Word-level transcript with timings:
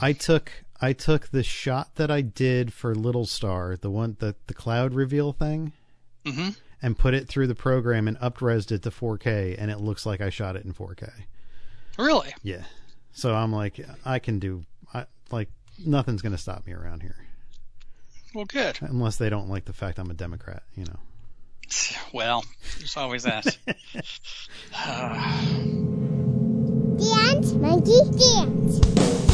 I 0.00 0.12
took 0.12 0.52
I 0.80 0.92
took 0.92 1.28
the 1.28 1.42
shot 1.42 1.96
that 1.96 2.10
I 2.10 2.20
did 2.20 2.72
for 2.72 2.94
Little 2.94 3.26
Star, 3.26 3.76
the 3.76 3.90
one 3.90 4.16
the 4.20 4.36
the 4.46 4.54
cloud 4.54 4.94
reveal 4.94 5.32
thing, 5.32 5.72
hmm 6.24 6.50
and 6.82 6.98
put 6.98 7.14
it 7.14 7.28
through 7.28 7.46
the 7.46 7.54
program 7.54 8.08
and 8.08 8.16
upresed 8.18 8.72
it 8.72 8.82
to 8.82 8.90
4K, 8.90 9.56
and 9.58 9.70
it 9.70 9.80
looks 9.80 10.06
like 10.06 10.20
I 10.20 10.30
shot 10.30 10.56
it 10.56 10.64
in 10.64 10.72
4K. 10.72 11.10
Really? 11.98 12.32
Yeah. 12.42 12.64
So 13.12 13.34
I'm 13.34 13.52
like, 13.52 13.84
I 14.04 14.18
can 14.20 14.38
do, 14.38 14.64
I, 14.94 15.06
like, 15.30 15.48
nothing's 15.84 16.22
going 16.22 16.32
to 16.32 16.38
stop 16.38 16.66
me 16.66 16.72
around 16.72 17.02
here. 17.02 17.16
Well, 18.34 18.44
good. 18.44 18.78
Unless 18.80 19.16
they 19.16 19.30
don't 19.30 19.48
like 19.48 19.64
the 19.64 19.72
fact 19.72 19.98
I'm 19.98 20.10
a 20.10 20.14
Democrat, 20.14 20.62
you 20.76 20.84
know. 20.84 20.98
Well, 22.12 22.44
there's 22.78 22.96
always 22.96 23.24
that. 23.24 23.56
Dance, 27.38 27.52
monkey, 27.54 28.00
dance. 28.18 29.27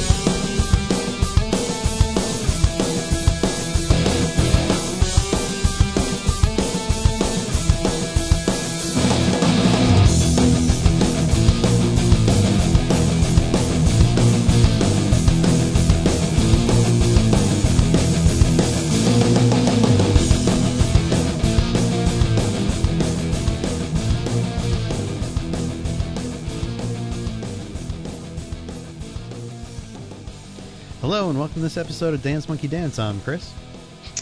Hello 31.15 31.31
and 31.31 31.39
welcome 31.39 31.55
to 31.55 31.61
this 31.61 31.77
episode 31.77 32.13
of 32.13 32.25
Dance 32.25 32.49
Monkey 32.49 32.67
Dance. 32.67 32.99
I'm 32.99 33.21
Chris. 33.21 33.55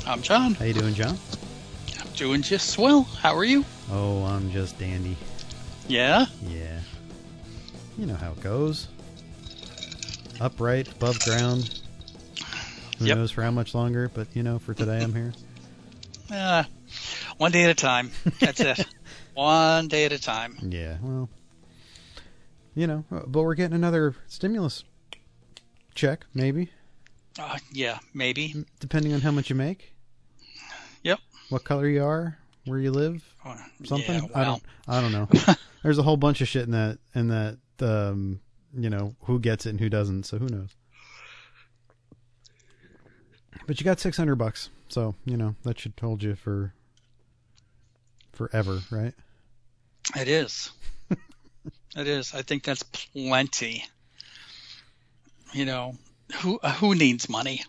I'm 0.06 0.20
John. 0.20 0.52
How 0.52 0.66
you 0.66 0.74
doing, 0.74 0.92
John? 0.92 1.16
I'm 1.98 2.12
doing 2.16 2.42
just 2.42 2.68
swell. 2.68 3.04
How 3.04 3.34
are 3.34 3.44
you? 3.44 3.64
Oh, 3.90 4.22
I'm 4.26 4.50
just 4.50 4.78
dandy. 4.78 5.16
Yeah. 5.88 6.26
Yeah. 6.46 6.80
You 7.96 8.04
know 8.04 8.14
how 8.14 8.32
it 8.32 8.40
goes. 8.42 8.88
Upright, 10.38 10.92
above 10.92 11.18
ground. 11.20 11.80
Who 12.98 13.06
Yep. 13.06 13.16
knows 13.16 13.30
for 13.30 13.42
how 13.42 13.50
much 13.52 13.74
longer, 13.74 14.10
but 14.12 14.28
you 14.34 14.42
know, 14.42 14.58
for 14.58 14.74
today 14.74 15.02
I'm 15.02 15.14
here. 15.14 15.32
Uh, 16.30 16.64
one 17.38 17.52
day 17.52 17.64
at 17.64 17.70
a 17.70 17.74
time. 17.74 18.10
That's 18.38 18.60
it. 18.60 18.84
One 19.32 19.88
day 19.88 20.04
at 20.04 20.12
a 20.12 20.20
time. 20.20 20.58
Yeah, 20.60 20.98
well, 21.00 21.30
you 22.74 22.86
know, 22.86 23.04
but 23.10 23.40
we're 23.42 23.54
getting 23.54 23.74
another 23.74 24.14
stimulus 24.26 24.84
check, 25.94 26.26
maybe, 26.34 26.70
Uh, 27.38 27.58
yeah, 27.72 27.98
maybe. 28.14 28.64
depending 28.80 29.12
on 29.14 29.20
how 29.20 29.30
much 29.30 29.48
you 29.50 29.56
make, 29.56 29.94
Yep. 31.02 31.18
what 31.48 31.64
color 31.64 31.88
you 31.88 32.04
are, 32.04 32.38
where 32.66 32.78
you 32.78 32.90
live, 32.90 33.24
Uh, 33.44 33.56
something. 33.84 34.22
Yeah, 34.24 34.28
I 34.34 34.44
don't, 34.44 34.62
I 34.86 35.00
don't 35.00 35.12
know. 35.12 35.28
There's 35.82 35.98
a 35.98 36.02
whole 36.02 36.16
bunch 36.16 36.40
of 36.40 36.48
shit 36.48 36.64
in 36.64 36.70
that, 36.72 36.98
in 37.14 37.28
that, 37.28 37.58
um, 37.80 38.40
you 38.76 38.90
know, 38.90 39.14
who 39.22 39.38
gets 39.40 39.66
it 39.66 39.70
and 39.70 39.80
who 39.80 39.88
doesn't. 39.88 40.24
So 40.24 40.38
who 40.38 40.46
knows? 40.48 40.70
But 43.66 43.80
you 43.80 43.84
got 43.84 44.00
six 44.00 44.16
hundred 44.16 44.36
bucks, 44.36 44.70
so 44.88 45.14
you 45.24 45.36
know 45.36 45.54
that 45.62 45.78
should 45.78 45.92
hold 46.00 46.22
you 46.22 46.34
for 46.34 46.74
forever, 48.32 48.80
right? 48.90 49.14
it 50.16 50.26
is. 50.28 50.70
it 51.10 52.08
is. 52.08 52.34
I 52.34 52.42
think 52.42 52.64
that's 52.64 52.82
plenty. 52.82 53.84
You 55.52 55.64
know, 55.64 55.96
who 56.34 56.58
uh, 56.62 56.72
who 56.72 56.94
needs 56.94 57.28
money? 57.28 57.62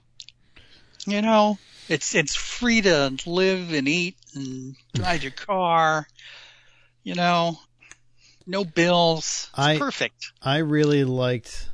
You 1.06 1.22
know, 1.22 1.58
it's 1.90 2.16
it's 2.16 2.36
free 2.36 2.82
to 2.82 3.16
live 3.26 3.74
and 3.74 3.88
eat 3.88 4.16
and 4.36 4.76
drive 4.94 5.24
your 5.24 5.32
car. 5.32 6.08
You 7.04 7.16
know, 7.16 7.60
no 8.48 8.64
bills. 8.64 9.50
It's 9.52 9.60
I- 9.60 9.78
perfect. 9.78 10.32
I 10.42 10.58
really 10.58 11.04
liked 11.04 11.70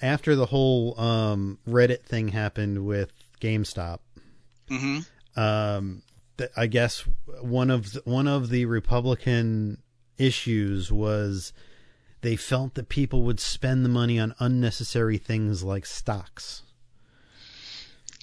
after 0.00 0.34
the 0.36 0.46
whole 0.46 0.98
um, 0.98 1.58
Reddit 1.68 2.02
thing 2.04 2.28
happened 2.28 2.86
with 2.86 3.12
GameStop. 3.40 3.98
hmm 4.68 5.00
Um, 5.36 6.02
th- 6.38 6.50
I 6.56 6.66
guess 6.66 7.04
one 7.40 7.70
of 7.70 7.92
the, 7.92 8.02
one 8.04 8.26
of 8.26 8.48
the 8.48 8.64
Republican 8.64 9.82
issues 10.18 10.90
was 10.90 11.52
they 12.26 12.34
felt 12.34 12.74
that 12.74 12.88
people 12.88 13.22
would 13.22 13.38
spend 13.38 13.84
the 13.84 13.88
money 13.88 14.18
on 14.18 14.34
unnecessary 14.40 15.16
things 15.16 15.62
like 15.62 15.86
stocks 15.86 16.64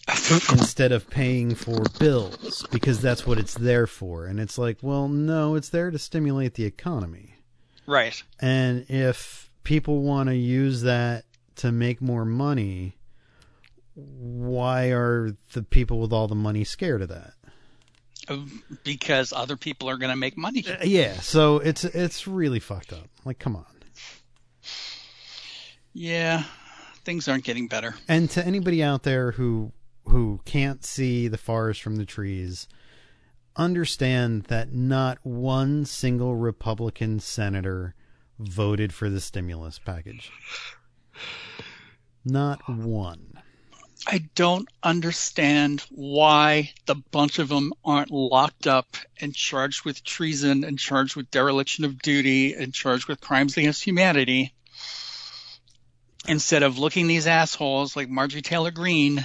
instead 0.52 0.92
of 0.92 1.10
paying 1.10 1.56
for 1.56 1.86
bills 2.00 2.68
because 2.70 3.00
that's 3.00 3.26
what 3.26 3.38
it's 3.38 3.54
there 3.54 3.88
for. 3.88 4.26
And 4.26 4.42
it's 4.42 4.58
like, 4.58 4.80
well, 4.82 5.08
no, 5.08 5.56
it's 5.56 5.70
there 5.70 5.90
to 5.90 5.98
stimulate 5.98 6.56
the 6.56 6.66
economy. 6.66 7.36
right. 7.86 8.22
And 8.42 8.86
if 8.90 9.50
people 9.64 10.02
want 10.02 10.28
to 10.28 10.36
use 10.36 10.82
that 10.82 11.24
to 11.56 11.72
make 11.72 12.02
more 12.02 12.26
money, 12.26 12.98
why 13.96 14.88
are 14.92 15.32
the 15.54 15.64
people 15.64 16.02
with 16.02 16.12
all 16.12 16.28
the 16.28 16.36
money 16.36 16.66
scared 16.66 17.04
of 17.04 17.08
that? 17.08 17.36
because 18.84 19.34
other 19.34 19.58
people 19.58 19.90
are 19.90 19.98
going 19.98 20.10
to 20.10 20.16
make 20.16 20.38
money. 20.38 20.66
Uh, 20.66 20.78
yeah, 20.84 21.14
so 21.16 21.60
it's 21.60 21.84
it's 21.84 22.28
really 22.28 22.60
fucked 22.60 22.94
up. 22.94 23.10
Like, 23.26 23.40
come 23.40 23.56
on. 23.56 23.66
Yeah, 25.94 26.44
things 27.06 27.28
aren't 27.28 27.44
getting 27.44 27.68
better. 27.68 27.96
And 28.08 28.30
to 28.32 28.46
anybody 28.46 28.84
out 28.84 29.04
there 29.04 29.32
who 29.32 29.72
who 30.06 30.42
can't 30.46 30.84
see 30.84 31.28
the 31.28 31.38
forest 31.38 31.82
from 31.82 31.96
the 31.96 32.06
trees, 32.06 32.68
understand 33.56 34.44
that 34.44 34.74
not 34.74 35.20
one 35.24 35.86
single 35.86 36.36
Republican 36.36 37.20
senator 37.20 37.96
voted 38.40 38.94
for 38.94 39.10
the 39.10 39.22
stimulus 39.22 39.80
package. 39.80 40.32
Not 42.26 42.68
one. 42.68 43.40
I 44.08 44.26
don't 44.36 44.68
understand 44.82 45.86
why 45.90 46.74
the 46.88 46.96
bunch 46.96 47.40
of 47.40 47.48
them 47.48 47.72
aren't 47.86 48.12
locked 48.12 48.68
up 48.68 48.98
and 49.22 49.34
charged 49.34 49.86
with 49.86 50.04
treason 50.04 50.66
and 50.66 50.78
charged 50.78 51.16
with 51.16 51.32
dereliction 51.32 51.86
of 51.86 52.02
duty 52.02 52.54
and 52.54 52.74
charged 52.74 53.08
with 53.08 53.22
crimes 53.22 53.56
against 53.56 53.84
humanity. 53.84 54.54
Instead 56.28 56.64
of 56.64 56.78
looking 56.78 57.08
these 57.08 57.28
assholes 57.28 57.96
like 57.96 58.10
Marjorie 58.10 58.42
Taylor 58.42 58.72
Greene 58.72 59.24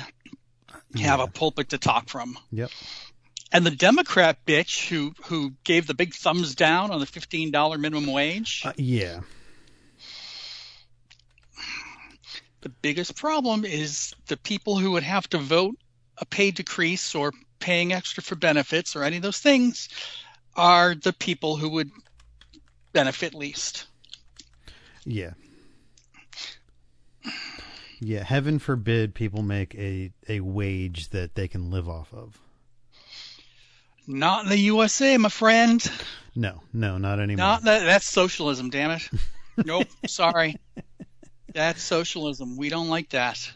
have 0.97 1.21
a 1.21 1.27
pulpit 1.27 1.71
to 1.71 1.79
talk 1.79 2.09
from. 2.09 2.37
Yep. 2.51 2.71
And 3.53 3.65
the 3.65 3.71
Democrat 3.71 4.45
bitch 4.45 4.89
who 4.89 5.13
who 5.25 5.53
gave 5.65 5.87
the 5.87 5.95
big 5.95 6.15
thumbs 6.15 6.55
down 6.55 6.91
on 6.91 7.01
the 7.01 7.07
fifteen 7.07 7.51
dollar 7.51 7.79
minimum 7.79 8.13
wage. 8.13 8.63
Uh, 8.65 8.73
yeah. 8.77 9.21
The 12.61 12.69
biggest 12.69 13.17
problem 13.17 13.65
is 13.65 14.15
the 14.27 14.37
people 14.37 14.79
who 14.79 14.93
would 14.93 15.05
have 15.05 15.29
to 15.31 15.39
vote 15.39 15.77
a 16.19 16.27
pay 16.27 16.51
decrease 16.51 17.15
or 17.15 17.33
paying 17.61 17.93
extra 17.93 18.23
for 18.23 18.35
benefits 18.35 18.97
or 18.97 19.05
any 19.05 19.17
of 19.17 19.23
those 19.23 19.39
things 19.39 19.89
are 20.57 20.95
the 20.95 21.13
people 21.13 21.57
who 21.57 21.69
would 21.71 21.91
benefit 22.93 23.33
least. 23.35 23.87
Yeah. 25.05 25.35
Yeah, 28.01 28.23
heaven 28.23 28.59
forbid 28.59 29.15
people 29.15 29.43
make 29.43 29.75
a, 29.75 30.13
a 30.29 30.41
wage 30.41 31.09
that 31.11 31.35
they 31.35 31.49
can 31.49 31.71
live 31.71 31.89
off 31.89 32.13
of. 32.13 32.39
Not 34.07 34.45
in 34.45 34.51
the 34.51 34.59
USA, 34.59 35.17
my 35.19 35.29
friend. 35.29 35.85
No, 36.35 36.63
no, 36.73 36.99
not 36.99 37.19
anymore. 37.19 37.45
Not 37.45 37.63
that, 37.65 37.85
that's 37.85 38.07
socialism, 38.07 38.71
damn 38.71 38.93
it. 38.93 39.09
Nope, 39.57 39.89
sorry. 40.07 40.57
That's 41.53 41.83
socialism. 41.83 42.57
We 42.57 42.69
don't 42.69 42.89
like 42.89 43.11
that. 43.11 43.51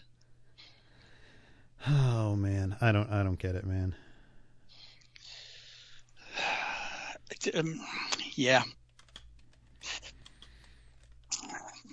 oh 1.88 2.34
man, 2.36 2.76
I 2.80 2.92
don't 2.92 3.10
I 3.10 3.22
don't 3.22 3.38
get 3.38 3.54
it, 3.54 3.64
man. 3.64 3.94
Um, 7.54 7.80
yeah. 8.36 8.62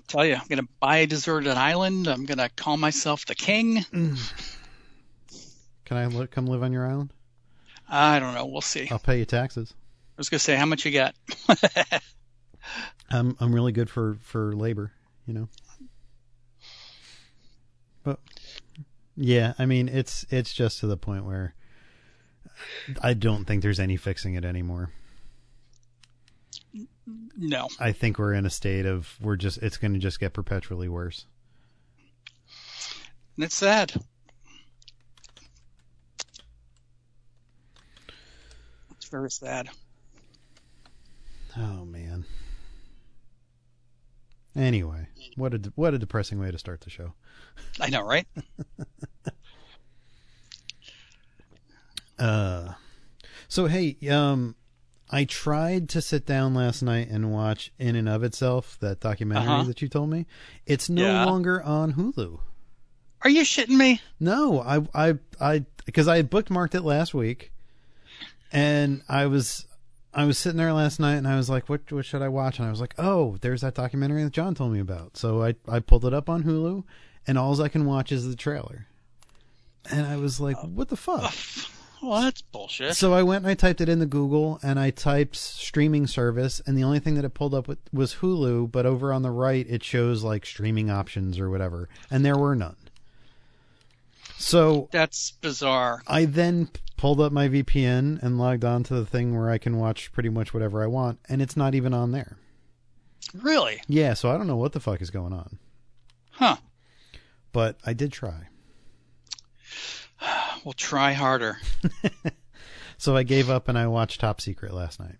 Tell 0.10 0.26
you, 0.26 0.34
I'm 0.34 0.48
gonna 0.50 0.68
buy 0.80 0.98
a 0.98 1.08
deserted 1.08 1.54
island. 1.54 2.08
I'm 2.08 2.26
gonna 2.26 2.50
call 2.50 2.78
myself 2.78 3.28
the 3.28 3.36
king. 3.36 3.86
Can 5.86 5.98
I 5.98 6.08
li- 6.08 6.26
come 6.26 6.48
live 6.48 6.64
on 6.64 6.74
your 6.74 6.88
island? 6.88 7.14
I 7.88 8.20
don't 8.20 8.34
know. 8.34 8.48
We'll 8.48 8.62
see. 8.62 8.88
I'll 8.90 8.98
pay 8.98 9.20
you 9.20 9.26
taxes. 9.26 9.72
I 9.72 10.16
was 10.18 10.30
gonna 10.30 10.40
say 10.40 10.56
how 10.56 10.66
much 10.66 10.84
you 10.84 10.92
got. 10.92 11.14
I'm 13.12 13.38
I'm 13.40 13.54
really 13.54 13.72
good 13.72 13.88
for 13.88 14.18
for 14.22 14.56
labor, 14.56 14.92
you 15.28 15.34
know. 15.36 15.48
But 18.02 18.20
yeah, 19.16 19.54
I 19.60 19.68
mean 19.68 19.88
it's 19.88 20.26
it's 20.32 20.56
just 20.56 20.80
to 20.80 20.88
the 20.88 20.98
point 20.98 21.24
where 21.24 21.54
I 23.00 23.14
don't 23.14 23.46
think 23.46 23.62
there's 23.62 23.80
any 23.80 23.96
fixing 23.96 24.34
it 24.34 24.44
anymore. 24.44 24.92
No. 27.38 27.68
I 27.80 27.92
think 27.92 28.20
we're 28.20 28.34
in 28.34 28.46
a 28.46 28.50
state 28.50 28.86
of 28.86 29.16
we're 29.22 29.36
just 29.36 29.60
it's 29.60 29.78
going 29.78 29.94
to 29.94 30.00
just 30.00 30.20
get 30.20 30.34
perpetually 30.34 30.90
worse. 30.90 31.26
And 33.36 33.46
it's 33.46 33.56
sad. 33.56 33.94
It's 38.92 39.10
very 39.10 39.32
sad. 39.32 39.70
Oh 41.58 41.86
man. 41.86 42.26
Anyway, 44.56 45.08
what 45.36 45.54
a 45.54 45.72
what 45.76 45.94
a 45.94 45.98
depressing 45.98 46.40
way 46.40 46.52
to 46.52 46.58
start 46.58 46.82
the 46.82 46.90
show. 46.90 47.14
I 47.80 47.90
know, 47.90 48.02
right? 48.02 48.28
Uh, 52.20 52.74
so 53.48 53.66
hey, 53.66 53.96
um, 54.10 54.56
I 55.10 55.26
tried 55.26 55.90
to 55.90 56.02
sit 56.02 56.26
down 56.26 56.54
last 56.54 56.82
night 56.84 57.10
and 57.10 57.32
watch 57.32 57.72
In 57.80 57.96
and 57.96 58.08
of 58.08 58.24
Itself, 58.24 58.78
that 58.80 59.00
documentary 59.00 59.52
Uh-huh. 59.54 59.64
that 59.64 59.82
you 59.82 59.88
told 59.88 60.10
me. 60.10 60.26
It's 60.68 60.90
no 60.90 61.02
Yeah. 61.04 61.26
longer 61.26 61.62
on 61.64 61.94
Hulu. 61.94 62.40
Are 63.24 63.30
you 63.30 63.42
shitting 63.42 63.76
me? 63.78 64.02
No, 64.20 64.62
I 64.62 64.82
I 64.94 65.18
I 65.42 65.66
because 65.86 66.08
I 66.08 66.18
had 66.18 66.30
bookmarked 66.32 66.76
it 66.76 66.84
last 66.84 67.14
week, 67.14 67.52
and 68.52 69.02
I 69.10 69.26
was 69.26 69.66
I 70.14 70.26
was 70.26 70.38
sitting 70.38 70.58
there 70.58 70.74
last 70.74 71.00
night 71.00 71.16
and 71.16 71.28
I 71.28 71.36
was 71.36 71.50
like, 71.50 71.68
what 71.70 71.92
what 71.92 72.06
should 72.06 72.22
I 72.22 72.30
watch? 72.30 72.60
And 72.60 72.68
I 72.68 72.72
was 72.72 72.80
like, 72.82 72.94
oh, 72.98 73.38
there's 73.42 73.62
that 73.62 73.76
documentary 73.76 74.24
that 74.24 74.32
John 74.34 74.56
told 74.56 74.72
me 74.74 74.80
about. 74.80 75.18
So 75.18 75.44
I 75.44 75.56
I 75.68 75.80
pulled 75.80 76.06
it 76.06 76.14
up 76.14 76.30
on 76.30 76.44
Hulu, 76.44 76.84
and 77.28 77.38
all 77.38 77.62
I 77.62 77.68
can 77.70 77.86
watch 77.86 78.12
is 78.12 78.28
the 78.28 78.36
trailer. 78.36 78.88
And 79.92 80.06
I 80.06 80.18
was 80.18 80.40
like, 80.40 80.58
what 80.64 80.90
the 80.90 80.96
fuck? 80.98 81.34
Well, 82.01 82.22
that's 82.22 82.42
bullshit. 82.42 82.96
So 82.96 83.13
I 83.13 83.24
went 83.24 83.44
and 83.44 83.51
I 83.51 83.56
typed 83.56 83.81
it 83.81 83.90
into 83.90 84.06
Google 84.06 84.60
and 84.63 84.80
I 84.80 84.90
typed 84.90 85.36
streaming 85.36 86.07
service, 86.07 86.62
and 86.66 86.78
the 86.78 86.84
only 86.84 87.00
thing 87.00 87.16
that 87.16 87.25
it 87.25 87.34
pulled 87.34 87.54
up 87.54 87.68
with 87.68 87.80
was 87.92 88.16
Hulu, 88.16 88.72
but 88.72 88.86
over 88.86 89.12
on 89.12 89.22
the 89.22 89.31
right 89.31 89.66
it 89.69 89.84
shows 89.84 90.24
like 90.24 90.46
streaming 90.46 90.90
options 90.90 91.40
or 91.40 91.50
whatever, 91.50 91.90
and 92.10 92.24
there 92.25 92.38
were 92.38 92.56
none. 92.56 92.78
So 94.38 94.88
That's 94.92 95.31
bizarre. 95.31 96.01
I 96.07 96.24
then 96.25 96.69
pulled 96.96 97.19
up 97.19 97.31
my 97.34 97.50
VPN 97.50 98.22
and 98.24 98.38
logged 98.40 98.63
on 98.63 98.84
to 98.84 98.94
the 98.94 99.06
thing 99.06 99.38
where 99.38 99.50
I 99.50 99.57
can 99.57 99.78
watch 99.78 100.12
pretty 100.13 100.30
much 100.30 100.54
whatever 100.54 100.81
I 100.81 100.88
want, 100.88 101.19
and 101.28 101.42
it's 101.42 101.57
not 101.57 101.75
even 101.75 101.94
on 101.94 102.12
there. 102.13 102.38
Really? 103.34 103.81
Yeah, 103.88 104.13
so 104.13 104.31
I 104.31 104.38
don't 104.38 104.48
know 104.48 104.56
what 104.56 104.72
the 104.72 104.80
fuck 104.80 105.01
is 105.01 105.10
going 105.10 105.34
on, 105.34 105.60
Huh. 106.31 106.56
but 107.51 107.78
I 107.86 107.92
did 107.94 108.13
try. 108.13 108.48
We'll 110.66 110.74
try 110.74 111.13
harder. 111.13 111.57
So 113.00 113.16
I 113.16 113.24
gave 113.24 113.50
up 113.50 113.69
and 113.69 113.77
I 113.77 113.88
watched 113.88 114.19
Top 114.19 114.42
Secret 114.42 114.74
last 114.74 115.00
night. 115.00 115.16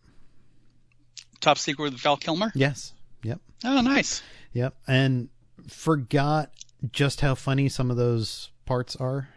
Top 1.40 1.57
Secret 1.57 1.86
with 1.86 1.94
Val 1.94 2.18
Kilmer? 2.18 2.51
Yes. 2.54 2.92
Yep. 3.24 3.40
Oh, 3.63 3.80
nice. 3.80 4.22
Yep. 4.51 4.75
And 4.86 5.30
forgot 5.69 6.51
just 6.92 7.22
how 7.22 7.36
funny 7.36 7.69
some 7.69 7.90
of 7.90 7.96
those 7.96 8.51
parts 8.66 8.98
are. 8.98 9.30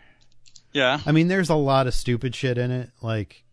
Yeah. 0.73 0.99
I 1.07 1.13
mean, 1.13 1.29
there's 1.29 1.51
a 1.51 1.55
lot 1.55 1.87
of 1.87 1.95
stupid 1.95 2.35
shit 2.35 2.59
in 2.59 2.73
it. 2.73 2.91
Like, 3.01 3.45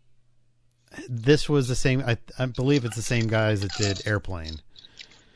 this 1.07 1.47
was 1.47 1.67
the 1.67 1.75
same, 1.75 2.01
I, 2.01 2.17
I 2.39 2.47
believe 2.47 2.83
it's 2.83 2.95
the 2.95 3.03
same 3.03 3.27
guys 3.27 3.61
that 3.61 3.73
did 3.73 4.07
Airplane. 4.07 4.59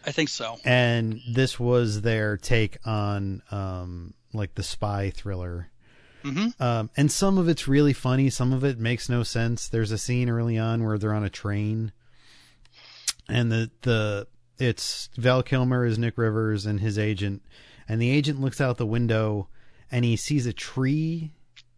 I 0.03 0.11
think 0.11 0.29
so. 0.29 0.57
And 0.65 1.21
this 1.29 1.59
was 1.59 2.01
their 2.01 2.37
take 2.37 2.79
on, 2.87 3.43
um, 3.51 4.15
like 4.33 4.55
the 4.55 4.63
spy 4.63 5.11
thriller. 5.11 5.69
Hmm 6.23 6.47
Um, 6.59 6.89
and 6.97 7.11
some 7.11 7.37
of 7.37 7.47
it's 7.49 7.67
really 7.67 7.93
funny. 7.93 8.29
Some 8.29 8.53
of 8.53 8.63
it 8.63 8.79
makes 8.79 9.09
no 9.09 9.23
sense. 9.23 9.67
There's 9.67 9.91
a 9.91 9.97
scene 9.97 10.29
early 10.29 10.57
on 10.57 10.83
where 10.83 10.97
they're 10.97 11.13
on 11.13 11.23
a 11.23 11.29
train, 11.29 11.91
and 13.29 13.51
the 13.51 13.69
the 13.81 14.27
it's 14.57 15.09
Val 15.17 15.43
Kilmer 15.43 15.85
is 15.85 15.97
Nick 15.99 16.17
Rivers 16.17 16.65
and 16.65 16.79
his 16.79 16.97
agent, 16.97 17.41
and 17.87 18.01
the 18.01 18.09
agent 18.09 18.39
looks 18.41 18.61
out 18.61 18.77
the 18.77 18.85
window 18.85 19.49
and 19.91 20.03
he 20.03 20.15
sees 20.15 20.47
a 20.47 20.53
tree, 20.53 21.31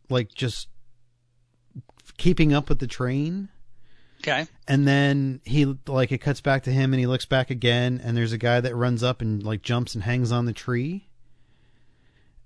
like 0.09 0.33
just 0.33 0.69
keeping 2.17 2.53
up 2.53 2.69
with 2.69 2.79
the 2.79 2.87
train. 2.87 3.49
Okay. 4.21 4.47
And 4.67 4.87
then 4.87 5.41
he 5.43 5.65
like 5.85 6.11
it 6.11 6.19
cuts 6.19 6.41
back 6.41 6.63
to 6.63 6.71
him 6.71 6.93
and 6.93 6.99
he 6.99 7.07
looks 7.07 7.25
back 7.25 7.49
again 7.49 8.01
and 8.03 8.15
there's 8.15 8.31
a 8.31 8.37
guy 8.37 8.61
that 8.61 8.75
runs 8.75 9.03
up 9.03 9.21
and 9.21 9.43
like 9.43 9.61
jumps 9.61 9.93
and 9.95 10.03
hangs 10.03 10.31
on 10.31 10.45
the 10.45 10.53
tree. 10.53 11.09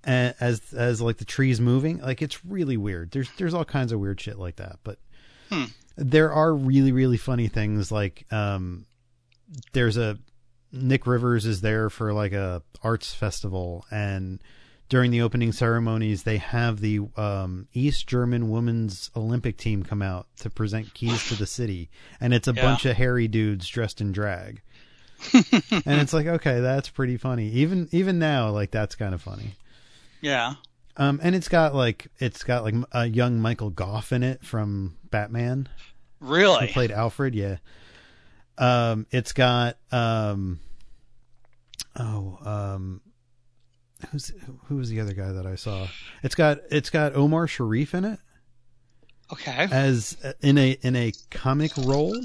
As 0.04 0.60
as 0.72 1.00
like 1.02 1.18
the 1.18 1.24
tree's 1.24 1.60
moving, 1.60 1.98
like 1.98 2.22
it's 2.22 2.44
really 2.44 2.76
weird. 2.76 3.10
There's 3.10 3.30
there's 3.36 3.52
all 3.54 3.64
kinds 3.66 3.92
of 3.92 4.00
weird 4.00 4.20
shit 4.20 4.38
like 4.38 4.56
that, 4.56 4.78
but 4.82 4.98
Hmm. 5.50 5.64
there 5.96 6.32
are 6.32 6.54
really 6.54 6.92
really 6.92 7.16
funny 7.18 7.48
things. 7.48 7.92
Like 7.92 8.24
um, 8.32 8.86
there's 9.72 9.96
a 9.96 10.18
Nick 10.72 11.06
Rivers 11.06 11.44
is 11.44 11.60
there 11.60 11.90
for 11.90 12.12
like 12.12 12.32
a 12.32 12.62
arts 12.82 13.12
festival, 13.12 13.84
and 13.90 14.40
during 14.88 15.10
the 15.10 15.20
opening 15.22 15.52
ceremonies, 15.52 16.22
they 16.22 16.38
have 16.38 16.80
the 16.80 17.00
um, 17.16 17.68
East 17.74 18.06
German 18.06 18.48
women's 18.50 19.10
Olympic 19.14 19.56
team 19.58 19.82
come 19.82 20.00
out 20.02 20.26
to 20.38 20.48
present 20.50 20.94
keys 20.94 21.28
to 21.28 21.34
the 21.34 21.46
city, 21.46 21.90
and 22.20 22.32
it's 22.32 22.48
a 22.48 22.52
Yeah. 22.54 22.62
bunch 22.62 22.86
of 22.86 22.96
hairy 22.96 23.28
dudes 23.28 23.68
dressed 23.68 24.00
in 24.00 24.12
drag. 24.12 24.62
and 25.34 26.00
it's 26.00 26.12
like, 26.14 26.26
okay, 26.26 26.60
that's 26.60 26.88
pretty 26.88 27.16
funny. 27.18 27.48
Even 27.50 27.88
even 27.92 28.18
now, 28.18 28.50
like 28.50 28.70
that's 28.70 28.94
kind 28.94 29.12
of 29.14 29.20
funny. 29.20 29.54
Yeah. 30.20 30.54
Um, 30.96 31.20
and 31.22 31.34
it's 31.34 31.48
got 31.48 31.74
like 31.74 32.08
it's 32.18 32.42
got 32.44 32.62
like 32.64 32.74
a 32.92 33.06
young 33.06 33.40
Michael 33.40 33.70
Gough 33.70 34.12
in 34.12 34.22
it 34.22 34.44
from 34.44 34.96
Batman 35.10 35.68
who 36.20 36.26
Really? 36.28 36.66
played 36.68 36.90
Alfred. 36.90 37.34
Yeah. 37.34 37.56
Um, 38.58 39.06
it's 39.10 39.32
got 39.32 39.78
um, 39.90 40.60
oh 41.96 42.38
um, 42.44 43.00
who's 44.10 44.32
who 44.66 44.76
was 44.76 44.90
the 44.90 45.00
other 45.00 45.14
guy 45.14 45.32
that 45.32 45.46
I 45.46 45.54
saw? 45.54 45.86
It's 46.22 46.34
got 46.34 46.58
it's 46.70 46.90
got 46.90 47.14
Omar 47.14 47.46
Sharif 47.46 47.94
in 47.94 48.04
it 48.04 48.18
Okay. 49.32 49.68
as 49.70 50.16
in 50.42 50.58
a 50.58 50.76
in 50.82 50.96
a 50.96 51.12
comic 51.30 51.70
role. 51.78 52.20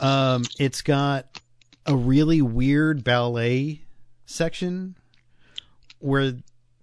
Um, 0.00 0.42
it's 0.58 0.82
got 0.82 1.40
a 1.86 1.96
really 1.96 2.42
weird 2.42 3.04
ballet 3.04 3.82
section 4.26 4.96
where 6.04 6.34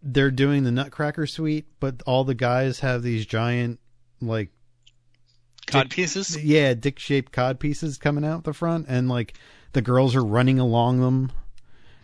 they're 0.01 0.31
doing 0.31 0.63
the 0.63 0.71
Nutcracker 0.71 1.27
Suite, 1.27 1.68
but 1.79 2.01
all 2.06 2.23
the 2.23 2.35
guys 2.35 2.79
have 2.79 3.03
these 3.03 3.25
giant 3.25 3.79
like 4.19 4.50
Cod 5.68 5.89
pieces? 5.89 6.41
yeah, 6.44 6.73
dick 6.73 7.00
shaped 7.00 7.31
cod 7.31 7.59
pieces 7.59 7.97
coming 7.97 8.25
out 8.25 8.44
the 8.44 8.53
front, 8.53 8.88
and 8.89 9.07
like 9.07 9.35
the 9.73 9.81
girls 9.81 10.15
are 10.15 10.23
running 10.23 10.59
along 10.59 11.00
them 11.01 11.31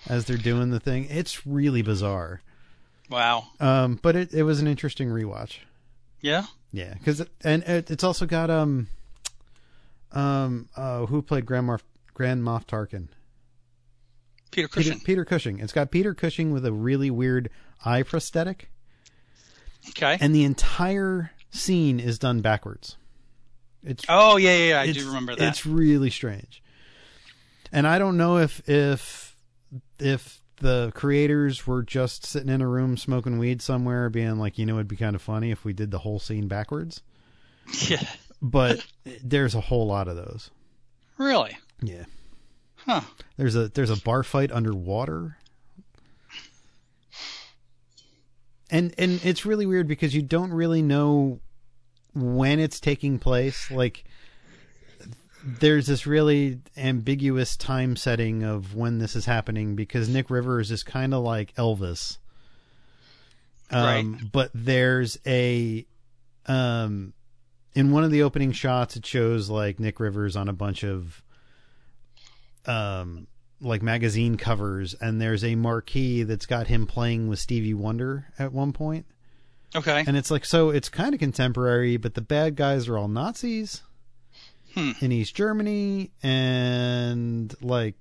as 0.08 0.26
they're 0.26 0.38
doing 0.38 0.70
the 0.70 0.80
thing. 0.80 1.08
It's 1.10 1.46
really 1.46 1.82
bizarre. 1.82 2.42
Wow. 3.10 3.48
Um, 3.60 4.00
but 4.02 4.16
it, 4.16 4.34
it 4.34 4.44
was 4.44 4.60
an 4.60 4.68
interesting 4.68 5.10
rewatch. 5.10 5.58
Yeah. 6.22 6.46
Yeah, 6.72 6.94
because 6.94 7.26
and 7.44 7.64
it, 7.64 7.90
it's 7.90 8.04
also 8.04 8.26
got 8.26 8.50
um, 8.50 8.88
um, 10.12 10.68
uh, 10.76 11.06
who 11.06 11.22
played 11.22 11.46
Grand 11.46 11.68
Moff 11.68 11.82
Grand 12.14 12.44
Moff 12.44 12.66
Tarkin? 12.66 13.08
Peter 14.52 14.68
Peter, 14.68 14.90
Cushing. 14.90 15.00
Peter 15.02 15.26
Cushing. 15.26 15.60
It's 15.60 15.74
got 15.74 15.92
Peter 15.92 16.14
Cushing 16.14 16.52
with 16.52 16.66
a 16.66 16.72
really 16.74 17.10
weird 17.12 17.50
eye 17.86 18.04
prosthetic, 18.04 18.70
Okay. 19.90 20.18
and 20.20 20.34
the 20.34 20.44
entire 20.44 21.32
scene 21.52 22.00
is 22.00 22.18
done 22.20 22.42
backwards. 22.42 22.98
It's 23.84 24.04
oh 24.10 24.38
yeah, 24.38 24.56
yeah, 24.58 24.66
yeah. 24.70 24.82
I 24.82 24.92
do 24.92 25.06
remember 25.08 25.36
that. 25.36 25.48
It's 25.50 25.66
really 25.66 26.10
strange. 26.10 26.62
And 27.72 27.86
I 27.88 28.00
don't 28.00 28.18
know 28.18 28.38
if 28.38 28.68
if 28.68 29.36
if 30.00 30.42
the 30.60 30.92
creators 30.96 31.68
were 31.68 31.84
just 31.84 32.26
sitting 32.26 32.50
in 32.50 32.62
a 32.62 32.68
room 32.68 32.98
smoking 32.98 33.38
weed 33.38 33.62
somewhere 33.62 34.10
being 34.10 34.38
like, 34.40 34.58
you 34.58 34.66
know, 34.66 34.76
it'd 34.76 34.88
be 34.88 34.96
kind 34.96 35.16
of 35.16 35.22
funny 35.22 35.52
if 35.52 35.64
we 35.64 35.72
did 35.74 35.92
the 35.92 36.00
whole 36.00 36.20
scene 36.20 36.48
backwards. 36.48 37.02
Yeah. 37.88 38.02
But 38.42 38.86
there's 39.24 39.56
a 39.56 39.62
whole 39.62 39.88
lot 39.88 40.08
of 40.08 40.16
those. 40.16 40.52
Really? 41.18 41.58
Yeah. 41.82 42.06
Huh. 42.88 43.02
There's 43.36 43.56
a 43.56 43.68
there's 43.68 43.90
a 43.90 43.98
bar 43.98 44.24
fight 44.24 44.52
underwater. 44.52 45.38
And 48.70 48.94
and 48.98 49.24
it's 49.26 49.46
really 49.46 49.66
weird 49.66 49.88
because 49.88 50.16
you 50.16 50.22
don't 50.22 50.52
really 50.52 50.82
know 50.82 51.40
when 52.14 52.60
it's 52.60 52.80
taking 52.80 53.20
place. 53.20 53.70
Like 53.70 54.06
there's 55.44 55.88
this 55.88 56.08
really 56.08 56.60
ambiguous 56.78 57.58
time 57.58 57.96
setting 57.96 58.44
of 58.44 58.74
when 58.74 59.00
this 59.00 59.16
is 59.16 59.26
happening 59.26 59.76
because 59.76 60.10
Nick 60.10 60.30
Rivers 60.30 60.72
is 60.72 60.84
kind 60.84 61.14
of 61.14 61.24
like 61.24 61.54
Elvis. 61.56 62.18
Um, 63.70 64.30
but 64.32 64.50
there's 64.54 65.18
a 65.28 65.86
um 66.46 67.14
in 67.76 67.92
one 67.92 68.06
of 68.06 68.12
the 68.12 68.24
opening 68.24 68.54
shots 68.54 68.96
it 68.96 69.06
shows 69.06 69.50
like 69.50 69.78
Nick 69.78 70.00
Rivers 70.00 70.38
on 70.38 70.48
a 70.48 70.54
bunch 70.54 70.86
of 70.86 71.22
um 72.68 73.28
like 73.60 73.82
magazine 73.82 74.38
covers 74.38 74.94
and 74.94 75.20
there's 75.20 75.44
a 75.44 75.56
marquee 75.56 76.24
that's 76.24 76.46
got 76.46 76.68
him 76.68 76.86
playing 76.86 77.28
with 77.28 77.40
Stevie 77.40 77.74
Wonder 77.74 78.28
at 78.38 78.54
one 78.54 78.72
point. 78.72 79.06
Okay. 79.76 80.04
And 80.06 80.16
it's 80.16 80.30
like 80.30 80.46
so 80.46 80.70
it's 80.70 80.90
kind 80.90 81.14
of 81.14 81.20
contemporary 81.20 81.98
but 81.98 82.14
the 82.14 82.22
bad 82.22 82.56
guys 82.56 82.88
are 82.88 82.98
all 82.98 83.08
Nazis. 83.08 83.82
Hmm. 84.78 84.92
in 85.02 85.12
East 85.12 85.34
Germany, 85.34 86.12
and 86.22 87.52
like 87.64 87.96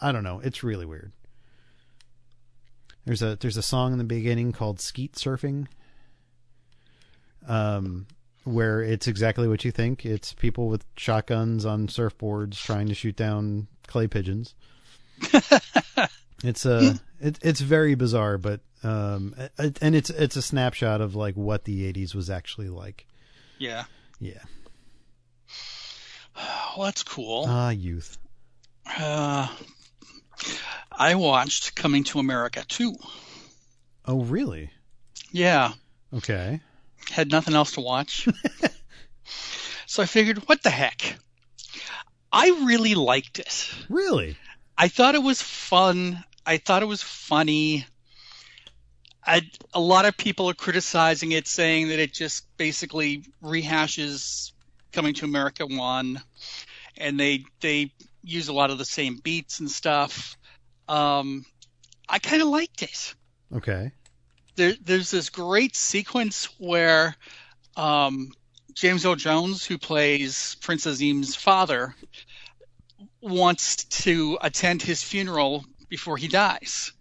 I 0.00 0.10
don't 0.10 0.24
know, 0.24 0.40
it's 0.42 0.64
really 0.64 0.84
weird. 0.84 1.12
There's 3.04 3.22
a 3.22 3.36
there's 3.36 3.56
a 3.56 3.62
song 3.62 3.92
in 3.92 3.98
the 3.98 4.04
beginning 4.04 4.50
called 4.50 4.80
"Skeet 4.80 5.12
Surfing," 5.12 5.68
um, 7.46 8.08
where 8.46 8.80
it's 8.80 9.08
exactly 9.08 9.48
what 9.48 9.64
you 9.64 9.72
think. 9.72 10.06
It's 10.06 10.32
people 10.32 10.68
with 10.68 10.84
shotguns 10.96 11.66
on 11.66 11.88
surfboards 11.88 12.62
trying 12.62 12.86
to 12.88 12.94
shoot 12.94 13.16
down 13.16 13.66
clay 13.88 14.06
pigeons. 14.06 14.54
it's 16.44 16.64
a 16.64 16.98
it, 17.20 17.38
it's 17.42 17.60
very 17.60 17.94
bizarre, 17.94 18.38
but 18.38 18.60
um, 18.82 19.34
it, 19.58 19.78
and 19.82 19.94
it's 19.96 20.10
it's 20.10 20.36
a 20.36 20.42
snapshot 20.42 21.00
of 21.00 21.14
like 21.14 21.34
what 21.34 21.64
the 21.64 21.92
'80s 21.92 22.14
was 22.14 22.30
actually 22.30 22.68
like. 22.68 23.06
Yeah. 23.58 23.84
Yeah, 24.18 24.40
Well, 26.76 26.86
that's 26.86 27.02
cool. 27.02 27.44
ah, 27.48 27.70
youth. 27.70 28.16
Uh, 28.86 29.48
I 30.90 31.16
watched 31.16 31.74
Coming 31.74 32.04
to 32.04 32.18
America 32.18 32.64
too. 32.66 32.94
Oh, 34.06 34.22
really? 34.22 34.70
Yeah. 35.32 35.72
Okay. 36.14 36.60
Had 37.10 37.30
nothing 37.30 37.54
else 37.54 37.72
to 37.72 37.80
watch. 37.80 38.28
so 39.86 40.02
I 40.02 40.06
figured, 40.06 40.48
what 40.48 40.62
the 40.62 40.70
heck? 40.70 41.16
I 42.32 42.48
really 42.64 42.94
liked 42.94 43.38
it. 43.38 43.70
Really? 43.88 44.36
I 44.76 44.88
thought 44.88 45.14
it 45.14 45.22
was 45.22 45.40
fun. 45.40 46.22
I 46.44 46.58
thought 46.58 46.82
it 46.82 46.86
was 46.86 47.02
funny. 47.02 47.86
I, 49.24 49.42
a 49.72 49.80
lot 49.80 50.04
of 50.04 50.16
people 50.16 50.50
are 50.50 50.54
criticizing 50.54 51.32
it, 51.32 51.48
saying 51.48 51.88
that 51.88 51.98
it 51.98 52.12
just 52.12 52.46
basically 52.56 53.24
rehashes 53.42 54.52
Coming 54.96 55.12
to 55.12 55.26
America 55.26 55.66
one, 55.66 56.22
and 56.96 57.20
they 57.20 57.44
they 57.60 57.92
use 58.22 58.48
a 58.48 58.54
lot 58.54 58.70
of 58.70 58.78
the 58.78 58.84
same 58.86 59.18
beats 59.18 59.60
and 59.60 59.70
stuff. 59.70 60.38
Um, 60.88 61.44
I 62.08 62.18
kind 62.18 62.40
of 62.40 62.48
liked 62.48 62.82
it. 62.82 63.14
Okay. 63.54 63.92
There, 64.56 64.74
there's 64.82 65.10
this 65.10 65.30
great 65.30 65.76
sequence 65.76 66.48
where 66.58 67.14
um, 67.76 68.32
James 68.74 69.06
Earl 69.06 69.16
Jones, 69.16 69.64
who 69.64 69.78
plays 69.78 70.56
Prince 70.60 70.86
Azim's 70.86 71.34
father, 71.34 71.94
wants 73.20 73.84
to 73.84 74.38
attend 74.40 74.82
his 74.82 75.02
funeral 75.02 75.64
before 75.88 76.16
he 76.16 76.28
dies. 76.28 76.92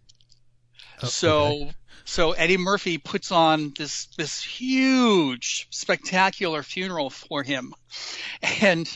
Oh, 1.01 1.07
so 1.07 1.45
okay. 1.47 1.71
so 2.05 2.31
Eddie 2.31 2.57
Murphy 2.57 2.97
puts 2.97 3.31
on 3.31 3.74
this 3.77 4.05
this 4.17 4.41
huge 4.41 5.67
spectacular 5.69 6.63
funeral 6.63 7.09
for 7.09 7.43
him. 7.43 7.74
And 8.62 8.88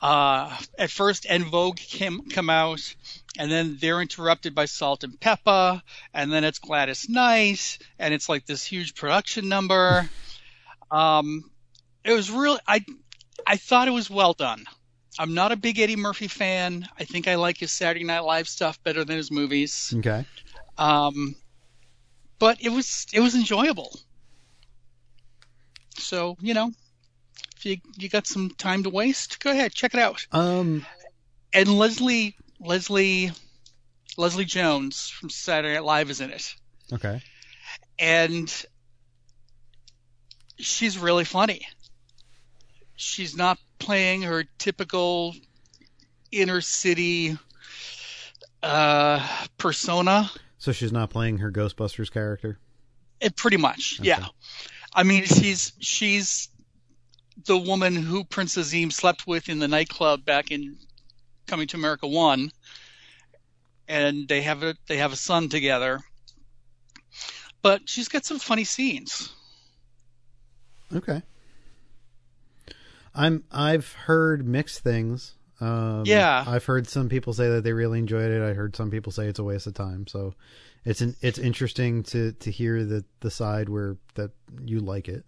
uh, 0.00 0.56
at 0.78 0.90
first 0.90 1.26
En 1.28 1.44
Vogue 1.44 1.78
came 1.78 2.28
come 2.28 2.50
out 2.50 2.94
and 3.38 3.50
then 3.50 3.78
they're 3.80 4.02
interrupted 4.02 4.54
by 4.54 4.66
Salt 4.66 5.04
and 5.04 5.18
Pepa 5.18 5.80
and 6.12 6.30
then 6.30 6.44
it's 6.44 6.58
Gladys 6.58 7.08
Knight 7.08 7.78
and 7.98 8.12
it's 8.12 8.28
like 8.28 8.44
this 8.44 8.64
huge 8.64 8.94
production 8.94 9.48
number. 9.48 10.10
um 10.90 11.48
it 12.04 12.12
was 12.12 12.30
really 12.30 12.58
I 12.66 12.84
I 13.46 13.56
thought 13.56 13.88
it 13.88 13.92
was 13.92 14.10
well 14.10 14.34
done. 14.34 14.64
I'm 15.18 15.34
not 15.34 15.52
a 15.52 15.56
big 15.56 15.78
Eddie 15.78 15.96
Murphy 15.96 16.28
fan. 16.28 16.86
I 16.98 17.04
think 17.04 17.26
I 17.26 17.36
like 17.36 17.58
his 17.58 17.72
Saturday 17.72 18.04
Night 18.04 18.20
Live 18.20 18.48
stuff 18.48 18.82
better 18.84 19.04
than 19.04 19.16
his 19.16 19.30
movies. 19.30 19.92
Okay. 19.96 20.24
Um, 20.76 21.34
but 22.38 22.58
it 22.60 22.68
was 22.68 23.06
it 23.12 23.20
was 23.20 23.34
enjoyable. 23.34 23.98
So 25.96 26.36
you 26.40 26.54
know, 26.54 26.72
if 27.56 27.66
you 27.66 27.78
you 27.96 28.08
got 28.08 28.26
some 28.26 28.50
time 28.50 28.84
to 28.84 28.90
waste, 28.90 29.40
go 29.40 29.50
ahead 29.50 29.72
check 29.72 29.94
it 29.94 30.00
out. 30.00 30.26
Um. 30.32 30.84
And 31.52 31.78
Leslie 31.78 32.36
Leslie 32.60 33.30
Leslie 34.16 34.44
Jones 34.44 35.08
from 35.08 35.30
Saturday 35.30 35.74
Night 35.74 35.84
Live 35.84 36.10
is 36.10 36.20
in 36.20 36.30
it, 36.30 36.54
Okay. 36.92 37.22
and 37.98 38.52
she's 40.58 40.98
really 40.98 41.24
funny. 41.24 41.66
She's 42.96 43.36
not 43.36 43.58
playing 43.78 44.22
her 44.22 44.44
typical 44.58 45.36
inner 46.32 46.60
city 46.60 47.38
uh, 48.62 49.24
persona. 49.56 50.30
So 50.58 50.72
she's 50.72 50.90
not 50.92 51.10
playing 51.10 51.38
her 51.38 51.52
Ghostbusters 51.52 52.10
character. 52.10 52.58
It 53.20 53.36
pretty 53.36 53.56
much, 53.56 53.98
Okay. 54.00 54.08
yeah. 54.08 54.26
I 54.92 55.04
mean, 55.04 55.24
she's 55.24 55.72
she's 55.78 56.48
the 57.46 57.56
woman 57.56 57.94
who 57.94 58.24
Prince 58.24 58.56
Azim 58.56 58.90
slept 58.90 59.26
with 59.28 59.48
in 59.48 59.60
the 59.60 59.68
nightclub 59.68 60.24
back 60.24 60.50
in 60.50 60.76
Coming 61.48 61.66
to 61.68 61.76
America 61.76 62.06
One, 62.06 62.50
and 63.88 64.28
they 64.28 64.42
have 64.42 64.62
a 64.62 64.76
they 64.86 64.98
have 64.98 65.12
a 65.12 65.16
son 65.16 65.48
together. 65.48 66.00
But 67.62 67.88
she's 67.88 68.06
got 68.06 68.24
some 68.24 68.38
funny 68.38 68.64
scenes. 68.64 69.32
Okay. 70.94 71.22
I'm. 73.14 73.42
I've 73.50 73.92
heard 73.92 74.46
mixed 74.46 74.80
things. 74.80 75.34
Um, 75.60 76.04
Yeah. 76.06 76.44
I've 76.46 76.64
heard 76.64 76.86
some 76.86 77.08
people 77.08 77.32
say 77.32 77.48
that 77.48 77.64
they 77.64 77.72
really 77.72 77.98
enjoyed 77.98 78.30
it. 78.30 78.42
I 78.42 78.52
heard 78.52 78.76
some 78.76 78.90
people 78.90 79.10
say 79.10 79.26
it's 79.26 79.40
a 79.40 79.44
waste 79.44 79.66
of 79.66 79.74
time. 79.74 80.06
So, 80.06 80.34
it's 80.84 81.00
an, 81.00 81.16
it's 81.20 81.38
interesting 81.38 82.04
to 82.04 82.32
to 82.32 82.50
hear 82.50 82.84
the 82.84 83.04
the 83.20 83.30
side 83.30 83.68
where 83.68 83.96
that 84.14 84.30
you 84.64 84.80
like 84.80 85.08
it. 85.08 85.24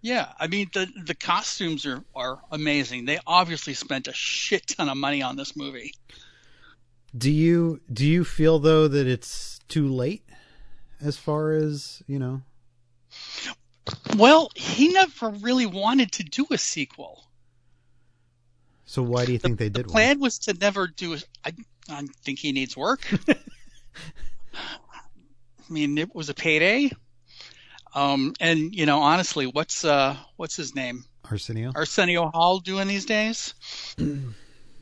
Yeah, 0.00 0.32
I 0.38 0.46
mean 0.46 0.70
the 0.72 0.86
the 1.04 1.14
costumes 1.14 1.84
are 1.86 2.04
are 2.14 2.40
amazing. 2.50 3.04
They 3.04 3.18
obviously 3.26 3.74
spent 3.74 4.08
a 4.08 4.12
shit 4.12 4.66
ton 4.68 4.88
of 4.88 4.96
money 4.96 5.22
on 5.22 5.36
this 5.36 5.56
movie. 5.56 5.92
Do 7.16 7.30
you 7.30 7.80
do 7.92 8.06
you 8.06 8.24
feel 8.24 8.58
though 8.58 8.86
that 8.88 9.06
it's 9.06 9.60
too 9.68 9.88
late, 9.88 10.24
as 11.00 11.16
far 11.16 11.52
as 11.52 12.02
you 12.06 12.18
know? 12.18 12.42
Well, 14.16 14.50
he 14.54 14.92
never 14.92 15.30
really 15.30 15.66
wanted 15.66 16.12
to 16.12 16.22
do 16.22 16.46
a 16.50 16.58
sequel. 16.58 17.24
So 18.84 19.02
why 19.02 19.24
do 19.24 19.32
you 19.32 19.38
think 19.38 19.58
they 19.58 19.68
did? 19.68 19.86
The 19.86 19.90
plan 19.90 20.20
was 20.20 20.38
to 20.40 20.54
never 20.54 20.86
do. 20.86 21.14
A, 21.14 21.18
I, 21.44 21.52
I 21.90 22.06
think 22.22 22.38
he 22.38 22.52
needs 22.52 22.76
work. 22.76 23.00
I 23.28 23.36
mean, 25.68 25.98
it 25.98 26.14
was 26.14 26.28
a 26.28 26.34
payday. 26.34 26.90
Um, 27.94 28.34
and 28.40 28.74
you 28.74 28.86
know, 28.86 29.00
honestly, 29.00 29.46
what's 29.46 29.84
uh, 29.84 30.16
what's 30.36 30.56
his 30.56 30.74
name? 30.74 31.04
Arsenio. 31.30 31.72
Arsenio 31.74 32.30
Hall 32.30 32.58
doing 32.58 32.88
these 32.88 33.04
days? 33.04 33.54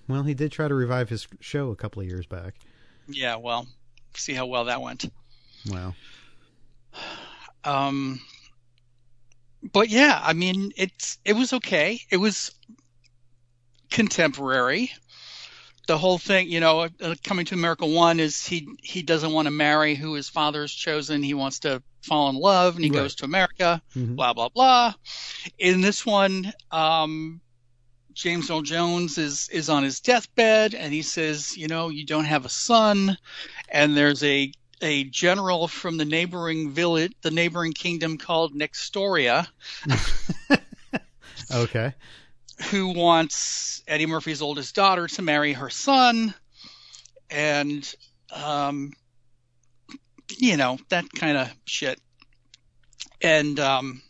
Well, 0.09 0.23
he 0.23 0.35
did 0.35 0.53
try 0.53 0.69
to 0.69 0.75
revive 0.75 1.09
his 1.09 1.27
show 1.41 1.71
a 1.71 1.77
couple 1.77 2.01
of 2.01 2.09
years 2.09 2.27
back. 2.27 2.55
Yeah, 3.09 3.37
well, 3.37 3.67
see 4.15 4.35
how 4.35 4.47
well 4.47 4.67
that 4.67 4.81
went. 4.81 5.11
Wow. 5.69 5.95
Um, 7.65 8.21
but 9.73 9.89
yeah, 9.89 10.21
I 10.23 10.33
mean, 10.33 10.73
it's 10.77 11.19
it 11.25 11.33
was 11.33 11.53
okay. 11.55 12.01
It 12.11 12.19
was 12.19 12.55
contemporary. 13.91 14.93
The 15.87 15.97
whole 15.99 16.19
thing, 16.19 16.51
you 16.51 16.59
know, 16.61 16.89
uh, 17.01 17.15
coming 17.23 17.47
to 17.47 17.55
America 17.55 17.87
one 17.87 18.19
is 18.19 18.45
he 18.45 18.67
he 18.83 19.03
doesn't 19.03 19.33
want 19.33 19.47
to 19.47 19.53
marry 19.53 19.95
who 19.95 20.15
his 20.15 20.29
father 20.29 20.63
has 20.63 20.73
chosen. 20.73 21.23
He 21.23 21.35
wants 21.35 21.61
to 21.61 21.83
fall 22.03 22.29
in 22.29 22.37
love, 22.37 22.75
and 22.75 22.85
he 22.85 22.91
Right. 22.91 23.03
goes 23.03 23.15
to 23.17 23.25
America. 23.25 23.81
Mhm. 23.97 24.17
Blah 24.17 24.33
blah 24.33 24.49
blah. 24.49 24.95
In 25.59 25.81
this 25.81 26.05
one, 26.05 26.53
um, 26.73 27.41
James 28.15 28.51
Earl 28.51 28.63
Jones 28.63 29.19
is 29.19 29.49
is 29.51 29.69
on 29.69 29.85
his 29.85 30.01
deathbed, 30.01 30.75
and 30.75 30.93
he 30.93 31.03
says, 31.03 31.57
you 31.57 31.69
know, 31.69 31.89
you 31.91 32.05
don't 32.05 32.25
have 32.25 32.45
a 32.45 32.49
son, 32.51 33.17
and 33.69 33.97
there's 33.97 34.25
a 34.25 34.53
a 34.83 35.05
general 35.05 35.69
from 35.69 35.97
the 35.97 36.05
neighboring 36.05 36.71
village, 36.71 37.13
the 37.23 37.31
neighboring 37.31 37.73
kingdom 37.73 38.19
called 38.19 38.55
Nextdoria, 38.55 39.47
Okay. 41.55 41.95
Who 42.71 42.89
wants 42.89 43.83
Eddie 43.87 44.07
Murphy's 44.07 44.43
oldest 44.43 44.75
daughter 44.75 45.07
to 45.07 45.23
marry 45.23 45.53
her 45.53 45.71
son, 45.71 46.35
and 47.31 47.95
um, 48.35 48.93
you 50.37 50.57
know 50.57 50.79
that 50.89 51.05
kind 51.13 51.37
of 51.37 51.53
shit. 51.65 52.01
And 53.23 53.59
um, 53.61 54.03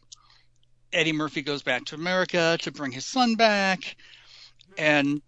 Eddie 0.92 1.12
Murphy 1.12 1.42
goes 1.42 1.62
back 1.62 1.86
to 1.86 1.94
America 1.94 2.58
to 2.62 2.72
bring 2.72 2.92
his 2.92 3.06
son 3.06 3.34
back, 3.34 3.96
and 4.78 5.20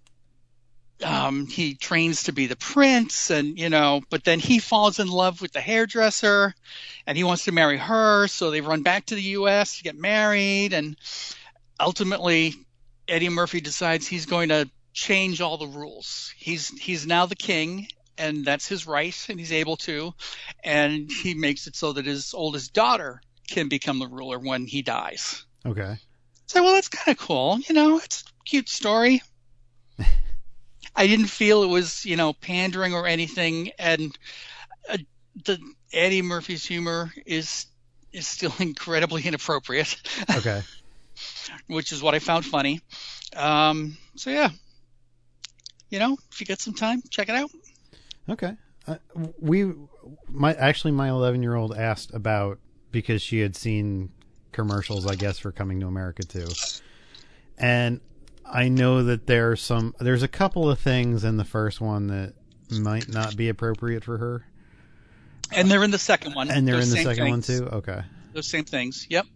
um, 1.05 1.47
he 1.47 1.75
trains 1.75 2.25
to 2.25 2.33
be 2.33 2.47
the 2.47 2.57
prince, 2.57 3.31
and 3.31 3.59
you 3.59 3.69
know, 3.69 4.01
but 4.11 4.25
then 4.25 4.39
he 4.39 4.59
falls 4.59 4.99
in 4.99 5.09
love 5.09 5.41
with 5.41 5.53
the 5.53 5.61
hairdresser, 5.61 6.55
and 7.07 7.19
he 7.19 7.25
wants 7.25 7.45
to 7.45 7.53
marry 7.53 7.79
her, 7.79 8.29
so 8.29 8.51
they 8.51 8.61
run 8.61 8.83
back 8.83 9.07
to 9.07 9.15
the 9.15 9.23
U.S. 9.23 9.79
to 9.79 9.85
get 9.85 9.97
married, 9.97 10.73
and 10.73 10.97
ultimately 11.81 12.55
Eddie 13.09 13.29
Murphy 13.29 13.61
decides 13.61 14.07
he's 14.07 14.27
going 14.27 14.51
to 14.51 14.69
change 14.93 15.41
all 15.41 15.57
the 15.57 15.67
rules. 15.67 16.33
He's 16.37 16.69
he's 16.79 17.07
now 17.07 17.27
the 17.27 17.37
king, 17.37 17.89
and 18.17 18.45
that's 18.45 18.67
his 18.67 18.87
right, 18.87 19.17
and 19.29 19.39
he's 19.39 19.53
able 19.53 19.77
to, 19.79 20.13
and 20.63 21.11
he 21.11 21.35
makes 21.35 21.67
it 21.67 21.77
so 21.77 21.93
that 21.93 22.07
his 22.07 22.35
oldest 22.35 22.73
daughter 22.75 23.21
can 23.49 23.69
become 23.69 23.99
the 23.99 24.09
ruler 24.09 24.39
when 24.39 24.67
he 24.67 24.83
dies. 24.83 25.45
Okay. 25.65 25.97
So 26.47 26.63
well, 26.63 26.75
that's 26.75 26.89
kind 26.89 27.17
of 27.17 27.25
cool, 27.25 27.59
you 27.69 27.75
know. 27.75 27.99
It's 27.99 28.23
a 28.23 28.45
cute 28.45 28.69
story. 28.69 29.23
I 30.97 31.07
didn't 31.07 31.27
feel 31.27 31.63
it 31.63 31.69
was, 31.69 32.05
you 32.05 32.17
know, 32.17 32.33
pandering 32.33 32.95
or 32.95 33.07
anything, 33.07 33.71
and 33.79 34.19
uh, 34.89 34.99
the 35.45 35.59
Eddie 35.93 36.23
Murphy's 36.23 36.65
humor 36.65 37.13
is 37.25 37.67
is 38.13 38.27
still 38.27 38.55
incredibly 38.59 39.23
inappropriate, 39.23 39.97
Okay. 40.37 40.63
which 41.67 41.93
is 41.93 42.03
what 42.03 42.15
I 42.15 42.19
found 42.19 42.45
funny. 42.45 42.81
Um, 43.37 43.97
so 44.17 44.31
yeah, 44.31 44.51
you 45.91 45.99
know, 45.99 46.17
if 46.31 46.41
you 46.41 46.47
get 46.47 46.61
some 46.61 46.75
time, 46.75 47.03
check 47.11 47.29
it 47.29 47.35
out. 47.35 47.51
Okay. 48.29 48.57
Uh, 48.87 48.97
we 49.39 49.73
my 50.29 50.55
actually 50.55 50.93
my 50.93 51.09
11 51.09 51.43
year 51.43 51.55
old 51.55 51.77
asked 51.77 52.13
about 52.15 52.59
because 52.91 53.21
she 53.21 53.41
had 53.41 53.55
seen 53.55 54.11
commercials 54.53 55.07
I 55.07 55.15
guess 55.15 55.39
for 55.39 55.53
coming 55.53 55.81
to 55.81 55.87
America 55.87 56.23
too. 56.23 56.47
And 57.59 58.01
I 58.47 58.69
know 58.69 59.03
that 59.05 59.27
there's 59.27 59.61
some 59.61 59.95
there's 59.99 60.23
a 60.23 60.29
couple 60.29 60.71
of 60.71 60.79
things 60.79 61.25
in 61.25 61.37
the 61.37 61.45
first 61.45 61.81
one 61.81 62.07
that 62.09 62.35
might 62.71 63.09
not 63.09 63.37
be 63.37 63.49
appropriate 63.49 64.05
for 64.05 64.19
her. 64.19 64.45
And 65.53 65.71
they're 65.71 65.85
in 65.85 65.91
the 65.91 65.99
second 65.99 66.35
one. 66.35 66.51
And 66.51 66.67
they're 66.67 66.77
Those 66.77 66.93
in 66.93 66.99
the 66.99 67.05
second 67.05 67.29
one 67.29 67.43
too. 67.43 67.67
Okay. 67.67 68.03
Those 68.33 68.47
same 68.47 68.65
things. 68.65 69.07
Yep. 69.09 69.27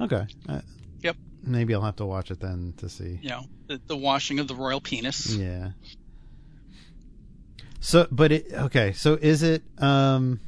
Okay. 0.00 0.26
Uh, 0.48 0.60
Yep. 1.02 1.16
Maybe 1.42 1.74
I'll 1.74 1.82
have 1.82 1.96
to 1.96 2.06
watch 2.06 2.30
it 2.30 2.40
then 2.40 2.74
to 2.78 2.88
see. 2.88 3.18
You 3.22 3.28
know, 3.30 3.44
the, 3.68 3.80
the 3.86 3.96
washing 3.96 4.38
of 4.40 4.48
the 4.48 4.54
royal 4.54 4.80
penis. 4.80 5.34
Yeah. 5.36 5.70
So, 7.80 8.08
but 8.10 8.32
it 8.32 8.52
okay. 8.52 8.92
So, 8.92 9.14
is 9.14 9.42
it? 9.42 9.62
um 9.78 10.40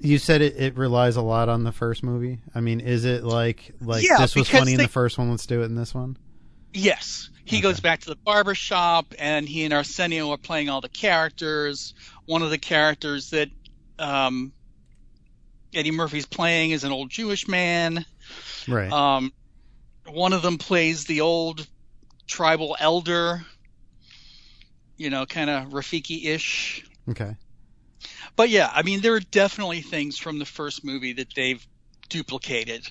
You 0.00 0.18
said 0.18 0.42
it, 0.42 0.56
it 0.56 0.76
relies 0.76 1.16
a 1.16 1.22
lot 1.22 1.48
on 1.48 1.64
the 1.64 1.72
first 1.72 2.02
movie. 2.04 2.38
I 2.54 2.60
mean, 2.60 2.80
is 2.80 3.04
it 3.04 3.24
like 3.24 3.72
like 3.80 4.04
Yeah, 4.08 4.18
this 4.18 4.36
was 4.36 4.48
funny 4.48 4.74
in 4.74 4.78
the 4.80 4.88
first 4.88 5.18
one? 5.18 5.30
Let's 5.30 5.46
do 5.46 5.62
it 5.62 5.66
in 5.66 5.74
this 5.74 5.94
one. 5.94 6.16
Yes. 6.72 7.30
He 7.44 7.56
Okay. 7.56 7.62
goes 7.62 7.80
back 7.80 8.00
to 8.00 8.10
the 8.10 8.16
barber 8.16 8.54
shop, 8.54 9.14
and 9.18 9.48
he 9.48 9.64
and 9.64 9.72
Arsenio 9.72 10.30
are 10.30 10.36
playing 10.36 10.68
all 10.68 10.80
the 10.80 10.88
characters. 10.88 11.94
One 12.26 12.42
of 12.42 12.50
the 12.50 12.58
characters 12.58 13.30
that 13.30 13.48
um, 13.98 14.52
Eddie 15.74 15.90
Murphy's 15.90 16.26
playing 16.26 16.70
is 16.70 16.84
an 16.84 16.92
old 16.92 17.10
Jewish 17.10 17.46
man. 17.48 18.04
Right. 18.66 18.90
Um, 18.90 19.32
one 20.06 20.32
of 20.32 20.42
them 20.42 20.58
plays 20.58 21.04
the 21.04 21.20
old 21.20 21.66
tribal 22.26 22.76
elder, 22.78 23.44
you 24.96 25.10
know, 25.10 25.26
kind 25.26 25.50
of 25.50 25.68
Rafiki 25.68 26.26
ish. 26.26 26.84
okay. 27.10 27.36
But 28.36 28.50
yeah, 28.50 28.70
I 28.72 28.82
mean, 28.82 29.00
there 29.00 29.14
are 29.14 29.20
definitely 29.20 29.82
things 29.82 30.16
from 30.16 30.38
the 30.38 30.44
first 30.44 30.84
movie 30.84 31.14
that 31.14 31.34
they've 31.34 31.64
duplicated. 32.08 32.86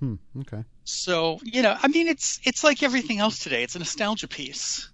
Hmm. 0.00 0.16
Okay. 0.40 0.62
So, 0.84 1.40
you 1.42 1.62
know, 1.62 1.76
I 1.80 1.88
mean, 1.88 2.06
it's 2.06 2.38
it's 2.44 2.62
like 2.62 2.82
everything 2.82 3.18
else 3.18 3.38
today. 3.38 3.62
It's 3.62 3.76
a 3.76 3.78
nostalgia 3.78 4.28
piece. 4.28 4.90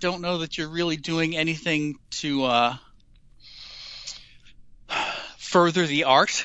Don't 0.00 0.20
know 0.20 0.38
that 0.38 0.58
you're 0.58 0.68
really 0.68 0.96
doing 0.96 1.36
anything 1.36 1.94
to 2.10 2.44
uh, 2.44 2.76
further 5.56 5.86
the 5.86 6.04
art. 6.04 6.44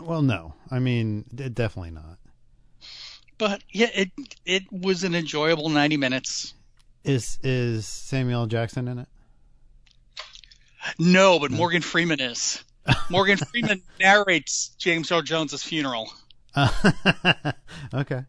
Well, 0.00 0.22
no. 0.22 0.54
I 0.70 0.78
mean, 0.78 1.26
definitely 1.34 1.90
not. 1.90 2.16
But 3.36 3.62
yeah, 3.70 3.90
it 3.94 4.10
it 4.46 4.62
was 4.72 5.04
an 5.04 5.14
enjoyable 5.14 5.68
90 5.68 5.98
minutes. 5.98 6.54
Is 7.04 7.38
is 7.42 7.86
Samuel 7.86 8.46
Jackson 8.46 8.88
in 8.88 9.00
it? 9.00 9.08
No, 10.98 11.38
but 11.38 11.50
Morgan 11.50 11.82
Freeman 11.82 12.18
is. 12.20 12.64
Morgan 13.10 13.36
Freeman 13.36 13.82
narrates 14.00 14.68
James 14.78 15.12
Earl 15.12 15.20
Jones's 15.20 15.62
funeral. 15.62 16.10
okay. 17.94 18.24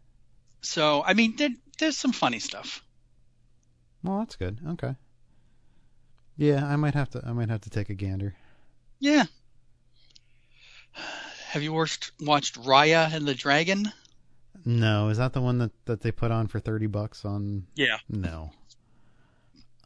So, 0.60 1.02
I 1.02 1.14
mean, 1.14 1.36
there, 1.36 1.54
there's 1.78 1.96
some 1.96 2.12
funny 2.12 2.38
stuff. 2.38 2.84
Well, 4.02 4.18
that's 4.18 4.36
good. 4.36 4.58
Okay. 4.72 4.94
Yeah, 6.36 6.66
I 6.66 6.76
might 6.76 6.94
have 6.94 7.10
to. 7.10 7.22
I 7.24 7.32
might 7.32 7.48
have 7.48 7.60
to 7.62 7.70
take 7.70 7.90
a 7.90 7.94
gander. 7.94 8.34
Yeah. 8.98 9.24
Have 11.48 11.62
you 11.62 11.72
watched 11.72 12.12
watched 12.20 12.60
Raya 12.60 13.12
and 13.12 13.26
the 13.26 13.34
Dragon? 13.34 13.92
No, 14.64 15.08
is 15.08 15.18
that 15.18 15.32
the 15.32 15.40
one 15.40 15.58
that, 15.58 15.72
that 15.84 16.00
they 16.00 16.10
put 16.10 16.30
on 16.30 16.46
for 16.48 16.58
thirty 16.58 16.86
bucks 16.86 17.24
on? 17.24 17.66
Yeah. 17.74 17.98
No. 18.08 18.50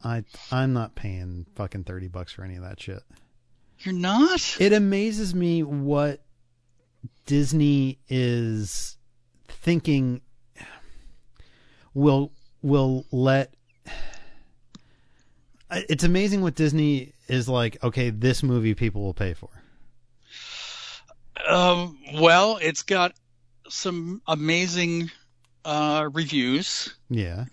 I 0.03 0.23
I'm 0.51 0.73
not 0.73 0.95
paying 0.95 1.45
fucking 1.55 1.83
thirty 1.83 2.07
bucks 2.07 2.31
for 2.31 2.43
any 2.43 2.55
of 2.55 2.63
that 2.63 2.81
shit. 2.81 3.03
You're 3.79 3.93
not? 3.93 4.57
It 4.59 4.73
amazes 4.73 5.35
me 5.35 5.63
what 5.63 6.21
Disney 7.25 7.99
is 8.07 8.97
thinking 9.47 10.21
will 11.93 12.31
will 12.61 13.05
let 13.11 13.53
it's 15.71 16.03
amazing 16.03 16.41
what 16.41 16.55
Disney 16.55 17.13
is 17.27 17.47
like, 17.47 17.81
okay, 17.83 18.09
this 18.09 18.41
movie 18.43 18.73
people 18.73 19.01
will 19.01 19.13
pay 19.13 19.33
for. 19.33 19.49
Um, 21.47 21.97
well, 22.15 22.57
it's 22.61 22.83
got 22.83 23.13
some 23.69 24.21
amazing 24.27 25.09
uh, 25.65 26.09
reviews, 26.11 26.93
Yeah. 27.09 27.45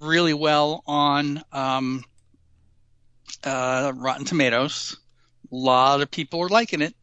really 0.00 0.34
well 0.34 0.82
on 0.86 1.42
um, 1.52 2.04
uh, 3.44 3.92
Rotten 3.94 4.24
Tomatoes. 4.24 4.96
A 5.50 5.54
lot 5.54 6.00
of 6.00 6.10
people 6.10 6.40
are 6.40 6.48
liking 6.48 6.82
it. 6.82 6.94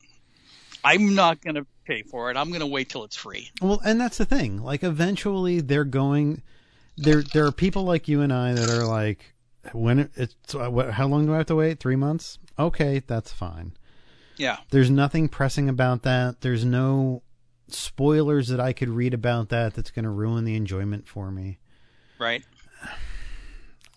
I'm 0.84 1.16
not 1.16 1.42
going 1.42 1.56
to 1.56 1.66
pay 1.86 2.04
for 2.04 2.30
it. 2.32 2.38
I'm 2.38 2.50
going 2.50 2.62
to 2.62 2.68
wait 2.68 2.90
till 2.90 3.04
it's 3.04 3.16
free. 3.16 3.50
Well, 3.62 3.82
and 3.84 4.00
that's 4.00 4.18
the 4.18 4.26
thing. 4.26 4.62
Like 4.64 4.84
eventually 4.84 5.62
they're 5.62 5.84
going 5.84 6.42
there 6.98 7.22
there 7.22 7.46
are 7.46 7.52
people 7.52 7.84
like 7.84 8.08
you 8.08 8.22
and 8.22 8.32
I 8.34 8.54
that 8.54 8.70
are 8.70 8.86
like 8.86 9.34
when 9.74 10.00
it, 10.00 10.12
it's 10.16 10.56
uh, 10.56 10.70
what 10.70 10.92
how 10.92 11.08
long 11.08 11.26
do 11.26 11.34
I 11.34 11.38
have 11.38 11.46
to 11.48 11.56
wait? 11.56 11.80
3 11.80 11.96
months? 11.96 12.40
Okay, 12.58 13.02
that's 13.06 13.32
fine. 13.32 13.74
Yeah. 14.38 14.58
There's 14.72 14.90
nothing 14.90 15.28
pressing 15.28 15.68
about 15.68 16.04
that. 16.04 16.42
There's 16.42 16.64
no 16.64 17.24
spoilers 17.68 18.48
that 18.48 18.60
I 18.60 18.74
could 18.74 18.90
read 18.90 19.14
about 19.14 19.50
that 19.50 19.74
that's 19.74 19.92
going 19.92 20.04
to 20.04 20.10
ruin 20.10 20.46
the 20.46 20.56
enjoyment 20.56 21.08
for 21.08 21.30
me. 21.30 21.60
Right. 22.18 22.44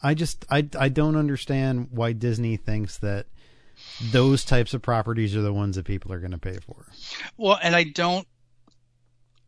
I 0.02 0.14
just 0.14 0.44
I 0.50 0.68
I 0.78 0.88
don't 0.88 1.16
understand 1.16 1.88
why 1.92 2.12
Disney 2.12 2.56
thinks 2.56 2.98
that 2.98 3.26
those 4.10 4.44
types 4.44 4.74
of 4.74 4.82
properties 4.82 5.36
are 5.36 5.42
the 5.42 5.52
ones 5.52 5.76
that 5.76 5.84
people 5.84 6.12
are 6.12 6.18
going 6.18 6.32
to 6.32 6.38
pay 6.38 6.58
for. 6.58 6.86
Well, 7.36 7.58
and 7.62 7.74
I 7.74 7.84
don't. 7.84 8.26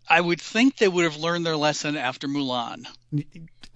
I 0.09 0.21
would 0.21 0.41
think 0.41 0.77
they 0.77 0.89
would 0.89 1.05
have 1.05 1.17
learned 1.17 1.47
their 1.47 1.57
lesson 1.57 1.97
after 1.97 2.29
Mulan. 2.29 2.87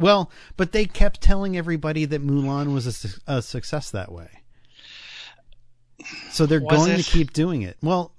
Well, 0.01 0.31
but 0.57 0.73
they 0.73 0.85
kept 0.87 1.21
telling 1.21 1.57
everybody 1.57 2.05
that 2.05 2.25
Mulan 2.25 2.73
was 2.73 2.87
a, 2.87 2.93
su- 2.93 3.21
a 3.27 3.43
success 3.43 3.91
that 3.91 4.13
way. 4.13 4.29
So 6.31 6.47
they're 6.47 6.61
Was 6.61 6.77
going 6.79 6.93
it? 6.93 7.05
to 7.05 7.11
keep 7.11 7.33
doing 7.33 7.63
it. 7.63 7.77
Well, 7.83 8.13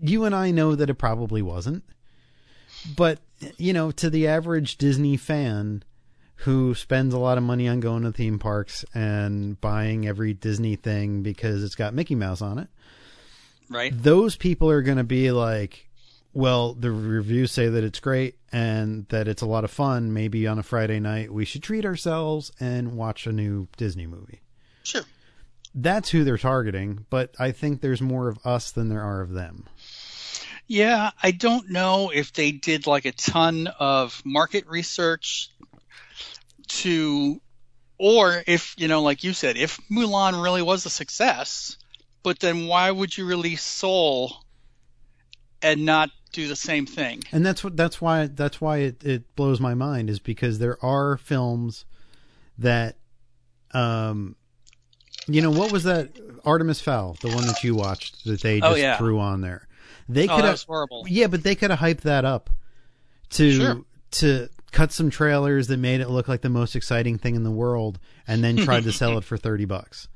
you 0.00 0.24
and 0.24 0.34
I 0.34 0.50
know 0.50 0.74
that 0.74 0.88
it 0.90 0.94
probably 0.94 1.42
wasn't. 1.42 1.84
But, 2.96 3.18
you 3.58 3.72
know, 3.72 3.90
to 3.92 4.08
the 4.10 4.26
average 4.28 4.76
Disney 4.78 5.16
fan 5.16 5.82
who 6.40 6.74
spends 6.74 7.12
a 7.14 7.18
lot 7.18 7.38
of 7.38 7.44
money 7.44 7.66
on 7.68 7.80
going 7.80 8.02
to 8.02 8.12
theme 8.12 8.38
parks 8.38 8.84
and 8.94 9.60
buying 9.60 10.06
every 10.06 10.32
Disney 10.34 10.76
thing 10.76 11.22
because 11.22 11.64
it's 11.64 11.74
got 11.74 11.94
Mickey 11.94 12.14
Mouse 12.14 12.42
on 12.42 12.58
it, 12.58 12.68
Right. 13.68 13.92
those 13.94 14.36
people 14.36 14.70
are 14.70 14.82
going 14.82 14.98
to 14.98 15.04
be 15.04 15.30
like, 15.32 15.85
well, 16.36 16.74
the 16.74 16.90
reviews 16.90 17.50
say 17.50 17.70
that 17.70 17.82
it's 17.82 17.98
great 17.98 18.36
and 18.52 19.08
that 19.08 19.26
it's 19.26 19.40
a 19.40 19.46
lot 19.46 19.64
of 19.64 19.70
fun. 19.70 20.12
Maybe 20.12 20.46
on 20.46 20.58
a 20.58 20.62
Friday 20.62 21.00
night, 21.00 21.32
we 21.32 21.46
should 21.46 21.62
treat 21.62 21.86
ourselves 21.86 22.52
and 22.60 22.92
watch 22.92 23.26
a 23.26 23.32
new 23.32 23.68
Disney 23.78 24.06
movie. 24.06 24.42
Sure. 24.82 25.00
That's 25.74 26.10
who 26.10 26.24
they're 26.24 26.36
targeting, 26.36 27.06
but 27.08 27.34
I 27.38 27.52
think 27.52 27.80
there's 27.80 28.02
more 28.02 28.28
of 28.28 28.38
us 28.44 28.70
than 28.70 28.90
there 28.90 29.00
are 29.00 29.22
of 29.22 29.32
them. 29.32 29.64
Yeah, 30.66 31.12
I 31.22 31.30
don't 31.30 31.70
know 31.70 32.10
if 32.10 32.34
they 32.34 32.52
did 32.52 32.86
like 32.86 33.06
a 33.06 33.12
ton 33.12 33.68
of 33.78 34.20
market 34.22 34.66
research 34.66 35.48
to, 36.68 37.40
or 37.96 38.42
if, 38.46 38.74
you 38.76 38.88
know, 38.88 39.00
like 39.00 39.24
you 39.24 39.32
said, 39.32 39.56
if 39.56 39.80
Mulan 39.90 40.42
really 40.42 40.60
was 40.60 40.84
a 40.84 40.90
success, 40.90 41.78
but 42.22 42.40
then 42.40 42.66
why 42.66 42.90
would 42.90 43.16
you 43.16 43.24
release 43.24 43.62
Soul 43.62 44.36
and 45.62 45.86
not 45.86 46.10
do 46.32 46.48
the 46.48 46.56
same 46.56 46.86
thing? 46.86 47.22
And 47.32 47.44
that's 47.46 47.62
what 47.64 47.76
that's 47.76 48.00
why 48.00 48.26
that's 48.26 48.60
why 48.60 48.78
it, 48.78 49.04
it 49.04 49.36
blows 49.36 49.60
my 49.60 49.74
mind 49.74 50.10
is 50.10 50.18
because 50.18 50.58
there 50.58 50.76
are 50.84 51.16
films 51.16 51.84
that 52.58 52.96
um 53.72 54.36
you 55.28 55.42
know 55.42 55.50
what 55.50 55.72
was 55.72 55.84
that 55.84 56.10
Artemis 56.44 56.80
Fowl, 56.80 57.16
the 57.20 57.28
one 57.28 57.46
that 57.46 57.64
you 57.64 57.74
watched 57.74 58.24
that 58.24 58.40
they 58.42 58.60
Oh, 58.60 58.70
just 58.70 58.78
yeah. 58.80 58.96
threw 58.98 59.18
on 59.18 59.40
there. 59.40 59.66
They 60.08 60.28
Oh, 60.28 60.36
could 60.36 60.44
have 60.44 60.62
horrible. 60.62 61.04
Yeah, 61.08 61.26
but 61.26 61.42
they 61.42 61.54
could 61.56 61.70
have 61.70 61.80
hyped 61.80 62.02
that 62.02 62.24
up 62.24 62.50
to 63.30 63.52
Sure. 63.52 63.80
to 64.12 64.48
cut 64.72 64.92
some 64.92 65.10
trailers 65.10 65.66
that 65.68 65.78
made 65.78 66.00
it 66.00 66.08
look 66.10 66.28
like 66.28 66.42
the 66.42 66.48
most 66.48 66.76
exciting 66.76 67.18
thing 67.18 67.34
in 67.34 67.42
the 67.44 67.50
world 67.50 67.98
and 68.28 68.44
then 68.44 68.56
tried 68.56 68.84
to 68.84 68.92
sell 68.92 69.16
it 69.18 69.24
for 69.24 69.36
30 69.36 69.64
bucks. 69.64 70.06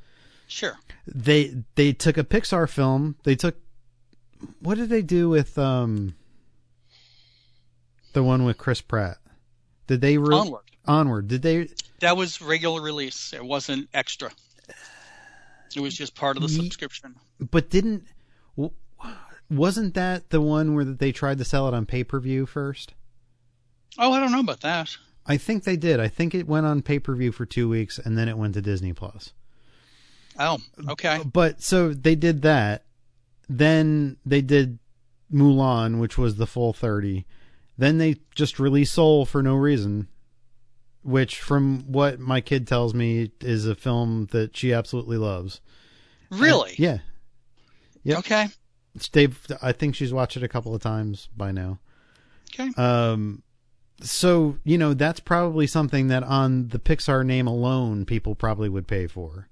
Sure. 0.47 0.77
They 1.07 1.63
they 1.75 1.93
took 1.93 2.17
a 2.19 2.25
Pixar 2.25 2.69
film, 2.69 3.17
they 3.25 3.35
took 3.35 3.57
what 4.61 4.77
did 4.77 4.89
they 4.89 5.03
do 5.03 5.29
with 5.29 5.59
um 5.59 6.15
the 8.13 8.23
one 8.23 8.45
with 8.45 8.59
Chris 8.59 8.81
Pratt? 8.81 9.19
Did 9.87 10.01
they 10.01 10.19
re- 10.19 10.35
Onward. 10.35 10.63
Onward? 10.87 11.29
Did 11.29 11.43
they? 11.43 11.69
That 12.01 12.17
was 12.17 12.41
regular 12.41 12.81
release. 12.81 13.33
It 13.33 13.45
wasn't 13.45 13.89
extra. 13.93 14.31
It 15.75 15.81
was 15.81 15.95
just 15.95 16.15
part 16.15 16.37
of 16.37 16.43
the 16.43 16.49
subscription. 16.49 17.15
But 17.39 17.71
didn't? 17.71 18.05
Wasn't 19.51 19.95
that 19.95 20.31
the 20.31 20.41
one 20.41 20.75
where 20.75 20.85
they 20.85 21.13
tried 21.13 21.39
to 21.39 21.45
sell 21.45 21.67
it 21.69 21.75
on 21.75 21.87
pay 21.87 22.05
per 22.05 22.21
view 22.21 22.47
first? 22.47 22.95
Oh, 23.99 24.13
I 24.13 24.21
don't 24.21 24.33
know 24.33 24.41
about 24.41 24.61
that. 24.61 24.97
I 25.27 25.37
think 25.37 25.65
they 25.65 25.77
did. 25.77 26.01
I 26.01 26.09
think 26.09 26.35
it 26.35 26.47
went 26.49 26.67
on 26.67 26.83
pay 26.83 26.99
per 26.99 27.15
view 27.15 27.33
for 27.33 27.47
two 27.47 27.69
weeks 27.69 27.99
and 27.99 28.17
then 28.17 28.29
it 28.29 28.39
went 28.39 28.55
to 28.55 28.63
Disney 28.63 28.93
Plus. 28.93 29.33
Oh, 30.39 30.59
okay. 30.89 31.21
But 31.25 31.63
so 31.63 31.93
they 31.93 32.15
did 32.15 32.43
that. 32.43 32.85
Then 33.51 34.17
they 34.25 34.43
did 34.43 34.79
Mulan, 35.33 35.99
which 35.99 36.17
was 36.17 36.37
the 36.37 36.47
full 36.47 36.73
30. 36.73 37.27
Then 37.77 37.99
they 37.99 38.17
just 38.37 38.61
released 38.61 38.95
Soul 38.95 39.27
for 39.27 39.43
no 39.43 39.57
reason, 39.57 40.07
which, 41.03 41.41
from 41.41 41.81
what 41.91 42.21
my 42.21 42.41
kid 42.41 42.69
tells 42.69 42.95
me, 42.95 43.33
is 43.41 43.67
a 43.67 43.75
film 43.75 44.29
that 44.31 44.57
she 44.57 44.73
absolutely 44.73 45.17
loves. 45.17 45.61
Really? 46.31 46.75
Yeah. 46.79 46.99
Yep. 48.05 48.19
Okay. 48.19 48.47
They've, 49.11 49.47
I 49.61 49.73
think 49.73 49.97
she's 49.97 50.13
watched 50.13 50.37
it 50.37 50.45
a 50.45 50.49
couple 50.49 50.73
of 50.73 50.81
times 50.81 51.29
by 51.37 51.51
now. 51.51 51.81
Okay. 52.55 52.71
Um, 52.81 53.43
so, 54.01 54.59
you 54.63 54.79
know, 54.79 54.95
that's 54.95 55.19
probably 55.19 55.67
something 55.67 56.07
that 56.07 56.23
on 56.23 56.69
the 56.69 56.79
Pixar 56.79 57.27
name 57.27 57.49
alone, 57.49 58.05
people 58.05 58.37
probably 58.37 58.69
would 58.69 58.87
pay 58.87 59.09
for. 59.09 59.49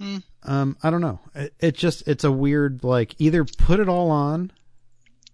Hmm. 0.00 0.16
Um, 0.44 0.76
I 0.82 0.88
don't 0.90 1.02
know. 1.02 1.20
It, 1.34 1.54
it 1.60 1.74
just, 1.76 2.08
it's 2.08 2.24
a 2.24 2.32
weird, 2.32 2.82
like, 2.82 3.14
either 3.18 3.44
put 3.44 3.80
it 3.80 3.88
all 3.88 4.10
on 4.10 4.50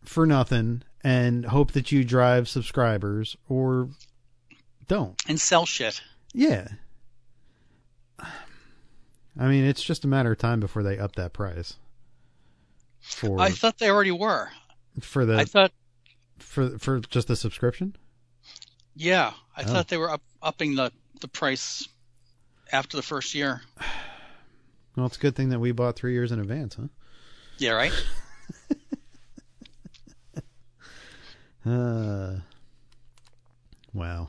for 0.04 0.26
nothing 0.26 0.82
and 1.04 1.46
hope 1.46 1.72
that 1.72 1.92
you 1.92 2.02
drive 2.02 2.48
subscribers 2.48 3.36
or 3.48 3.90
don't. 4.88 5.22
And 5.28 5.40
sell 5.40 5.66
shit. 5.66 6.00
Yeah. 6.34 6.66
I 9.38 9.48
mean, 9.48 9.64
it's 9.64 9.82
just 9.84 10.04
a 10.04 10.08
matter 10.08 10.32
of 10.32 10.38
time 10.38 10.58
before 10.58 10.82
they 10.82 10.98
up 10.98 11.14
that 11.16 11.32
price. 11.32 11.74
For 13.00 13.38
I 13.40 13.50
thought 13.50 13.78
they 13.78 13.90
already 13.90 14.10
were. 14.10 14.48
for 15.00 15.24
the 15.24 15.36
I 15.38 15.44
thought, 15.44 15.70
for 16.38 16.78
for 16.78 16.98
just 17.00 17.28
the 17.28 17.36
subscription? 17.36 17.94
yeah, 18.96 19.32
I 19.56 19.62
Oh. 19.62 19.66
thought 19.66 19.88
they 19.88 19.96
were 19.98 20.10
up, 20.10 20.22
upping 20.42 20.74
the 20.74 20.90
the 21.20 21.28
price 21.28 21.86
after 22.72 22.96
the 22.96 23.02
first 23.02 23.34
year. 23.34 23.62
Well, 24.96 25.06
it's 25.06 25.16
a 25.16 25.20
good 25.20 25.36
thing 25.36 25.50
that 25.50 25.58
we 25.58 25.72
bought 25.72 25.96
three 25.96 26.12
years 26.14 26.32
in 26.32 26.40
advance, 26.40 26.74
huh? 26.76 26.88
Yeah, 27.58 27.72
right. 27.72 27.92
Uh, 31.64 32.36
wow. 33.92 34.28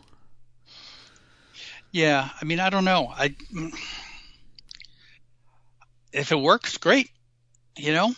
Yeah, 1.91 2.29
I 2.41 2.45
mean, 2.45 2.59
I 2.59 2.71
don't 2.71 2.83
know. 2.83 3.13
I 3.15 3.35
if 6.11 6.31
it 6.31 6.39
works, 6.39 6.77
great. 6.77 7.11
You 7.75 7.93
know, 7.93 8.15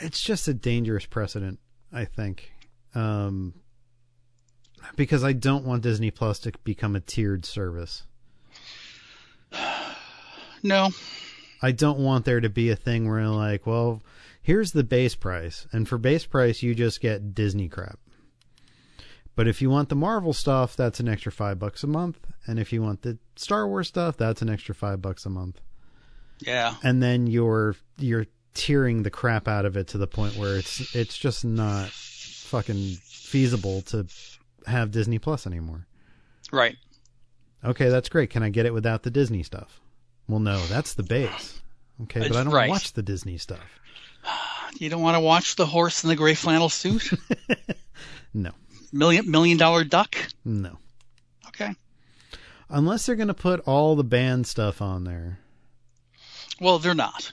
It's 0.00 0.22
just 0.22 0.46
a 0.46 0.54
dangerous 0.54 1.06
precedent, 1.06 1.58
I 1.92 2.04
think. 2.04 2.52
Um, 2.94 3.54
because 4.94 5.24
I 5.24 5.32
don't 5.32 5.64
want 5.64 5.82
Disney 5.82 6.12
Plus 6.12 6.38
to 6.40 6.52
become 6.62 6.94
a 6.94 7.00
tiered 7.00 7.44
service. 7.44 8.04
No, 10.62 10.90
I 11.62 11.72
don't 11.72 11.98
want 11.98 12.24
there 12.24 12.40
to 12.40 12.48
be 12.48 12.70
a 12.70 12.76
thing 12.76 13.08
where 13.08 13.26
like, 13.28 13.66
well, 13.66 14.02
here's 14.42 14.72
the 14.72 14.84
base 14.84 15.14
price, 15.14 15.66
and 15.72 15.88
for 15.88 15.98
base 15.98 16.26
price 16.26 16.62
you 16.62 16.74
just 16.74 17.00
get 17.00 17.34
Disney 17.34 17.68
crap. 17.68 17.98
But 19.34 19.48
if 19.48 19.60
you 19.60 19.68
want 19.68 19.90
the 19.90 19.96
Marvel 19.96 20.32
stuff, 20.32 20.76
that's 20.76 20.98
an 20.98 21.08
extra 21.08 21.30
five 21.30 21.58
bucks 21.58 21.82
a 21.84 21.86
month, 21.86 22.18
and 22.46 22.58
if 22.58 22.72
you 22.72 22.82
want 22.82 23.02
the 23.02 23.18
Star 23.36 23.68
Wars 23.68 23.88
stuff, 23.88 24.16
that's 24.16 24.40
an 24.40 24.48
extra 24.48 24.74
five 24.74 25.02
bucks 25.02 25.26
a 25.26 25.30
month. 25.30 25.60
yeah, 26.40 26.76
And 26.82 27.02
then 27.02 27.26
you're 27.26 27.76
you're 27.98 28.26
tearing 28.54 29.02
the 29.02 29.10
crap 29.10 29.46
out 29.46 29.66
of 29.66 29.76
it 29.76 29.88
to 29.88 29.98
the 29.98 30.06
point 30.06 30.36
where 30.36 30.56
it's 30.56 30.94
it's 30.94 31.18
just 31.18 31.44
not 31.44 31.90
fucking 31.90 32.94
feasible 33.02 33.82
to 33.82 34.06
have 34.66 34.90
Disney 34.90 35.18
Plus 35.18 35.46
anymore. 35.46 35.86
right. 36.50 36.76
Okay, 37.64 37.88
that's 37.88 38.08
great. 38.08 38.30
Can 38.30 38.42
I 38.42 38.50
get 38.50 38.64
it 38.66 38.72
without 38.72 39.02
the 39.02 39.10
Disney 39.10 39.42
stuff? 39.42 39.80
Well, 40.28 40.40
no, 40.40 40.58
that's 40.66 40.94
the 40.94 41.02
base. 41.02 41.60
Okay, 42.02 42.20
but 42.20 42.36
I 42.36 42.44
don't 42.44 42.52
right. 42.52 42.68
watch 42.68 42.92
the 42.92 43.02
Disney 43.02 43.38
stuff. 43.38 43.60
You 44.78 44.90
don't 44.90 45.00
want 45.00 45.14
to 45.14 45.20
watch 45.20 45.56
the 45.56 45.64
horse 45.64 46.02
in 46.02 46.08
the 46.08 46.16
gray 46.16 46.34
flannel 46.34 46.68
suit, 46.68 47.10
No, 48.34 48.50
million 48.92 49.30
million 49.30 49.56
dollar 49.56 49.84
duck. 49.84 50.14
no. 50.44 50.76
Okay. 51.48 51.74
Unless 52.68 53.06
they're 53.06 53.16
going 53.16 53.28
to 53.28 53.34
put 53.34 53.60
all 53.60 53.96
the 53.96 54.04
banned 54.04 54.46
stuff 54.46 54.82
on 54.82 55.04
there. 55.04 55.38
Well, 56.60 56.78
they're 56.78 56.94
not. 56.94 57.32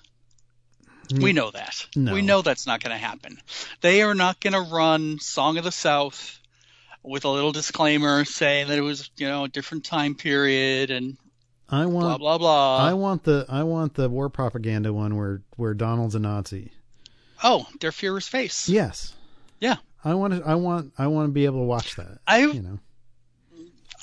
Hmm. 1.11 1.21
We 1.21 1.33
know 1.33 1.51
that. 1.51 1.85
No. 1.97 2.13
We 2.13 2.21
know 2.21 2.41
that's 2.41 2.67
not 2.67 2.81
going 2.81 2.91
to 2.91 2.97
happen. 3.05 3.39
They 3.81 4.03
are 4.03 4.15
not 4.15 4.39
going 4.39 4.53
to 4.53 4.71
run 4.73 5.19
Song 5.19 5.57
of 5.57 5.65
the 5.65 5.71
South 5.71 6.39
with 7.01 7.25
a 7.25 7.29
little 7.29 7.51
disclaimer 7.51 8.23
saying 8.23 8.67
that 8.69 8.77
it 8.77 8.81
was, 8.81 9.09
you 9.17 9.27
know, 9.27 9.43
a 9.43 9.49
different 9.49 9.83
time 9.83 10.15
period 10.15 10.91
and 10.91 11.17
I 11.69 11.85
want 11.85 12.19
blah 12.19 12.37
blah. 12.37 12.77
I 12.77 12.93
want 12.93 13.23
the 13.23 13.45
I 13.49 13.63
want 13.63 13.95
the 13.95 14.09
war 14.09 14.29
propaganda 14.29 14.93
one 14.93 15.15
where 15.15 15.41
where 15.55 15.73
Donald's 15.73 16.15
a 16.15 16.19
Nazi. 16.19 16.71
oh, 17.43 17.67
Der 17.79 17.91
Führer's 17.91 18.27
face. 18.27 18.69
Yes. 18.69 19.13
Yeah. 19.59 19.77
I 20.03 20.13
want 20.15 20.33
to 20.33 20.43
I 20.45 20.55
want 20.55 20.93
I 20.97 21.07
want 21.07 21.29
to 21.29 21.31
be 21.31 21.45
able 21.45 21.59
to 21.59 21.65
watch 21.65 21.95
that. 21.95 22.19
I 22.27 22.39
You 22.39 22.61
know. 22.61 22.79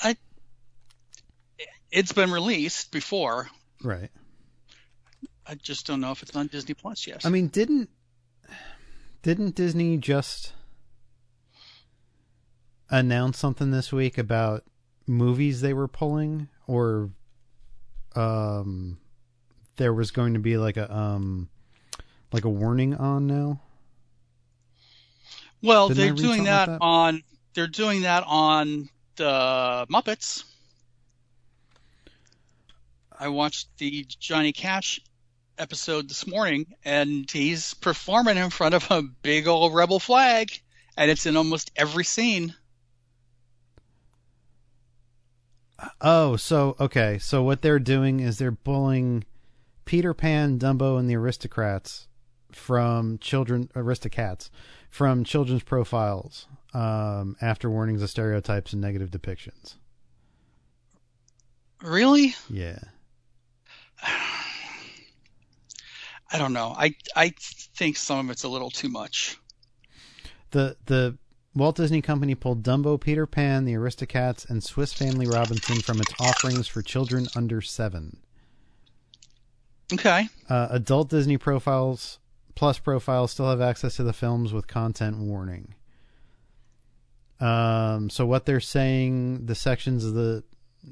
I. 0.02 0.16
it's 1.90 2.12
been 2.12 2.30
released 2.30 2.90
before. 2.92 3.48
Right. 3.82 4.10
I 5.46 5.54
just 5.54 5.86
don't 5.86 6.00
know 6.00 6.12
if 6.12 6.22
it's 6.22 6.34
on 6.36 6.46
Disney 6.46 6.74
Plus 6.74 7.06
yet. 7.06 7.26
I 7.26 7.28
mean, 7.28 7.48
didn't 7.48 7.90
didn't 9.22 9.54
Disney 9.54 9.98
just 9.98 10.52
announce 12.88 13.38
something 13.38 13.70
this 13.70 13.92
week 13.92 14.16
about 14.18 14.64
movies 15.06 15.60
they 15.60 15.74
were 15.74 15.88
pulling 15.88 16.48
or 16.66 17.10
um 18.16 18.98
there 19.76 19.94
was 19.94 20.10
going 20.10 20.34
to 20.34 20.40
be 20.40 20.56
like 20.56 20.76
a 20.76 20.92
um 20.94 21.48
like 22.32 22.44
a 22.44 22.50
warning 22.50 22.94
on 22.94 23.26
now? 23.26 23.60
well, 25.62 25.88
didn't 25.88 26.16
they're 26.16 26.24
doing 26.24 26.44
that, 26.44 26.68
like 26.68 26.78
that? 26.78 26.84
on 26.84 27.22
they're 27.54 27.66
doing 27.66 28.02
that 28.02 28.24
on 28.26 28.88
the 29.16 29.86
Muppets. 29.90 30.44
I 33.18 33.28
watched 33.28 33.68
the 33.78 34.06
Johnny 34.18 34.52
Cash 34.52 35.00
episode 35.58 36.08
this 36.08 36.26
morning, 36.26 36.66
and 36.84 37.30
he's 37.30 37.74
performing 37.74 38.38
in 38.38 38.48
front 38.50 38.74
of 38.74 38.90
a 38.90 39.02
big 39.02 39.46
old 39.46 39.74
rebel 39.74 40.00
flag, 40.00 40.58
and 40.96 41.10
it's 41.10 41.26
in 41.26 41.36
almost 41.36 41.70
every 41.76 42.04
scene. 42.04 42.54
Oh, 46.00 46.36
so 46.36 46.76
okay. 46.78 47.18
So 47.18 47.42
what 47.42 47.62
they're 47.62 47.78
doing 47.78 48.20
is 48.20 48.38
they're 48.38 48.52
pulling 48.52 49.24
Peter 49.84 50.14
Pan, 50.14 50.58
Dumbo, 50.58 50.98
and 50.98 51.08
the 51.08 51.16
Aristocrats 51.16 52.06
from 52.52 53.18
children 53.18 53.70
Aristocats 53.74 54.50
from 54.90 55.24
children's 55.24 55.62
profiles 55.62 56.46
um, 56.74 57.36
after 57.40 57.70
warnings 57.70 58.02
of 58.02 58.10
stereotypes 58.10 58.72
and 58.72 58.82
negative 58.82 59.10
depictions. 59.10 59.76
Really? 61.80 62.34
Yeah. 62.48 62.78
I 66.32 66.38
don't 66.38 66.52
know. 66.52 66.74
I 66.76 66.94
I 67.16 67.32
think 67.74 67.96
some 67.96 68.18
of 68.18 68.30
it's 68.30 68.44
a 68.44 68.48
little 68.48 68.70
too 68.70 68.88
much. 68.88 69.38
The 70.50 70.76
the 70.86 71.18
Walt 71.54 71.76
Disney 71.76 72.00
Company 72.00 72.34
pulled 72.34 72.62
Dumbo, 72.62 73.00
Peter 73.00 73.26
Pan, 73.26 73.64
the 73.64 73.74
Aristocats, 73.74 74.48
and 74.48 74.62
Swiss 74.62 74.92
Family 74.92 75.26
Robinson 75.26 75.80
from 75.80 76.00
its 76.00 76.12
offerings 76.20 76.68
for 76.68 76.80
children 76.80 77.26
under 77.34 77.60
seven. 77.60 78.18
Okay. 79.92 80.28
Uh, 80.48 80.68
adult 80.70 81.10
Disney 81.10 81.36
profiles 81.36 82.20
plus 82.54 82.78
profiles 82.78 83.32
still 83.32 83.48
have 83.48 83.60
access 83.60 83.96
to 83.96 84.02
the 84.02 84.12
films 84.12 84.52
with 84.52 84.66
content 84.66 85.18
warning. 85.18 85.74
Um, 87.40 88.10
so 88.10 88.26
what 88.26 88.44
they're 88.44 88.60
saying, 88.60 89.46
the 89.46 89.54
sections 89.54 90.04
of 90.04 90.14
the 90.14 90.44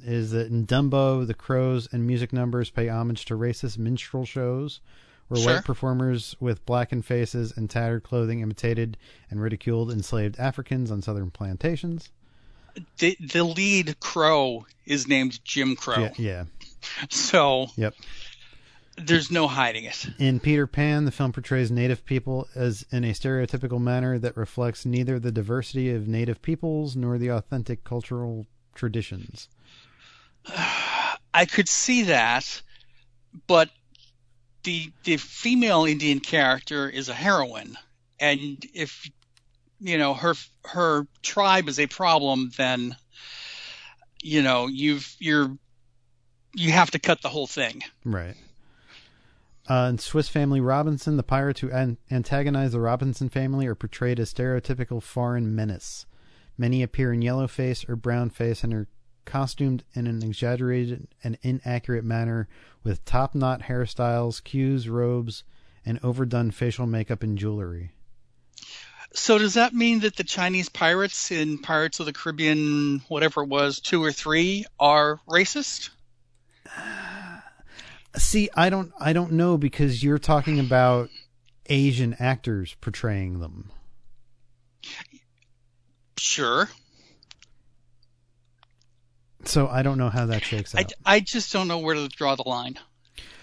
is 0.02 0.32
that 0.32 0.48
in 0.48 0.66
Dumbo, 0.66 1.26
the 1.26 1.34
crows 1.34 1.88
and 1.92 2.06
music 2.06 2.32
numbers 2.32 2.70
pay 2.70 2.88
homage 2.88 3.24
to 3.26 3.34
racist 3.34 3.78
minstrel 3.78 4.24
shows, 4.24 4.80
where 5.28 5.40
Sure. 5.40 5.54
white 5.54 5.64
performers 5.64 6.34
with 6.40 6.64
blackened 6.66 7.04
faces 7.04 7.52
and 7.56 7.68
tattered 7.70 8.02
clothing 8.02 8.40
imitated 8.40 8.96
and 9.30 9.40
ridiculed 9.40 9.90
enslaved 9.90 10.38
Africans 10.38 10.90
on 10.90 11.02
southern 11.02 11.30
plantations. 11.30 12.10
The 12.98 13.16
the 13.20 13.44
lead 13.44 13.98
crow 14.00 14.66
is 14.86 15.08
named 15.08 15.42
Jim 15.44 15.74
Crow. 15.76 16.00
Yeah, 16.00 16.12
yeah, 16.16 16.44
So 17.10 17.68
yep. 17.76 17.94
There's 19.00 19.30
no 19.30 19.46
hiding 19.46 19.84
it. 19.84 20.06
In 20.18 20.40
Peter 20.40 20.66
Pan, 20.66 21.04
the 21.04 21.12
film 21.12 21.30
portrays 21.32 21.70
native 21.70 22.04
people 22.04 22.48
as 22.56 22.84
in 22.90 23.04
a 23.04 23.12
stereotypical 23.12 23.80
manner 23.80 24.18
that 24.18 24.36
reflects 24.36 24.84
neither 24.84 25.20
the 25.20 25.30
diversity 25.30 25.90
of 25.94 26.08
native 26.08 26.42
peoples 26.42 26.96
nor 26.96 27.16
the 27.16 27.28
authentic 27.28 27.84
cultural 27.84 28.46
traditions. 28.74 29.48
I 31.34 31.44
could 31.48 31.68
see 31.68 32.02
that, 32.04 32.62
but 33.46 33.70
the 34.68 34.92
the 35.04 35.16
female 35.16 35.87
Indian 35.87 36.20
character 36.20 36.90
is 36.90 37.09
a 37.09 37.14
heroine, 37.14 37.78
and 38.20 38.62
if 38.74 39.11
you 39.81 39.96
know 39.96 40.12
her 40.12 40.35
her 40.66 41.07
tribe 41.22 41.70
is 41.70 41.81
a 41.81 41.87
problem, 41.87 42.50
then 42.59 42.94
you 44.22 44.42
know 44.42 44.66
you've 44.66 45.16
you're 45.18 45.57
you 46.52 46.70
have 46.70 46.90
to 46.90 46.98
cut 46.98 47.22
the 47.22 47.31
whole 47.31 47.46
thing. 47.46 47.83
Right. 48.04 48.37
Uh, 49.70 49.88
in 49.88 49.98
Swiss 49.98 50.28
Family 50.28 50.61
Robinson, 50.61 51.16
the 51.16 51.22
pirates 51.22 51.61
who 51.61 51.70
an- 51.70 51.96
antagonize 52.11 52.72
the 52.72 52.81
Robinson 52.81 53.31
family 53.31 53.66
are 53.66 53.74
portrayed 53.74 54.20
as 54.20 54.33
stereotypical 54.33 55.02
foreign 55.02 55.54
menace. 55.54 56.04
Many 56.59 56.83
appear 56.83 57.14
in 57.14 57.22
yellow 57.22 57.46
face 57.46 57.88
or 57.88 57.96
brown 57.96 58.28
face 58.28 58.62
and 58.64 58.74
are 58.74 58.88
costumed 59.28 59.84
in 59.94 60.06
an 60.06 60.22
exaggerated 60.22 61.06
and 61.22 61.38
inaccurate 61.42 62.04
manner 62.04 62.48
with 62.82 63.04
top 63.04 63.34
knot 63.34 63.62
hairstyles, 63.62 64.42
cues, 64.42 64.88
robes, 64.88 65.44
and 65.84 66.00
overdone 66.02 66.50
facial 66.50 66.86
makeup 66.86 67.22
and 67.22 67.38
jewelry. 67.38 67.92
So 69.12 69.38
does 69.38 69.54
that 69.54 69.74
mean 69.74 70.00
that 70.00 70.16
the 70.16 70.24
Chinese 70.24 70.68
pirates 70.68 71.30
in 71.30 71.58
Pirates 71.58 72.00
of 72.00 72.06
the 72.06 72.12
Caribbean, 72.12 73.00
whatever 73.08 73.42
it 73.42 73.48
was, 73.48 73.80
two 73.80 74.02
or 74.02 74.12
three, 74.12 74.64
are 74.80 75.20
racist? 75.28 75.90
See, 78.16 78.48
I 78.54 78.70
don't 78.70 78.92
I 78.98 79.12
don't 79.12 79.32
know 79.32 79.58
because 79.58 80.02
you're 80.02 80.18
talking 80.18 80.58
about 80.58 81.10
Asian 81.66 82.16
actors 82.18 82.74
portraying 82.80 83.40
them. 83.40 83.70
Sure. 86.16 86.68
So 89.44 89.68
I 89.68 89.83
don't 89.83 89.98
know 89.98 90.11
how 90.11 90.27
that 90.27 90.44
shakes 90.44 90.74
out. 90.74 90.92
I 91.07 91.20
just 91.20 91.53
don't 91.53 91.68
know 91.68 91.79
where 91.79 91.94
to 91.94 92.09
draw 92.09 92.35
the 92.35 92.48
line. 92.48 92.79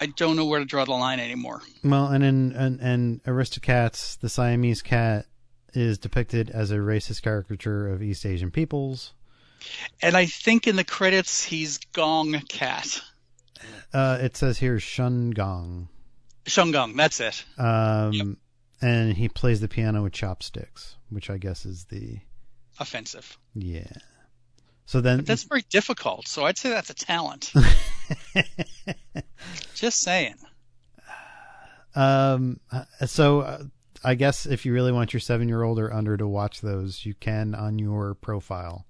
I 0.00 0.06
don't 0.06 0.36
know 0.36 0.44
where 0.46 0.58
to 0.60 0.64
draw 0.66 0.84
the 0.84 0.92
line 0.92 1.20
anymore. 1.20 1.62
Well, 1.82 2.06
and 2.08 2.22
in 2.24 2.52
and, 2.52 2.80
and 2.80 3.22
Aristocats, 3.24 4.18
the 4.18 4.28
Siamese 4.28 4.82
cat 4.82 5.26
is 5.74 5.98
depicted 5.98 6.50
as 6.50 6.70
a 6.70 6.76
racist 6.76 7.22
caricature 7.22 7.88
of 7.88 8.02
East 8.02 8.24
Asian 8.26 8.50
peoples. 8.50 9.12
And 10.02 10.16
I 10.16 10.26
think 10.26 10.66
in 10.66 10.76
the 10.76 10.84
credits 10.84 11.42
he's 11.44 11.78
Gong 11.92 12.32
Cat. 12.48 13.00
Uh, 13.92 14.18
it 14.20 14.36
says 14.36 14.58
here 14.58 14.78
Shun 14.78 15.30
Gong, 15.30 15.88
Shungung, 16.44 16.94
that's 16.96 17.20
it. 17.20 17.44
um, 17.58 18.12
Yep. 18.12 18.26
and 18.82 19.16
he 19.16 19.28
plays 19.28 19.60
the 19.60 19.68
piano 19.68 20.02
with 20.02 20.12
chopsticks, 20.12 20.96
which 21.08 21.30
I 21.30 21.38
guess 21.38 21.64
is 21.66 21.84
the 21.86 22.18
Offensive. 22.78 23.38
yeah. 23.54 23.86
So 24.86 25.00
then, 25.00 25.18
But 25.18 25.26
that's 25.26 25.42
very 25.42 25.64
difficult, 25.68 26.28
so 26.28 26.44
I'd 26.44 26.56
say 26.56 26.70
that's 26.70 26.90
a 26.90 26.94
talent. 26.94 27.52
Just 29.74 30.00
saying. 30.00 30.36
um, 31.94 32.60
so 33.04 33.40
uh, 33.40 33.64
I 34.04 34.14
guess 34.14 34.46
if 34.46 34.64
you 34.64 34.72
really 34.72 34.92
want 34.92 35.12
your 35.12 35.20
seven-year-old 35.20 35.80
or 35.80 35.92
under 35.92 36.16
to 36.16 36.28
watch 36.28 36.60
those, 36.60 37.04
you 37.04 37.14
can 37.14 37.54
on 37.54 37.80
your 37.80 38.14
profile. 38.14 38.86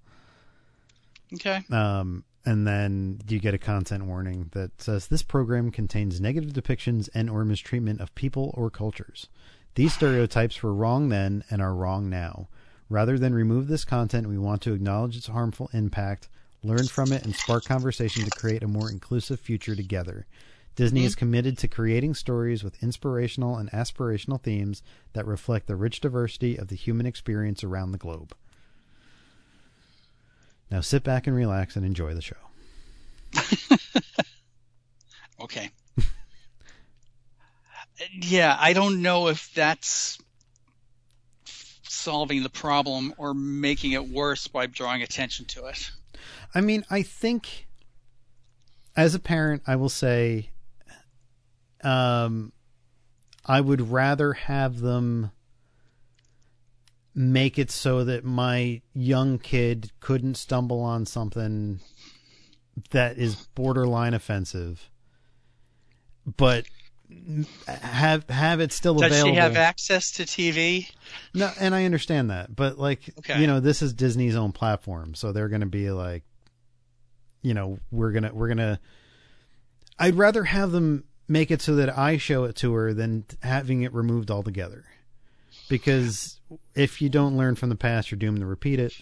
Okay. 1.33 1.63
Um, 1.71 2.23
and 2.45 2.65
then 2.65 3.19
you 3.27 3.39
get 3.39 3.53
a 3.53 3.57
content 3.57 4.05
warning 4.05 4.49
that 4.53 4.79
says 4.81 5.07
this 5.07 5.23
program 5.23 5.71
contains 5.71 6.21
negative 6.21 6.53
depictions 6.53 7.09
and 7.13 7.29
or 7.29 7.43
mistreatment 7.43 7.99
of 7.99 8.13
people 8.15 8.53
or 8.53 8.69
cultures. 8.69 9.27
These 9.75 9.93
stereotypes 9.93 10.63
were 10.63 10.73
wrong 10.73 11.09
then 11.09 11.43
and 11.49 11.61
are 11.61 11.73
wrong 11.73 12.09
now. 12.09 12.47
Rather 12.89 13.17
than 13.17 13.33
remove 13.33 13.67
this 13.67 13.85
content, 13.85 14.27
we 14.27 14.37
want 14.37 14.61
to 14.61 14.73
acknowledge 14.73 15.17
its 15.17 15.27
harmful 15.27 15.69
impact, 15.73 16.29
learn 16.63 16.87
from 16.87 17.11
it, 17.11 17.23
and 17.23 17.35
spark 17.35 17.65
conversation 17.65 18.23
to 18.23 18.29
create 18.31 18.63
a 18.63 18.67
more 18.67 18.89
inclusive 18.89 19.39
future 19.39 19.75
together. 19.75 20.25
Disney 20.75 21.03
is 21.05 21.13
mm-hmm. 21.13 21.19
committed 21.19 21.57
to 21.57 21.67
creating 21.67 22.13
stories 22.13 22.63
with 22.63 22.81
inspirational 22.83 23.57
and 23.57 23.71
aspirational 23.71 24.41
themes 24.41 24.83
that 25.13 25.25
reflect 25.25 25.67
the 25.67 25.75
rich 25.75 25.99
diversity 25.99 26.55
of 26.55 26.67
the 26.67 26.75
human 26.75 27.05
experience 27.05 27.63
around 27.63 27.91
the 27.91 27.97
globe. 27.97 28.35
Now 30.69 30.81
sit 30.81 31.03
back 31.03 31.27
and 31.27 31.35
relax 31.35 31.75
and 31.75 31.85
enjoy 31.85 32.13
the 32.13 32.21
show. 32.21 32.35
Okay. 35.39 35.69
yeah, 38.21 38.55
I 38.59 38.73
don't 38.73 39.01
know 39.01 39.27
if 39.27 39.53
that's 39.53 40.17
solving 41.89 42.43
the 42.43 42.49
problem 42.49 43.13
or 43.17 43.33
making 43.33 43.91
it 43.91 44.07
worse 44.07 44.47
by 44.47 44.65
drawing 44.65 45.01
attention 45.01 45.45
to 45.45 45.65
it. 45.65 45.91
I 46.53 46.61
mean, 46.61 46.85
I 46.89 47.01
think 47.03 47.67
as 48.95 49.13
a 49.15 49.19
parent, 49.19 49.63
I 49.67 49.75
will 49.75 49.89
say 49.89 50.49
um 51.83 52.51
I 53.45 53.61
would 53.61 53.89
rather 53.91 54.33
have 54.33 54.79
them 54.79 55.31
make 57.15 57.57
it 57.57 57.71
so 57.71 58.03
that 58.03 58.23
my 58.23 58.81
young 58.93 59.39
kid 59.39 59.91
couldn't 59.99 60.35
stumble 60.35 60.81
on 60.81 61.05
something 61.05 61.79
that 62.91 63.17
is 63.17 63.47
borderline 63.55 64.13
offensive 64.13 64.89
but 66.35 66.65
have 67.67 68.29
have 68.29 68.59
it 68.59 68.71
still 68.71 68.95
Does 68.95 69.11
available 69.11 69.33
she 69.33 69.39
have 69.39 69.55
access 69.55 70.11
to 70.13 70.23
TV? 70.23 70.89
no, 71.33 71.51
and 71.59 71.73
I 71.73 71.85
understand 71.85 72.29
that, 72.29 72.55
but 72.55 72.77
like, 72.77 73.01
Okay. 73.19 73.39
you 73.39 73.47
know, 73.47 73.59
this 73.59 73.81
is 73.81 73.93
Disney's 73.93 74.35
own 74.35 74.51
platform, 74.51 75.15
so 75.15 75.31
they're 75.31 75.49
going 75.49 75.61
to 75.61 75.67
be 75.67 75.89
like, 75.91 76.23
you 77.41 77.53
know, 77.53 77.79
we're 77.91 78.11
gonna 78.11 78.33
we're 78.33 78.47
gonna. 78.49 78.79
I'd 79.99 80.15
rather 80.15 80.43
have 80.43 80.71
them 80.71 81.05
make 81.27 81.49
it 81.51 81.61
so 81.61 81.75
that 81.75 81.97
I 81.97 82.17
show 82.17 82.43
it 82.43 82.55
to 82.57 82.73
her 82.73 82.93
than 82.93 83.25
having 83.41 83.81
it 83.83 83.93
removed 83.93 84.29
altogether, 84.29 84.85
because 85.69 86.39
if 86.75 87.01
you 87.01 87.09
don't 87.09 87.37
learn 87.37 87.55
from 87.55 87.69
the 87.69 87.75
past, 87.75 88.11
you're 88.11 88.19
doomed 88.19 88.39
to 88.39 88.45
repeat 88.45 88.79
it. 88.79 88.93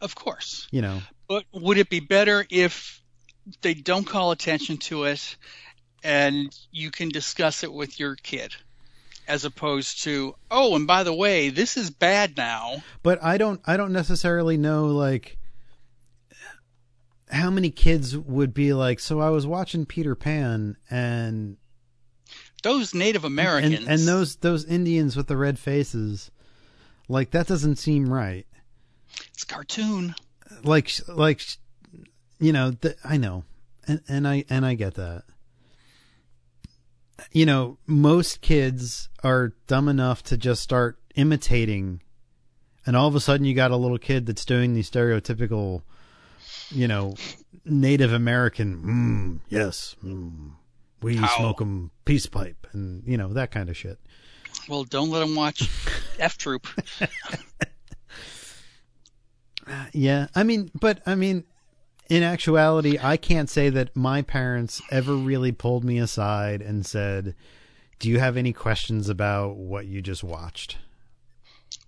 Of 0.00 0.14
course. 0.14 0.68
You 0.70 0.82
know, 0.82 1.00
But 1.28 1.44
would 1.52 1.78
it 1.78 1.88
be 1.88 2.00
better 2.00 2.44
if 2.50 3.00
they 3.62 3.72
don't 3.74 4.04
call 4.04 4.30
attention 4.32 4.76
to 4.78 5.04
it 5.04 5.36
and 6.02 6.56
you 6.72 6.90
can 6.90 7.08
discuss 7.08 7.62
it 7.62 7.72
with 7.72 7.98
your 7.98 8.14
kid 8.16 8.54
as 9.28 9.44
opposed 9.44 10.02
to, 10.04 10.36
oh, 10.50 10.76
and 10.76 10.86
by 10.86 11.02
the 11.02 11.14
way, 11.14 11.48
this 11.48 11.76
is 11.76 11.90
bad 11.90 12.36
now. 12.36 12.82
but 13.02 13.22
I 13.22 13.38
don't 13.38 13.60
I 13.66 13.76
don't 13.76 13.92
necessarily 13.92 14.56
know 14.56 14.86
like 14.86 15.36
how 17.30 17.50
many 17.50 17.70
kids 17.70 18.16
would 18.16 18.54
be 18.54 18.72
like. 18.72 19.00
So 19.00 19.20
I 19.20 19.30
was 19.30 19.46
watching 19.46 19.84
Peter 19.84 20.14
Pan 20.14 20.76
and 20.88 21.56
Those 22.62 22.94
Native 22.94 23.24
Americans. 23.24 23.80
and, 23.80 23.88
and 23.88 24.00
those 24.06 24.36
those 24.36 24.64
Indians 24.64 25.16
with 25.16 25.26
the 25.26 25.36
red 25.36 25.58
faces, 25.58 26.30
like 27.08 27.32
that 27.32 27.46
doesn't 27.46 27.76
seem 27.76 28.12
right. 28.12 28.46
It's 29.32 29.44
cartoon. 29.44 30.14
Like 30.62 30.92
like, 31.08 31.42
you 32.38 32.52
know, 32.52 32.72
th- 32.72 32.96
I 33.04 33.16
know, 33.16 33.42
and 33.88 34.00
and 34.08 34.28
I 34.28 34.44
and 34.48 34.64
I 34.64 34.74
get 34.74 34.94
that. 34.94 35.24
You 37.32 37.46
know, 37.46 37.78
most 37.86 38.40
kids 38.40 39.08
are 39.22 39.54
dumb 39.66 39.88
enough 39.88 40.22
to 40.24 40.36
just 40.36 40.62
start 40.62 40.98
imitating, 41.14 42.02
and 42.84 42.96
all 42.96 43.08
of 43.08 43.14
a 43.14 43.20
sudden 43.20 43.46
you 43.46 43.54
got 43.54 43.70
a 43.70 43.76
little 43.76 43.98
kid 43.98 44.26
that's 44.26 44.44
doing 44.44 44.74
the 44.74 44.82
stereotypical, 44.82 45.82
you 46.70 46.86
know, 46.86 47.14
Native 47.64 48.12
American. 48.12 49.40
Mm, 49.48 49.50
yes, 49.50 49.96
mm, 50.04 50.50
we 51.02 51.16
How? 51.16 51.26
smoke 51.38 51.60
'em 51.60 51.90
peace 52.04 52.26
pipe, 52.26 52.66
and 52.72 53.02
you 53.06 53.16
know 53.16 53.32
that 53.32 53.50
kind 53.50 53.68
of 53.70 53.76
shit. 53.76 53.98
Well, 54.68 54.84
don't 54.84 55.10
let 55.10 55.20
them 55.20 55.34
watch 55.34 55.68
F 56.18 56.36
Troop. 56.38 56.66
Yeah, 59.92 60.28
I 60.34 60.44
mean, 60.44 60.70
but 60.78 61.00
I 61.06 61.16
mean, 61.16 61.44
in 62.08 62.22
actuality, 62.22 62.98
I 63.02 63.16
can't 63.16 63.50
say 63.50 63.68
that 63.70 63.94
my 63.96 64.22
parents 64.22 64.82
ever 64.90 65.16
really 65.16 65.52
pulled 65.52 65.84
me 65.84 65.98
aside 65.98 66.62
and 66.62 66.84
said, 66.86 67.34
"Do 67.98 68.08
you 68.08 68.18
have 68.18 68.36
any 68.36 68.52
questions 68.52 69.08
about 69.08 69.56
what 69.56 69.86
you 69.86 70.00
just 70.02 70.22
watched?" 70.24 70.78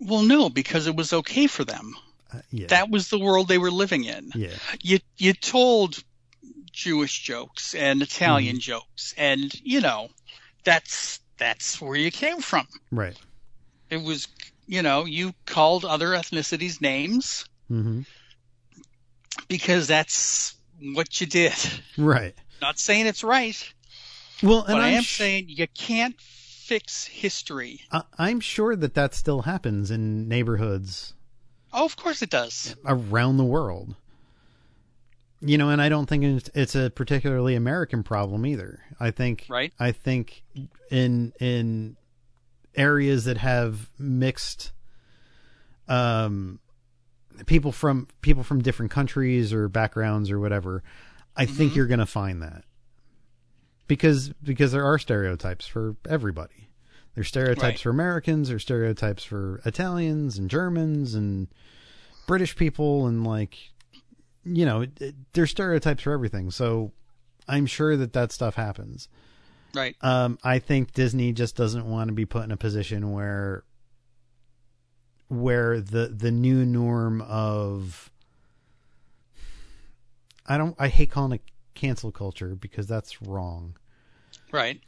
Well, 0.00 0.22
no, 0.22 0.48
because 0.48 0.86
it 0.86 0.96
was 0.96 1.12
okay 1.12 1.46
for 1.46 1.64
them. 1.64 1.94
Uh, 2.32 2.40
yeah, 2.50 2.66
That 2.68 2.90
was 2.90 3.08
the 3.08 3.18
world 3.18 3.48
they 3.48 3.58
were 3.58 3.70
living 3.70 4.04
in. 4.04 4.30
yeah, 4.34 4.56
You 4.80 4.98
you 5.16 5.32
told 5.32 6.02
Jewish 6.72 7.20
jokes 7.22 7.74
and 7.74 8.02
Italian 8.02 8.56
Mm-hmm. 8.56 8.60
jokes, 8.60 9.14
and 9.16 9.52
you 9.62 9.80
know, 9.80 10.08
that's 10.64 11.20
that's 11.38 11.80
where 11.80 11.96
you 11.96 12.10
came 12.10 12.40
from. 12.40 12.66
right. 12.90 13.16
It 13.90 14.02
was, 14.02 14.28
you 14.66 14.82
know, 14.82 15.06
you 15.06 15.32
called 15.46 15.84
other 15.84 16.08
ethnicities 16.08 16.80
names 16.80 17.44
hmm 17.68 18.02
because 19.46 19.86
that's 19.86 20.54
what 20.94 21.20
you 21.20 21.26
did. 21.26 21.54
Right. 21.96 22.34
Not 22.60 22.78
saying 22.78 23.06
it's 23.06 23.22
right. 23.22 23.72
Well, 24.42 24.60
and 24.64 24.74
but 24.74 24.80
I 24.82 24.96
I'm 24.96 25.02
sh- 25.02 25.16
saying 25.16 25.44
you 25.48 25.66
can't 25.68 26.20
fix 26.20 27.06
history. 27.06 27.80
I- 27.92 28.02
I'm 28.18 28.40
sure 28.40 28.74
that 28.76 28.94
that 28.94 29.14
still 29.14 29.42
happens 29.42 29.90
in 29.90 30.28
neighborhoods 30.28 31.14
Oh, 31.72 31.84
of 31.84 31.96
course 31.96 32.22
it 32.22 32.30
does. 32.30 32.74
around 32.86 33.36
the 33.36 33.44
world. 33.44 33.94
You 35.40 35.56
know, 35.58 35.70
and 35.70 35.80
I 35.80 35.88
don't 35.88 36.06
think 36.08 36.24
it's, 36.24 36.50
it's 36.54 36.74
a 36.74 36.90
particularly 36.90 37.54
American 37.54 38.02
problem 38.02 38.44
either. 38.46 38.80
I 38.98 39.10
think 39.12 39.46
Right. 39.48 39.72
I 39.78 39.92
think 39.92 40.42
in 40.90 41.32
in 41.38 41.96
areas 42.74 43.24
that 43.26 43.36
have 43.38 43.88
mixed 43.98 44.72
um 45.88 46.58
people 47.46 47.72
from 47.72 48.08
people 48.22 48.42
from 48.42 48.62
different 48.62 48.90
countries 48.90 49.52
or 49.52 49.68
backgrounds 49.68 50.30
or 50.30 50.38
whatever, 50.40 50.82
I 51.36 51.46
think 51.46 51.74
you're 51.76 51.86
going 51.86 51.98
to 52.00 52.06
find 52.06 52.42
that. 52.42 52.64
Because 53.86 54.28
because 54.42 54.72
there 54.72 54.84
are 54.84 54.98
stereotypes 54.98 55.66
for 55.66 55.96
everybody. 56.08 56.68
There's 57.14 57.28
stereotypes 57.28 57.62
Right. 57.62 57.80
for 57.80 57.90
Americans, 57.90 58.48
there's 58.48 58.62
stereotypes 58.62 59.24
for 59.24 59.60
Italians 59.64 60.38
and 60.38 60.48
Germans 60.50 61.14
and 61.14 61.48
British 62.26 62.54
people 62.54 63.06
and 63.06 63.26
like 63.26 63.56
you 64.44 64.64
know, 64.64 64.82
it, 64.82 64.90
it, 65.00 65.14
there's 65.32 65.50
stereotypes 65.50 66.02
for 66.02 66.12
everything. 66.12 66.50
So 66.50 66.92
I'm 67.48 67.66
sure 67.66 67.96
that 67.96 68.12
that 68.14 68.32
stuff 68.32 68.54
happens. 68.54 69.08
Right. 69.74 69.96
Um, 70.00 70.38
I 70.42 70.58
think 70.58 70.92
Disney 70.92 71.32
just 71.32 71.54
doesn't 71.56 71.84
want 71.84 72.08
to 72.08 72.14
be 72.14 72.24
put 72.24 72.44
in 72.44 72.52
a 72.52 72.56
position 72.56 73.10
where 73.12 73.64
where 75.28 75.80
the 75.80 76.08
the 76.08 76.30
new 76.30 76.64
norm 76.64 77.20
of 77.22 78.10
I 80.46 80.56
don't 80.58 80.74
I 80.78 80.88
hate 80.88 81.10
calling 81.10 81.32
it 81.32 81.42
cancel 81.74 82.10
culture 82.10 82.54
because 82.54 82.86
that's 82.86 83.22
wrong. 83.22 83.76
Right. 84.50 84.80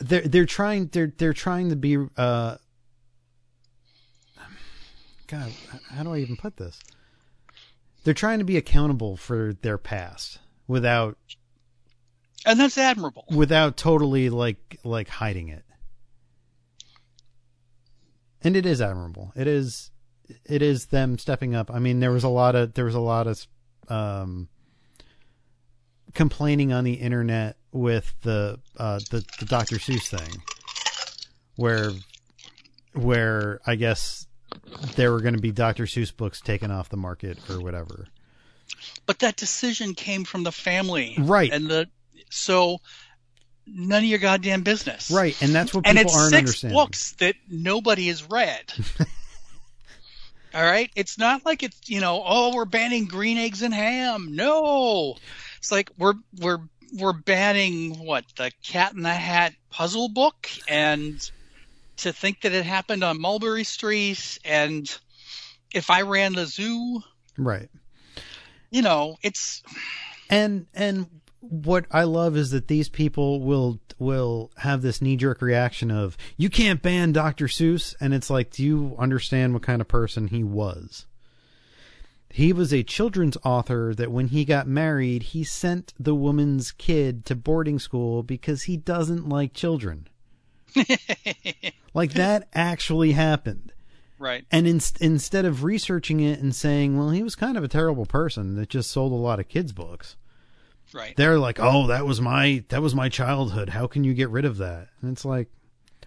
They're 0.00 0.22
they're 0.22 0.46
trying 0.46 0.86
they're 0.86 1.12
they're 1.18 1.32
trying 1.32 1.68
to 1.70 1.76
be 1.76 1.98
uh 2.16 2.56
God, 5.26 5.52
how 5.90 6.04
do 6.04 6.14
I 6.14 6.18
even 6.18 6.36
put 6.36 6.56
this? 6.56 6.80
They're 8.04 8.14
trying 8.14 8.38
to 8.38 8.46
be 8.46 8.56
accountable 8.56 9.16
for 9.18 9.52
their 9.60 9.76
past 9.76 10.38
without 10.66 11.18
And 12.46 12.58
that's 12.58 12.78
admirable. 12.78 13.26
without 13.30 13.76
totally 13.76 14.30
like 14.30 14.78
like 14.84 15.08
hiding 15.08 15.48
it. 15.48 15.64
And 18.42 18.56
it 18.56 18.66
is 18.66 18.80
admirable. 18.80 19.32
It 19.34 19.46
is 19.46 19.90
it 20.44 20.62
is 20.62 20.86
them 20.86 21.18
stepping 21.18 21.54
up. 21.54 21.70
I 21.70 21.78
mean, 21.78 22.00
there 22.00 22.12
was 22.12 22.24
a 22.24 22.28
lot 22.28 22.54
of 22.54 22.74
there 22.74 22.84
was 22.84 22.94
a 22.94 23.00
lot 23.00 23.26
of 23.26 23.46
um 23.88 24.48
complaining 26.14 26.72
on 26.72 26.84
the 26.84 26.94
internet 26.94 27.56
with 27.72 28.14
the 28.22 28.58
uh 28.76 29.00
the, 29.10 29.24
the 29.38 29.46
Dr. 29.46 29.76
Seuss 29.76 30.08
thing 30.08 30.42
where 31.56 31.90
where 32.94 33.60
I 33.66 33.74
guess 33.74 34.26
there 34.96 35.12
were 35.12 35.20
going 35.20 35.34
to 35.34 35.40
be 35.40 35.52
Dr. 35.52 35.84
Seuss 35.84 36.14
books 36.16 36.40
taken 36.40 36.70
off 36.70 36.88
the 36.88 36.96
market 36.96 37.38
or 37.50 37.60
whatever. 37.60 38.06
But 39.06 39.20
that 39.20 39.36
decision 39.36 39.94
came 39.94 40.24
from 40.24 40.44
the 40.44 40.52
family. 40.52 41.16
Right. 41.18 41.52
And 41.52 41.68
the 41.68 41.88
so 42.30 42.78
none 43.74 43.98
of 44.02 44.08
your 44.08 44.18
goddamn 44.18 44.62
business. 44.62 45.10
Right, 45.10 45.40
and 45.42 45.54
that's 45.54 45.72
what 45.74 45.86
and 45.86 45.96
people 45.98 46.10
it's 46.10 46.16
aren't 46.18 46.30
six 46.30 46.38
understanding. 46.40 46.76
books 46.78 47.12
that 47.18 47.34
nobody 47.48 48.08
has 48.08 48.28
read. 48.28 48.72
All 50.54 50.62
right, 50.64 50.90
it's 50.96 51.18
not 51.18 51.44
like 51.44 51.62
it's 51.62 51.78
you 51.90 52.00
know 52.00 52.22
oh 52.24 52.54
we're 52.54 52.64
banning 52.64 53.04
green 53.04 53.36
eggs 53.36 53.62
and 53.62 53.72
ham. 53.74 54.28
No, 54.34 55.16
it's 55.58 55.70
like 55.70 55.90
we're 55.98 56.14
we're 56.40 56.58
we're 56.98 57.12
banning 57.12 57.98
what 58.04 58.24
the 58.36 58.50
Cat 58.64 58.94
in 58.94 59.02
the 59.02 59.12
Hat 59.12 59.52
puzzle 59.70 60.08
book 60.08 60.48
and 60.66 61.30
to 61.98 62.12
think 62.14 62.40
that 62.42 62.52
it 62.52 62.64
happened 62.64 63.04
on 63.04 63.20
Mulberry 63.20 63.64
Street 63.64 64.38
and 64.44 64.98
if 65.70 65.90
I 65.90 66.02
ran 66.02 66.32
the 66.32 66.46
zoo, 66.46 67.02
Right. 67.36 67.68
you 68.70 68.80
know 68.80 69.16
it's 69.22 69.62
and 70.30 70.66
and 70.72 71.06
what 71.48 71.86
I 71.90 72.04
love 72.04 72.36
is 72.36 72.50
that 72.50 72.68
these 72.68 72.88
people 72.88 73.40
will 73.40 73.80
will 73.98 74.50
have 74.58 74.82
this 74.82 75.00
knee 75.00 75.16
jerk 75.16 75.40
reaction 75.42 75.90
of 75.90 76.16
you 76.36 76.50
can't 76.50 76.82
ban 76.82 77.12
Dr. 77.12 77.46
Seuss 77.46 77.94
and 78.00 78.12
it's 78.14 78.30
like 78.30 78.50
do 78.50 78.62
you 78.62 78.94
understand 78.98 79.54
what 79.54 79.62
kind 79.62 79.80
of 79.80 79.88
person 79.88 80.28
he 80.28 80.44
was? 80.44 81.06
He 82.30 82.52
was 82.52 82.72
a 82.74 82.82
children's 82.82 83.38
author 83.42 83.94
that 83.94 84.12
when 84.12 84.28
he 84.28 84.44
got 84.44 84.68
married, 84.68 85.22
he 85.22 85.44
sent 85.44 85.94
the 85.98 86.14
woman's 86.14 86.72
kid 86.72 87.24
to 87.26 87.34
boarding 87.34 87.78
school 87.78 88.22
because 88.22 88.64
he 88.64 88.76
doesn't 88.76 89.28
like 89.28 89.54
children. 89.54 90.08
like 91.94 92.12
that 92.12 92.48
actually 92.52 93.12
happened. 93.12 93.72
right. 94.18 94.44
And 94.52 94.68
in, 94.68 94.80
instead 95.00 95.46
of 95.46 95.64
researching 95.64 96.20
it 96.20 96.38
and 96.40 96.54
saying, 96.54 96.98
well, 96.98 97.10
he 97.10 97.22
was 97.22 97.34
kind 97.34 97.56
of 97.56 97.64
a 97.64 97.68
terrible 97.68 98.04
person 98.04 98.56
that 98.56 98.68
just 98.68 98.90
sold 98.90 99.12
a 99.12 99.16
lot 99.16 99.40
of 99.40 99.48
kids 99.48 99.72
books 99.72 100.16
Right. 100.92 101.16
they're 101.16 101.38
like, 101.38 101.58
"Oh, 101.60 101.86
that 101.88 102.06
was 102.06 102.20
my 102.20 102.64
that 102.68 102.80
was 102.82 102.94
my 102.94 103.08
childhood. 103.08 103.68
How 103.70 103.86
can 103.86 104.04
you 104.04 104.14
get 104.14 104.30
rid 104.30 104.44
of 104.44 104.56
that?" 104.58 104.88
And 105.02 105.12
it's 105.12 105.24
like, 105.24 105.48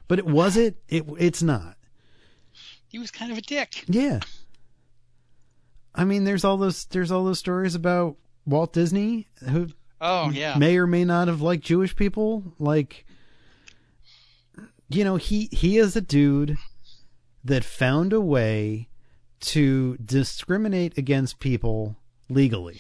but 0.08 0.20
it 0.20 0.26
was 0.26 0.58
it. 0.58 0.78
It 0.89 1.06
it's 1.20 1.44
not. 1.44 1.78
He 2.88 3.00
was 3.00 3.12
kind 3.12 3.32
of 3.32 3.38
a 3.38 3.41
dick. 3.41 3.84
Yeah. 3.88 4.20
I 5.94 6.04
mean, 6.06 6.24
there's 6.24 6.44
all 6.44 6.58
those 6.58 6.86
there's 6.86 7.12
all 7.12 7.24
those 7.26 7.39
stories 7.39 7.76
about 7.76 8.17
Walt 8.46 8.74
Disney 8.74 9.28
who 9.50 9.70
Oh 10.00 10.30
yeah. 10.32 10.58
may 10.58 10.78
or 10.78 10.88
may 10.88 11.06
not 11.06 11.28
have 11.28 11.41
liked 11.41 11.63
Jewish 11.63 11.96
people. 11.96 12.44
Like, 12.60 13.06
you 14.89 15.04
know, 15.04 15.15
he 15.17 15.48
he 15.52 15.78
is 15.78 15.96
a 15.96 16.02
dude 16.02 16.58
that 17.44 17.63
found 17.63 18.13
a 18.13 18.22
way 18.22 18.89
to 19.41 19.98
discriminate 19.98 20.98
against 20.98 21.39
people 21.39 21.98
legally 22.30 22.80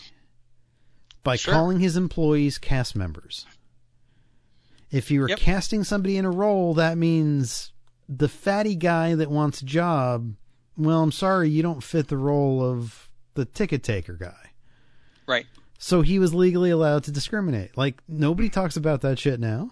by 1.23 1.35
Sure. 1.35 1.53
calling 1.53 1.79
his 1.79 1.95
employees 1.97 2.57
cast 2.57 2.95
members. 2.95 3.45
If 4.89 5.09
you 5.11 5.21
were 5.21 5.29
Yep. 5.29 5.39
casting 5.39 5.83
somebody 5.83 6.17
in 6.17 6.25
a 6.25 6.31
role, 6.31 6.73
that 6.73 6.97
means 6.97 7.71
the 8.09 8.27
fatty 8.27 8.75
guy 8.75 9.15
that 9.15 9.31
wants 9.31 9.61
a 9.61 9.65
job. 9.65 10.35
Well, 10.77 11.01
I'm 11.01 11.11
sorry, 11.11 11.49
you 11.49 11.61
don't 11.61 11.83
fit 11.83 12.07
the 12.07 12.17
role 12.17 12.63
of 12.63 13.09
the 13.35 13.45
ticket 13.45 13.83
taker 13.83 14.13
guy. 14.13 14.51
Right. 15.27 15.45
So 15.77 16.01
he 16.01 16.19
was 16.19 16.33
legally 16.33 16.69
allowed 16.71 17.03
to 17.05 17.11
discriminate. 17.11 17.77
Like 17.77 18.01
nobody 18.07 18.49
talks 18.49 18.75
about 18.75 19.01
that 19.01 19.17
shit 19.19 19.39
now. 19.39 19.71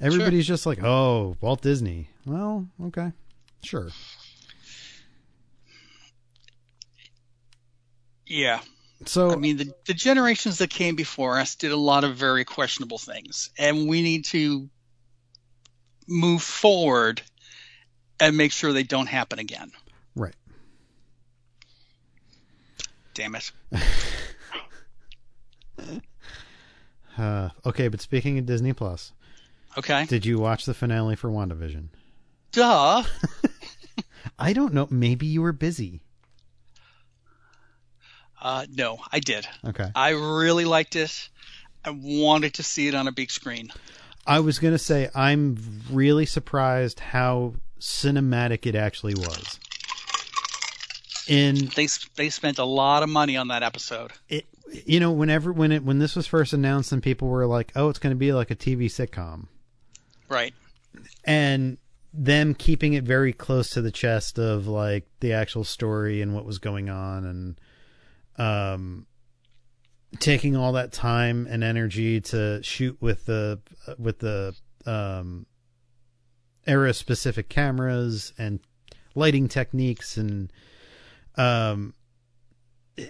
Everybody's 0.00 0.46
just 0.46 0.66
like, 0.66 0.82
"Oh, 0.82 1.36
Walt 1.40 1.62
Disney." 1.62 2.08
Well, 2.26 2.68
okay. 2.86 3.12
Sure. 3.62 3.88
Yeah. 8.26 8.60
So 9.08 9.32
I 9.32 9.36
mean, 9.36 9.56
the, 9.56 9.72
the 9.86 9.94
generations 9.94 10.58
that 10.58 10.70
came 10.70 10.96
before 10.96 11.38
us 11.38 11.54
did 11.56 11.72
a 11.72 11.76
lot 11.76 12.04
of 12.04 12.16
very 12.16 12.44
questionable 12.44 12.98
things, 12.98 13.50
and 13.58 13.88
we 13.88 14.02
need 14.02 14.24
to 14.26 14.68
move 16.06 16.42
forward 16.42 17.22
and 18.20 18.36
make 18.36 18.52
sure 18.52 18.72
they 18.72 18.82
don't 18.82 19.06
happen 19.08 19.38
again. 19.38 19.70
right. 20.14 20.34
Damn 23.14 23.34
it. 23.36 23.50
Uh, 27.16 27.50
okay, 27.64 27.86
but 27.86 28.00
speaking 28.00 28.38
of 28.38 28.46
Disney 28.46 28.72
Plus, 28.72 29.12
Okay. 29.78 30.04
did 30.06 30.26
you 30.26 30.38
watch 30.38 30.64
the 30.64 30.74
finale 30.74 31.14
for 31.14 31.30
WandaVision? 31.30 31.88
Duh. 32.50 33.04
I 34.38 34.52
don't 34.52 34.74
know. 34.74 34.88
Maybe 34.90 35.24
you 35.26 35.40
were 35.42 35.52
busy. 35.52 36.00
Uh, 38.44 38.66
no, 38.70 38.98
I 39.10 39.20
did. 39.20 39.48
Okay. 39.66 39.90
I 39.94 40.10
really 40.10 40.66
liked 40.66 40.96
it. 40.96 41.30
I 41.82 41.90
wanted 41.90 42.54
to 42.54 42.62
see 42.62 42.86
it 42.88 42.94
on 42.94 43.08
a 43.08 43.12
big 43.12 43.30
screen. 43.30 43.72
I 44.26 44.40
was 44.40 44.58
going 44.58 44.74
to 44.74 44.78
say 44.78 45.08
I'm 45.14 45.56
really 45.90 46.26
surprised 46.26 47.00
how 47.00 47.54
cinematic 47.80 48.66
it 48.66 48.74
actually 48.74 49.14
was. 49.14 49.58
In 51.26 51.70
They 51.74 51.88
they 52.16 52.28
spent 52.28 52.58
a 52.58 52.64
lot 52.64 53.02
of 53.02 53.08
money 53.08 53.36
on 53.38 53.48
that 53.48 53.62
episode. 53.62 54.12
it 54.28 54.46
you 54.84 55.00
know 55.00 55.10
whenever 55.10 55.52
when 55.52 55.72
it 55.72 55.82
when 55.82 55.98
this 55.98 56.14
was 56.14 56.26
first 56.26 56.52
announced 56.52 56.92
and 56.92 57.02
people 57.02 57.28
were 57.28 57.46
like, 57.46 57.72
"Oh, 57.74 57.88
it's 57.88 57.98
going 57.98 58.10
to 58.14 58.18
be 58.18 58.32
like 58.34 58.50
a 58.50 58.56
TV 58.56 58.86
sitcom." 58.86 59.46
Right. 60.28 60.54
and 61.24 61.78
them 62.12 62.54
keeping 62.54 62.92
it 62.92 63.04
very 63.04 63.32
close 63.32 63.70
to 63.70 63.82
the 63.82 63.90
chest 63.90 64.38
of 64.38 64.66
like 64.66 65.06
the 65.20 65.32
actual 65.32 65.64
story 65.64 66.22
and 66.22 66.34
what 66.34 66.44
was 66.44 66.58
going 66.58 66.88
on 66.88 67.24
and 67.24 67.58
um 68.38 69.06
taking 70.20 70.56
all 70.56 70.72
that 70.72 70.92
time 70.92 71.46
and 71.50 71.64
energy 71.64 72.20
to 72.20 72.62
shoot 72.62 72.96
with 73.00 73.26
the 73.26 73.60
with 73.98 74.18
the 74.20 74.54
um 74.86 75.46
era 76.66 76.94
specific 76.94 77.48
cameras 77.48 78.32
and 78.38 78.60
lighting 79.14 79.48
techniques 79.48 80.16
and 80.16 80.52
um 81.36 81.94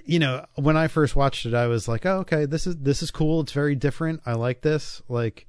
you 0.05 0.18
know 0.18 0.45
when 0.55 0.77
i 0.77 0.89
first 0.89 1.14
watched 1.14 1.45
it 1.47 1.55
i 1.55 1.66
was 1.66 1.87
like 1.87 2.07
oh 2.07 2.18
okay 2.18 2.47
this 2.47 2.66
is 2.66 2.77
this 2.77 3.03
is 3.03 3.11
cool. 3.11 3.41
It's 3.41 3.53
very 3.53 3.75
different. 3.75 4.20
I 4.25 4.33
like 4.33 4.62
this. 4.62 5.03
Like 5.09 5.47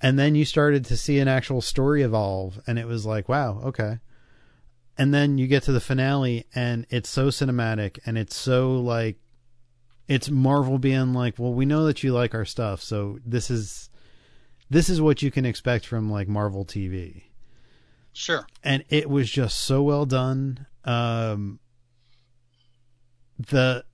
and 0.00 0.18
then 0.18 0.34
you 0.34 0.44
started 0.44 0.84
to 0.86 0.96
see 0.96 1.18
an 1.18 1.28
actual 1.28 1.60
story 1.62 2.02
evolve 2.02 2.60
and 2.66 2.78
it 2.78 2.86
was 2.86 3.06
like 3.06 3.28
wow 3.28 3.60
okay 3.64 3.98
and 4.98 5.12
then 5.12 5.38
you 5.38 5.46
get 5.46 5.62
to 5.64 5.72
the 5.72 5.80
finale 5.80 6.46
and 6.54 6.86
it's 6.90 7.08
so 7.08 7.28
cinematic 7.28 7.98
and 8.06 8.16
it's 8.18 8.34
so 8.36 8.80
like 8.80 9.16
it's 10.08 10.30
marvel 10.30 10.78
being 10.78 11.12
like 11.12 11.38
well 11.38 11.52
we 11.52 11.66
know 11.66 11.84
that 11.86 12.02
you 12.02 12.12
like 12.12 12.34
our 12.34 12.44
stuff 12.44 12.80
so 12.82 13.18
this 13.26 13.50
is 13.50 13.90
this 14.70 14.88
is 14.88 15.00
what 15.00 15.20
you 15.22 15.30
can 15.30 15.44
expect 15.44 15.86
from 15.86 16.10
like 16.10 16.28
marvel 16.28 16.64
tv 16.64 17.22
Sure. 18.12 18.46
and 18.64 18.82
it 18.88 19.10
was 19.10 19.30
just 19.30 19.58
so 19.60 19.82
well 19.82 20.06
done 20.06 20.66
um 20.84 21.58
the 23.38 23.84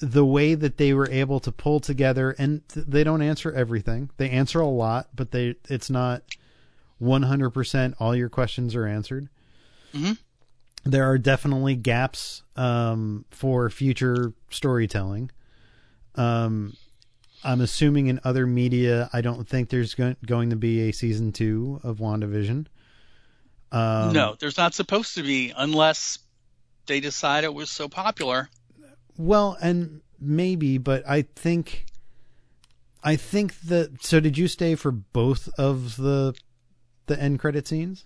the 0.00 0.24
way 0.24 0.56
that 0.56 0.78
they 0.78 0.92
were 0.92 1.08
able 1.10 1.38
to 1.38 1.52
pull 1.52 1.78
together 1.78 2.32
and 2.38 2.66
th- 2.68 2.86
they 2.88 3.04
don't 3.04 3.22
answer 3.22 3.52
everything 3.52 4.10
they 4.16 4.28
answer 4.30 4.58
a 4.60 4.66
lot 4.66 5.08
but 5.14 5.30
they 5.30 5.54
it's 5.68 5.88
not 5.90 6.22
100% 7.00 7.94
all 8.00 8.14
your 8.16 8.28
questions 8.28 8.74
are 8.74 8.86
answered 8.86 9.28
Mhm. 9.92 10.18
There 10.84 11.08
are 11.10 11.18
definitely 11.18 11.74
gaps 11.74 12.42
um 12.56 13.24
for 13.30 13.70
future 13.70 14.32
storytelling 14.50 15.30
um 16.16 16.76
i'm 17.44 17.60
assuming 17.60 18.08
in 18.08 18.20
other 18.24 18.46
media 18.46 19.08
i 19.12 19.20
don't 19.20 19.48
think 19.48 19.68
there's 19.68 19.94
go- 19.94 20.16
going 20.26 20.50
to 20.50 20.56
be 20.56 20.88
a 20.88 20.92
season 20.92 21.32
2 21.32 21.80
of 21.82 21.98
wandavision 21.98 22.66
um, 23.72 24.12
no, 24.12 24.36
there's 24.38 24.58
not 24.58 24.74
supposed 24.74 25.14
to 25.14 25.22
be 25.22 25.52
unless 25.56 26.18
they 26.86 27.00
decide 27.00 27.44
it 27.44 27.54
was 27.54 27.70
so 27.70 27.88
popular. 27.88 28.50
Well, 29.16 29.56
and 29.62 30.02
maybe, 30.20 30.76
but 30.76 31.08
I 31.08 31.22
think, 31.22 31.86
I 33.02 33.16
think 33.16 33.58
that. 33.62 34.04
So, 34.04 34.20
did 34.20 34.36
you 34.36 34.46
stay 34.46 34.74
for 34.74 34.90
both 34.92 35.48
of 35.58 35.96
the 35.96 36.34
the 37.06 37.20
end 37.20 37.38
credit 37.40 37.66
scenes? 37.66 38.04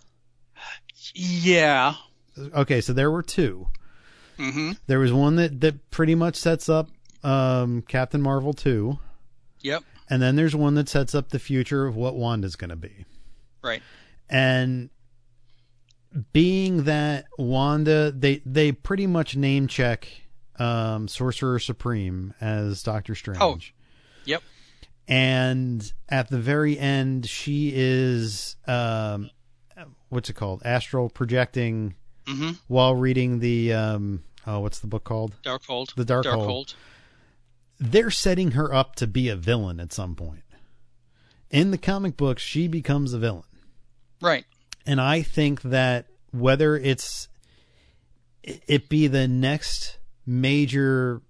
Yeah. 1.14 1.94
Okay, 2.39 2.80
so 2.80 2.93
there 2.93 3.11
were 3.11 3.22
two. 3.22 3.68
hmm 4.39 4.72
There 4.87 4.99
was 4.99 5.12
one 5.12 5.37
that 5.37 5.61
that 5.61 5.91
pretty 5.91 6.14
much 6.14 6.37
sets 6.37 6.68
up 6.68 6.89
um, 7.24 7.82
Captain 7.82 8.20
Marvel 8.22 8.53
two, 8.53 8.99
Yep. 9.62 9.82
and 10.11 10.20
then 10.22 10.37
there's 10.37 10.55
one 10.55 10.74
that 10.74 10.89
sets 10.89 11.14
up 11.14 11.30
the 11.30 11.39
future 11.39 11.87
of 11.87 11.97
what 11.97 12.14
Wanda's 12.16 12.57
going 12.57 12.70
to 12.70 12.76
be. 12.76 13.05
Right. 13.62 13.82
and 14.28 14.91
being 16.32 16.84
that 16.84 17.26
Wanda, 17.39 18.11
they 18.12 18.41
they 18.47 18.72
pretty 18.72 19.07
much 19.07 19.37
name 19.37 19.66
check 19.68 20.09
um, 20.59 21.09
Sorcerer 21.09 21.59
Supreme 21.59 22.32
as 22.41 22.82
Doctor 22.82 23.14
Strange. 23.14 23.39
Oh. 23.41 23.59
Yep. 24.24 24.43
and 25.09 25.93
at 26.09 26.28
the 26.30 26.39
very 26.39 26.78
end, 26.78 27.26
she 27.26 27.72
is 27.74 28.57
um, 28.66 29.30
what's 30.09 30.30
it 30.30 30.34
called? 30.34 30.62
Astral 30.64 31.09
projecting 31.11 31.95
hmm 32.26 32.52
while 32.68 32.94
reading 32.94 33.38
the 33.40 33.72
um, 33.72 34.24
oh, 34.46 34.60
what's 34.60 34.80
the 34.80 34.86
book 34.86 35.04
called? 35.04 35.34
Darkhold. 35.42 35.94
The 35.94 36.04
Darkhold. 36.04 36.24
Darkhold. 36.24 36.74
They're 37.78 38.10
setting 38.10 38.52
her 38.52 38.72
up 38.72 38.96
to 38.96 39.06
be 39.06 39.28
a 39.28 39.36
villain 39.36 39.80
at 39.80 39.92
some 39.92 40.14
point. 40.14 40.42
In 41.50 41.70
the 41.70 41.78
comic 41.78 42.16
books, 42.16 42.42
she 42.42 42.68
becomes 42.68 43.12
a 43.12 43.18
villain. 43.18 43.44
Right. 44.20 44.44
and 44.86 45.00
I 45.00 45.20
think 45.22 45.62
that 45.62 46.06
whether 46.32 46.74
it's 46.76 47.28
it 48.42 48.88
be 48.88 49.06
the 49.08 49.28
next 49.28 49.98
major 50.24 51.20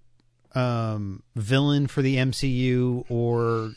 um, 0.55 1.23
villain 1.35 1.87
for 1.87 2.01
the 2.01 2.15
MCU 2.15 3.03
or 3.09 3.71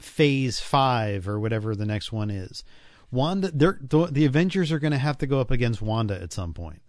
Phase 0.00 0.58
Five 0.60 1.28
or 1.28 1.38
whatever 1.38 1.74
the 1.76 1.86
next 1.86 2.10
one 2.12 2.30
is, 2.30 2.64
Wanda, 3.10 3.50
they're, 3.52 3.78
the, 3.80 4.06
the 4.06 4.24
Avengers 4.24 4.72
are 4.72 4.78
going 4.78 4.92
to 4.92 4.98
have 4.98 5.18
to 5.18 5.26
go 5.26 5.40
up 5.40 5.50
against 5.50 5.80
Wanda 5.80 6.20
at 6.20 6.32
some 6.32 6.52
point. 6.54 6.82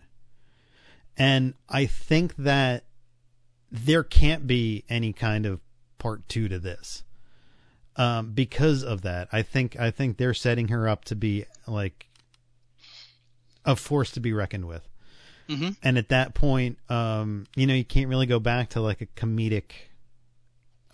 and 1.18 1.53
I 1.70 1.86
think 1.86 2.36
that 2.38 2.84
there 3.72 4.03
can't 4.03 4.47
be 4.47 4.84
any 4.89 5.13
kind 5.13 5.45
of 5.45 5.59
part 5.99 6.28
two 6.30 6.47
to 6.47 6.57
this 6.59 7.03
um, 7.95 8.32
because 8.32 8.84
of 8.84 9.01
that. 9.01 9.28
I 9.32 9.41
think 9.41 9.80
I 9.80 9.91
think 9.91 10.18
they're 10.18 10.34
setting 10.34 10.70
her 10.70 10.88
up 10.88 11.05
to 11.05 11.15
be 11.15 11.45
like 11.68 12.07
a 13.65 13.76
force 13.76 14.11
to 14.11 14.20
be 14.20 14.32
reckoned 14.34 14.65
with. 14.65 14.88
hmm 15.49 15.70
And 15.84 15.97
at 15.97 16.09
that 16.09 16.34
point, 16.34 16.78
um, 16.89 17.45
you 17.55 17.68
know, 17.68 17.74
you 17.74 17.86
can't 17.86 18.07
really 18.09 18.26
go 18.28 18.39
back 18.39 18.70
to 18.70 18.82
like 18.82 19.01
a 19.01 19.05
comedic, 19.07 19.72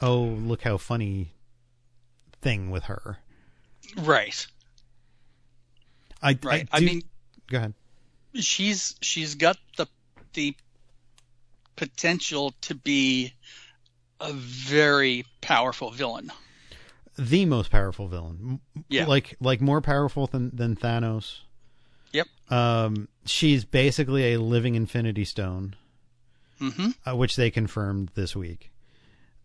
oh 0.01 0.21
look 0.21 0.63
how 0.63 0.78
funny 0.78 1.34
thing 2.41 2.71
with 2.71 2.86
her. 2.86 3.19
Right. 3.97 4.47
I 6.24 6.38
Right. 6.41 6.67
I, 6.71 6.78
I 6.78 6.80
mean, 6.80 7.01
go 7.47 7.57
ahead. 7.57 7.74
she's 8.36 8.95
she's 9.01 9.36
got 9.36 9.57
the 9.78 9.86
the 10.34 10.55
potential 11.76 12.53
to 12.61 12.76
be 12.76 13.34
a 14.19 14.32
very 14.34 15.26
powerful 15.41 15.91
villain. 15.91 16.32
The 17.17 17.45
most 17.45 17.69
powerful 17.69 18.07
villain, 18.07 18.59
Yeah. 18.89 19.05
like 19.05 19.36
like 19.39 19.61
more 19.61 19.82
powerful 19.82 20.26
than 20.28 20.49
than 20.55 20.76
Thanos. 20.76 21.41
Yep. 22.11 22.28
Um, 22.49 23.07
she's 23.26 23.65
basically 23.65 24.34
a 24.34 24.39
living 24.39 24.76
Infinity 24.76 25.26
Stone. 25.26 25.76
hmm 26.59 26.91
uh, 27.05 27.15
which 27.15 27.36
they 27.36 27.51
confirmed 27.51 28.11
this 28.15 28.36
week. 28.36 28.71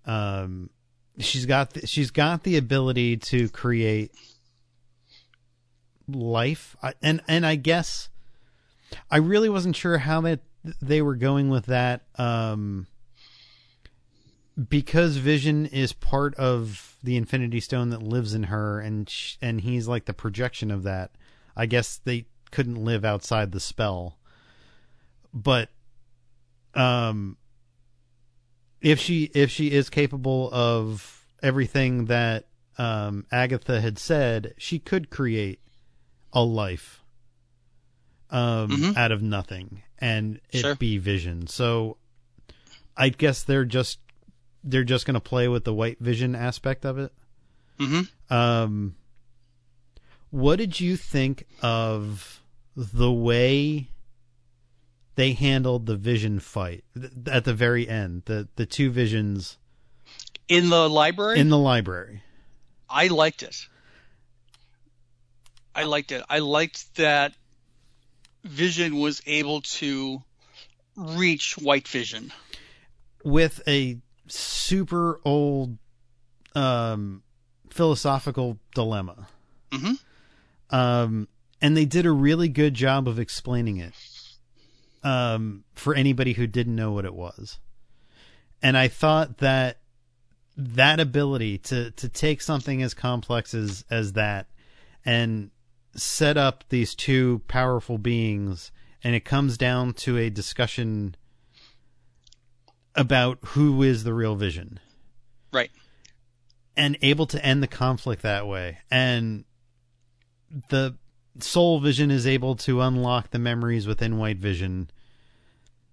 Um, 0.07 0.70
she's 1.18 1.45
got 1.47 1.70
the, 1.74 1.87
she's 1.87 2.11
got 2.11 2.43
the 2.45 2.57
ability 2.57 3.16
to 3.18 3.49
create 3.49 4.12
life, 6.09 6.76
I- 6.82 6.94
and 7.02 7.20
and 7.28 7.44
I 7.46 7.56
guess 7.56 8.09
I 9.11 9.18
really 9.18 9.48
wasn't 9.48 9.76
sure 9.76 9.98
how 9.98 10.20
that 10.22 10.40
they 10.80 11.02
were 11.02 11.16
going 11.16 11.50
with 11.50 11.66
that. 11.66 12.02
Um, 12.16 12.86
because 14.68 15.16
Vision 15.18 15.66
is 15.66 15.92
part 15.92 16.34
of 16.34 16.96
the 17.02 17.16
Infinity 17.16 17.61
Stone 17.61 17.90
that 17.90 18.02
lives 18.02 18.34
in 18.34 18.44
her, 18.44 18.80
and 18.80 19.09
sh- 19.09 19.36
and 19.40 19.61
he's 19.61 19.86
like 19.86 20.06
the 20.06 20.14
projection 20.14 20.70
of 20.70 20.82
that. 20.82 21.12
I 21.56 21.66
guess 21.66 21.98
they 21.98 22.26
couldn't 22.50 22.82
live 22.84 23.04
outside 23.04 23.52
the 23.52 23.61
spell, 23.61 24.18
but 25.32 25.68
um 26.74 27.36
if 28.80 28.98
she 29.00 29.24
if 29.34 29.50
she 29.50 29.70
is 29.72 29.90
capable 29.90 30.48
of 30.52 31.26
everything 31.42 32.06
that 32.06 32.46
um 32.78 33.26
Agatha 33.30 33.80
had 33.80 33.98
said, 33.98 34.54
she 34.59 34.78
could 34.78 35.11
create 35.11 35.61
a 36.33 36.43
life 36.43 37.03
um 38.31 38.70
Mhm. 38.70 38.97
out 38.97 39.11
of 39.12 39.22
nothing 39.22 39.83
and 39.99 40.41
it 40.51 40.61
Sure. 40.61 40.74
be 40.74 40.99
vision. 40.99 41.47
So 41.47 41.97
I 42.97 43.09
guess 43.09 43.43
they're 43.43 43.64
just 43.64 43.99
they're 44.64 44.85
just 44.85 45.07
going 45.07 45.14
to 45.14 45.20
play 45.20 45.49
with 45.49 45.64
the 45.64 45.72
white 45.72 45.99
vision 46.01 46.35
aspect 46.35 46.85
of 46.85 46.99
it. 46.99 47.12
hmm 47.79 48.01
Um, 48.29 48.97
what 50.31 50.57
did 50.57 50.79
you 50.81 50.97
think 50.97 51.47
of 51.62 52.43
the 52.76 53.11
way 53.11 53.89
they 55.14 55.33
handled 55.33 55.87
the 55.87 55.97
vision 55.97 56.39
fight 56.41 56.85
th- 56.95 57.12
at 57.29 57.45
the 57.45 57.55
very 57.55 57.89
end? 57.89 58.22
The 58.26 58.49
the 58.57 58.66
two 58.66 58.91
visions 58.91 59.57
In 60.49 60.68
the 60.70 60.89
library, 60.89 61.39
in 61.39 61.49
the 61.49 61.59
library. 61.59 62.22
I 62.91 63.07
liked 63.09 63.43
it. 63.43 63.68
I 65.79 65.85
liked 65.85 66.11
it. 66.12 66.24
I 66.29 66.41
liked 66.41 66.97
that 66.97 67.35
Vision 68.45 68.99
was 68.99 69.22
able 69.26 69.61
to 69.61 70.22
reach 70.97 71.57
White 71.57 71.87
Vision. 71.87 72.33
with 73.24 73.61
a 73.68 73.99
super 74.26 75.20
old 75.24 75.79
um, 76.55 77.22
philosophical 77.70 78.59
dilemma. 78.74 79.29
hmm 79.72 79.93
Um, 80.70 81.29
and 81.61 81.76
they 81.76 81.85
did 81.85 82.07
a 82.07 82.11
really 82.12 82.49
good 82.49 82.74
job 82.74 83.07
of 83.09 83.18
explaining 83.18 83.76
it 83.79 83.95
um, 85.05 85.64
for 85.74 85.95
anybody 85.95 86.33
who 86.33 86.47
didn't 86.47 86.74
know 86.74 86.93
what 86.93 87.05
it 87.05 87.14
was. 87.14 87.59
And 88.62 88.76
I 88.76 88.89
thought 88.89 89.39
that 89.39 89.79
that 90.57 90.99
ability 90.99 91.59
to 91.59 91.93
to 91.93 92.09
take 92.09 92.41
something 92.43 92.83
as 92.83 92.93
complex 92.95 93.55
as 93.55 93.85
as 93.91 94.14
that 94.14 94.49
and 95.05 95.51
set 95.99 96.36
up 96.36 96.64
these 96.68 96.94
two 96.94 97.42
powerful 97.49 97.99
beings 97.99 98.70
and 99.03 99.14
it 99.14 99.24
comes 99.24 99.57
down 99.57 99.94
to 99.94 100.16
a 100.16 100.30
discussion 100.30 101.14
about 102.94 103.38
who 103.49 103.82
is 103.82 104.05
the 104.05 104.14
real 104.14 104.34
vision. 104.34 104.80
Right. 105.53 105.70
and 106.76 106.99
able 107.01 107.26
to 107.26 107.44
end 107.44 107.62
the 107.62 107.66
conflict 107.68 108.22
that 108.22 108.46
way. 108.46 108.78
And 108.90 109.44
the 110.68 110.96
soul 111.40 111.80
vision 111.80 112.11
is 112.11 112.26
able 112.26 112.55
to 112.57 112.80
unlock 112.80 113.30
the 113.30 113.38
memories 113.38 113.86
within 113.86 114.18
white 114.18 114.38
vision. 114.38 114.90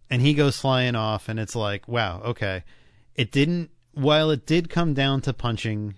And 0.10 0.22
he 0.22 0.34
goes 0.34 0.60
flying 0.60 0.96
off 0.96 1.30
and 1.30 1.40
it's 1.40 1.56
like 1.56 1.88
wow 1.88 2.22
okay. 2.26 2.64
It 3.16 3.32
didn't 3.32 3.72
while 3.94 4.30
it 4.30 4.46
did 4.46 4.70
come 4.70 4.94
down 4.94 5.22
to 5.22 5.34
punching 5.34 5.96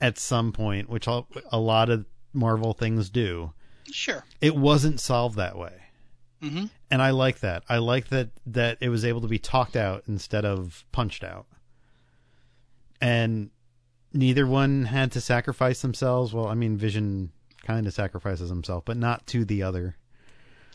at 0.00 0.18
some 0.18 0.52
point, 0.52 0.90
which 0.90 1.06
a 1.06 1.58
lot 1.58 1.88
of 1.88 2.06
Marvel 2.34 2.72
things 2.72 3.10
do. 3.10 3.52
Sure. 3.90 4.24
It 4.40 4.56
wasn't 4.56 5.00
solved 5.00 5.36
that 5.36 5.56
way. 5.56 5.74
hmm 6.42 6.66
and 6.90 7.02
I 7.02 7.10
like 7.10 7.40
that. 7.40 7.64
I 7.68 7.78
like 7.78 8.08
that 8.10 8.28
that 8.46 8.78
it 8.80 8.88
was 8.88 9.04
able 9.04 9.20
to 9.22 9.26
be 9.26 9.38
talked 9.38 9.74
out 9.74 10.04
instead 10.06 10.44
of 10.44 10.84
punched 10.92 11.24
out. 11.24 11.46
And 13.00 13.50
neither 14.12 14.46
one 14.46 14.84
had 14.84 15.10
to 15.12 15.20
sacrifice 15.20 15.82
themselves. 15.82 16.32
Well, 16.32 16.46
I 16.46 16.54
mean, 16.54 16.76
Vision 16.76 17.32
kind 17.64 17.86
of 17.88 17.94
sacrifices 17.94 18.48
himself, 18.48 18.84
but 18.84 18.96
not 18.96 19.26
to 19.28 19.44
the 19.44 19.64
other. 19.64 19.96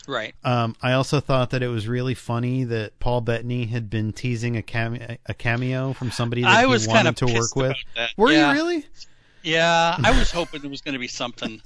Right. 0.06 0.34
Um, 0.44 0.76
I 0.82 0.92
also 0.92 1.20
thought 1.20 1.50
that 1.50 1.62
it 1.62 1.68
was 1.68 1.88
really 1.88 2.14
funny 2.14 2.64
that 2.64 2.98
Paul 3.00 3.22
Bettany 3.22 3.66
had 3.66 3.88
been 3.88 4.12
teasing 4.12 4.56
a 4.56 4.62
cameo, 4.62 5.16
a 5.24 5.34
cameo 5.34 5.92
from 5.92 6.10
somebody 6.10 6.42
that 6.42 6.50
I 6.50 6.60
he 6.62 6.66
was 6.66 6.86
wanted 6.86 7.16
to 7.18 7.26
work 7.26 7.56
with. 7.56 7.76
Were 8.16 8.30
yeah. 8.30 8.48
you 8.48 8.58
really? 8.58 8.86
Yeah, 9.42 9.96
I 10.02 10.18
was 10.18 10.30
hoping 10.30 10.60
there 10.60 10.70
was 10.70 10.80
going 10.80 10.94
to 10.94 10.98
be 10.98 11.08
something. 11.22 11.60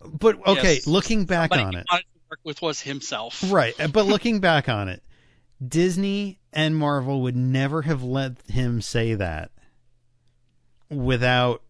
But 0.00 0.36
okay, 0.46 0.74
Yes. 0.74 0.86
looking 0.86 1.24
back 1.24 1.52
on 1.52 1.74
it, 1.74 1.86
work 2.30 2.40
with 2.44 2.62
was 2.62 2.80
himself. 2.80 3.42
Right, 3.50 3.74
but 3.92 4.06
looking 4.06 4.40
back 4.40 4.68
on 4.68 4.88
it, 4.88 5.02
Disney 5.66 6.38
and 6.52 6.76
Marvel 6.76 7.22
would 7.22 7.36
never 7.36 7.82
have 7.82 8.02
let 8.02 8.40
him 8.48 8.80
say 8.80 9.14
that 9.14 9.50
without 10.90 11.62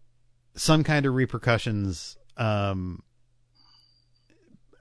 some 0.55 0.83
kind 0.83 1.05
of 1.05 1.13
repercussions 1.13 2.17
um 2.37 3.01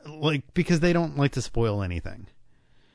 like 0.07 0.42
because 0.54 0.80
they 0.80 0.92
don't 0.92 1.16
like 1.16 1.32
to 1.32 1.42
spoil 1.42 1.82
anything. 1.82 2.26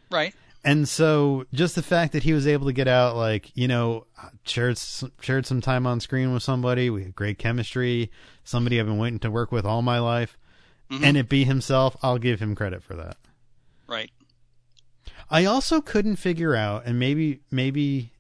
Right. 0.10 0.34
And 0.64 0.88
so 0.88 1.46
just 1.54 1.74
the 1.76 1.82
fact 1.82 2.14
that 2.14 2.22
he 2.24 2.34
was 2.34 2.46
able 2.46 2.68
to 2.68 2.74
get 2.74 2.88
out 2.88 3.16
like, 3.16 3.52
you 3.56 3.68
know, 3.68 4.06
shared 4.46 4.78
shared 5.20 5.46
some 5.48 5.60
time 5.62 5.88
on 5.88 6.00
screen 6.00 6.34
with 6.34 6.44
somebody, 6.44 6.90
we 6.90 7.04
had 7.04 7.16
great 7.16 7.40
chemistry, 7.40 8.12
somebody 8.44 8.80
I've 8.80 8.86
been 8.86 9.00
waiting 9.00 9.20
to 9.20 9.32
work 9.32 9.52
with 9.52 9.66
all 9.66 9.82
my 9.82 9.98
life, 10.00 10.38
Mhm. 10.92 11.04
and 11.04 11.18
it 11.18 11.30
be 11.30 11.46
himself, 11.46 11.98
I'll 12.04 12.20
give 12.20 12.40
him 12.40 12.54
credit 12.54 12.84
for 12.84 12.96
that. 12.96 13.18
Right. 13.88 14.12
I 15.32 15.46
also 15.46 15.82
couldn't 15.82 16.18
figure 16.18 16.56
out, 16.56 16.84
and 16.86 17.00
maybe 17.00 17.40
maybe 17.50 18.12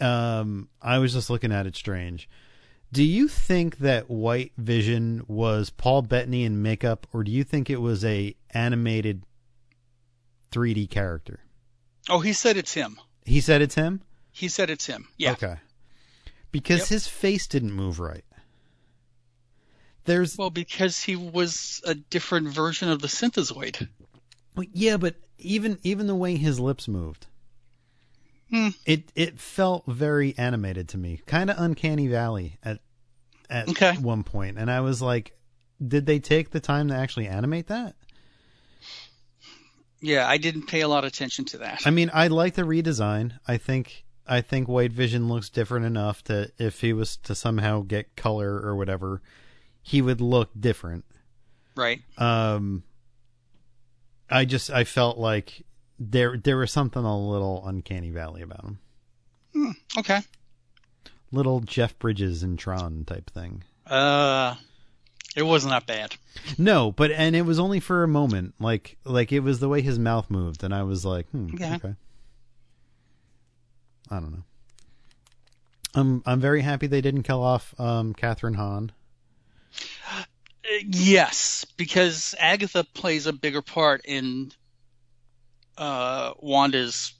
um, 0.00 0.68
I 0.82 0.98
was 0.98 1.12
just 1.14 1.30
looking 1.30 1.52
at 1.52 1.66
it 1.66 1.76
strange. 1.76 2.28
Do 2.92 3.02
you 3.04 3.28
think 3.28 3.78
that 3.78 4.10
White 4.10 4.52
Vision 4.58 5.22
was 5.28 5.70
Paul 5.70 6.02
Bettany 6.02 6.44
in 6.44 6.60
makeup, 6.60 7.06
or 7.12 7.22
do 7.24 7.30
you 7.30 7.44
think 7.44 7.70
it 7.70 7.80
was 7.80 8.04
a 8.04 8.34
animated 8.50 9.22
3D 10.50 10.90
character? 10.90 11.40
Oh, 12.08 12.20
he 12.20 12.32
said 12.32 12.56
it's 12.56 12.74
him. 12.74 12.98
He 13.24 13.40
said 13.40 13.62
it's 13.62 13.74
him. 13.74 14.02
He 14.32 14.48
said 14.48 14.70
it's 14.70 14.86
him. 14.86 15.08
Yeah. 15.16 15.32
Okay. 15.32 15.56
Because 16.50 16.80
Yep. 16.80 16.88
his 16.88 17.06
face 17.06 17.46
didn't 17.46 17.72
move 17.72 18.00
right. 18.00 18.24
There's 20.04 20.36
Well, 20.36 20.50
because 20.50 21.00
he 21.02 21.14
was 21.16 21.80
a 21.84 21.94
different 21.94 22.48
version 22.48 22.88
of 22.88 23.00
the 23.00 23.06
synthezoid. 23.08 23.88
Well, 24.56 24.66
yeah, 24.72 24.96
but 24.96 25.16
even 25.38 25.78
even 25.82 26.06
the 26.08 26.14
way 26.14 26.36
his 26.36 26.58
lips 26.60 26.88
moved, 26.88 27.26
Hmm. 28.50 28.68
it 28.84 29.10
it 29.14 29.40
felt 29.40 29.84
very 29.86 30.36
animated 30.36 30.88
to 30.90 30.98
me, 30.98 31.20
kind 31.26 31.48
of 31.50 31.56
uncanny 31.58 32.08
valley 32.08 32.58
at 32.62 32.80
at 33.48 33.68
Okay. 33.68 33.94
one 33.96 34.24
point, 34.24 34.58
and 34.58 34.70
I 34.70 34.80
was 34.80 35.00
like, 35.00 35.38
did 35.86 36.04
they 36.06 36.18
take 36.18 36.50
the 36.50 36.60
time 36.60 36.88
to 36.88 36.94
actually 36.94 37.28
animate 37.28 37.68
that? 37.68 37.94
Yeah, 40.02 40.28
I 40.28 40.36
didn't 40.36 40.66
pay 40.66 40.80
a 40.80 40.88
lot 40.88 41.04
of 41.04 41.08
attention 41.08 41.44
to 41.46 41.58
that. 41.58 41.82
I 41.86 41.90
mean, 41.90 42.10
I 42.12 42.26
like 42.26 42.54
the 42.54 42.62
redesign. 42.62 43.38
I 43.46 43.56
think 43.56 44.04
I 44.26 44.40
think 44.40 44.68
White 44.68 44.92
Vision 44.92 45.28
looks 45.28 45.48
different 45.48 45.86
enough 45.86 46.22
to 46.24 46.50
if 46.58 46.80
he 46.80 46.92
was 46.92 47.16
to 47.18 47.34
somehow 47.34 47.82
get 47.82 48.16
color 48.16 48.60
or 48.60 48.74
whatever, 48.76 49.22
he 49.80 50.02
would 50.02 50.20
look 50.20 50.50
different. 50.58 51.04
right. 51.76 52.00
Um, 52.18 52.82
I 54.28 54.44
just 54.44 54.70
I 54.70 54.84
felt 54.84 55.18
like 55.18 55.64
there 55.98 56.36
there 56.36 56.56
was 56.56 56.72
something 56.72 57.04
a 57.04 57.18
little 57.18 57.64
uncanny 57.66 58.10
valley 58.10 58.42
about 58.42 58.64
him. 58.64 58.78
Hmm. 59.52 59.70
Okay. 59.98 60.20
little 61.30 61.60
Jeff 61.60 61.96
Bridges 61.98 62.42
in 62.42 62.56
Tron 62.56 63.04
type 63.04 63.30
thing. 63.30 63.62
Uh, 63.86 64.54
it 65.36 65.42
wasn't 65.44 65.70
that 65.72 65.86
bad. 65.86 66.14
No, 66.58 66.92
but 66.92 67.10
and 67.10 67.34
it 67.36 67.42
was 67.42 67.58
only 67.58 67.80
for 67.80 68.02
a 68.02 68.08
moment. 68.08 68.54
Like 68.58 68.96
like 69.04 69.32
it 69.32 69.40
was 69.40 69.60
the 69.60 69.68
way 69.68 69.80
his 69.82 69.98
mouth 69.98 70.30
moved, 70.30 70.62
and 70.64 70.74
I 70.74 70.82
was 70.82 71.04
like, 71.04 71.28
hmm, 71.30 71.48
Yeah. 71.58 71.76
okay. 71.76 71.94
I 74.10 74.20
don't 74.20 74.32
know. 74.32 74.42
I'm 75.94 76.22
I'm 76.26 76.40
very 76.40 76.62
happy 76.62 76.86
they 76.86 77.00
didn't 77.00 77.22
kill 77.22 77.42
off 77.42 77.74
um, 77.78 78.14
Kathryn 78.14 78.56
Hahn. 78.56 78.92
Uh, 80.10 80.22
yes, 80.86 81.64
because 81.76 82.34
Agatha 82.38 82.84
plays 82.94 83.26
a 83.26 83.32
bigger 83.32 83.62
part 83.62 84.02
in 84.04 84.52
uh, 85.78 86.32
Wanda's 86.40 87.12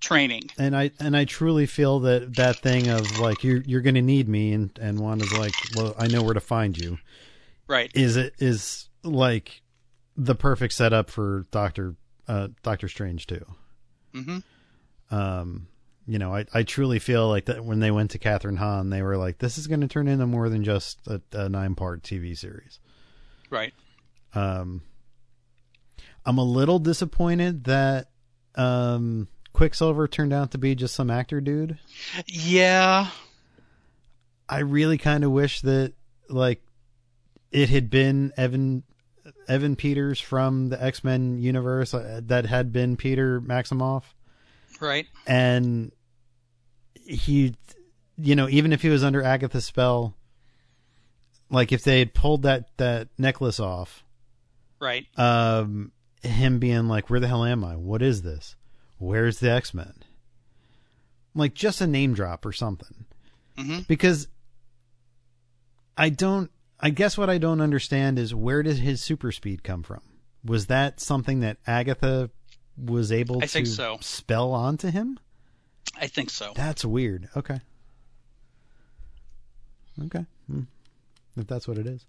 training. 0.00 0.44
and 0.58 0.74
I 0.76 0.90
and 0.98 1.16
I 1.16 1.24
truly 1.26 1.66
feel 1.66 2.00
that 2.00 2.36
that 2.36 2.56
thing 2.60 2.88
of 2.88 3.18
like 3.18 3.44
you're 3.44 3.62
you're 3.62 3.80
gonna 3.82 4.02
need 4.02 4.28
me, 4.28 4.52
and 4.52 4.70
and 4.80 4.98
Wanda's 4.98 5.32
like, 5.32 5.54
well, 5.76 5.94
I 5.98 6.06
know 6.08 6.22
where 6.22 6.34
to 6.34 6.40
find 6.40 6.76
you. 6.76 6.98
Right. 7.70 7.90
Is 7.94 8.16
it 8.16 8.34
is 8.40 8.88
like 9.04 9.62
the 10.16 10.34
perfect 10.34 10.74
setup 10.74 11.08
for 11.08 11.46
Doctor 11.52 11.94
uh, 12.26 12.48
Doctor 12.64 12.88
Strange 12.88 13.28
too. 13.28 13.46
hmm 14.12 14.38
um, 15.12 15.66
you 16.06 16.18
know, 16.18 16.34
I, 16.34 16.46
I 16.52 16.62
truly 16.62 16.98
feel 16.98 17.28
like 17.28 17.46
that 17.46 17.64
when 17.64 17.80
they 17.80 17.90
went 17.90 18.12
to 18.12 18.18
Kathryn 18.18 18.58
Hahn, 18.58 18.90
they 18.90 19.02
were 19.02 19.16
like, 19.16 19.38
this 19.38 19.58
is 19.58 19.66
going 19.66 19.80
to 19.80 19.88
turn 19.88 20.08
into 20.08 20.26
more 20.26 20.48
than 20.48 20.62
just 20.64 21.06
a, 21.06 21.20
a 21.32 21.48
nine 21.48 21.74
part 21.74 22.02
TV 22.02 22.36
series. 22.36 22.78
Right. 23.50 23.72
Um, 24.34 24.82
I'm 26.24 26.38
a 26.38 26.44
little 26.44 26.78
disappointed 26.78 27.64
that 27.64 28.08
um, 28.54 29.26
Quicksilver 29.52 30.06
turned 30.06 30.32
out 30.32 30.52
to 30.52 30.58
be 30.58 30.76
just 30.76 30.94
some 30.94 31.10
actor 31.10 31.40
dude. 31.40 31.78
Yeah. 32.26 33.08
I 34.48 34.60
really 34.60 34.98
kind 34.98 35.24
of 35.24 35.32
wish 35.32 35.60
that 35.62 35.92
like 36.28 36.62
it 37.50 37.68
had 37.70 37.90
been 37.90 38.32
Evan 38.36 38.82
Evan 39.48 39.76
Peters 39.76 40.20
from 40.20 40.68
the 40.68 40.82
X 40.82 41.02
Men 41.04 41.38
universe 41.38 41.92
uh, 41.94 42.20
that 42.24 42.46
had 42.46 42.72
been 42.72 42.96
Peter 42.96 43.40
Maximoff. 43.40 44.04
Right. 44.80 45.06
and 45.26 45.92
he 46.94 47.54
you 48.16 48.34
know 48.34 48.48
even 48.48 48.72
if 48.72 48.80
he 48.82 48.88
was 48.88 49.02
under 49.04 49.22
agatha's 49.22 49.64
spell 49.66 50.14
like 51.50 51.70
if 51.72 51.82
they 51.82 51.98
had 51.98 52.14
pulled 52.14 52.42
that 52.42 52.68
that 52.78 53.08
necklace 53.18 53.58
off 53.60 54.04
Right. 54.78 55.06
um 55.18 55.92
him 56.22 56.58
being 56.60 56.86
like 56.88 57.10
where 57.10 57.20
the 57.20 57.28
hell 57.28 57.44
am 57.44 57.62
i 57.64 57.76
what 57.76 58.00
is 58.00 58.22
this 58.22 58.56
where's 58.98 59.40
the 59.40 59.50
x-men 59.50 59.92
like 61.34 61.52
just 61.54 61.80
a 61.82 61.86
name 61.86 62.14
drop 62.14 62.46
or 62.46 62.52
something 62.52 63.04
hmm 63.58 63.80
because 63.88 64.28
i 65.98 66.08
don't 66.08 66.50
i 66.80 66.90
guess 66.90 67.16
what 67.16 67.30
i 67.30 67.38
don't 67.38 67.60
understand 67.60 68.18
is 68.18 68.34
where 68.34 68.62
did 68.62 68.78
his 68.78 69.02
super 69.02 69.30
speed 69.32 69.62
come 69.62 69.82
from 69.82 70.00
was 70.44 70.66
that 70.66 71.00
something 71.00 71.40
that 71.40 71.58
agatha 71.66 72.30
was 72.76 73.12
able 73.12 73.42
I 73.42 73.46
to 73.46 73.66
so. 73.66 73.98
spell 74.00 74.52
onto 74.52 74.90
him 74.90 75.18
I 75.98 76.06
think 76.06 76.30
so. 76.30 76.52
That's 76.54 76.84
weird. 76.84 77.28
Okay. 77.36 77.60
Okay. 80.06 80.24
Hmm. 80.46 80.62
If 81.36 81.46
that's 81.46 81.66
what 81.68 81.78
it 81.78 81.86
is. 81.86 82.04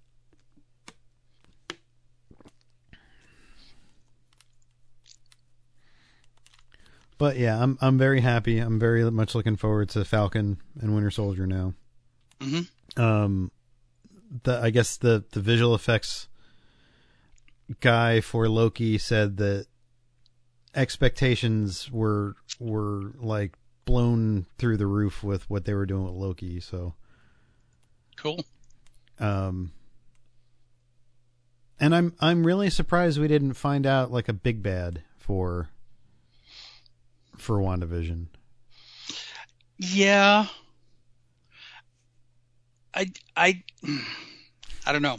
But 7.17 7.37
yeah, 7.37 7.61
I'm 7.61 7.77
I'm 7.81 7.97
very 7.97 8.21
happy. 8.21 8.57
I'm 8.59 8.79
very 8.79 9.09
much 9.11 9.35
looking 9.35 9.55
forward 9.55 9.89
to 9.89 10.03
Falcon 10.03 10.57
and 10.79 10.95
Winter 10.95 11.11
Soldier 11.11 11.45
now. 11.45 11.73
hmm 12.41 12.61
Um 12.97 13.51
the 14.43 14.59
I 14.61 14.69
guess 14.69 14.97
the 14.97 15.23
the 15.31 15.39
visual 15.41 15.75
effects 15.75 16.27
guy 17.79 18.21
for 18.21 18.47
Loki 18.49 18.97
said 18.97 19.37
that 19.37 19.67
expectations 20.73 21.91
were 21.91 22.35
were 22.59 23.13
like 23.19 23.57
blown 23.85 24.45
through 24.57 24.77
the 24.77 24.87
roof 24.87 25.23
with 25.23 25.49
what 25.49 25.65
they 25.65 25.73
were 25.73 25.85
doing 25.85 26.05
with 26.05 26.13
Loki. 26.13 26.59
So, 26.59 26.93
Cool. 28.15 28.43
um, 29.19 29.71
and 31.79 31.93
I'm 31.95 32.13
I'm 32.19 32.45
really 32.45 32.69
surprised 32.69 33.19
we 33.19 33.27
didn't 33.27 33.53
find 33.53 33.85
out 33.85 34.11
like 34.11 34.29
a 34.29 34.33
big 34.33 34.61
bad 34.63 35.03
for 35.17 35.69
for 37.37 37.57
WandaVision. 37.57 38.27
Yeah. 39.77 40.45
I 43.01 43.11
I 43.35 43.63
I 44.85 44.91
don't 44.91 45.01
know. 45.01 45.17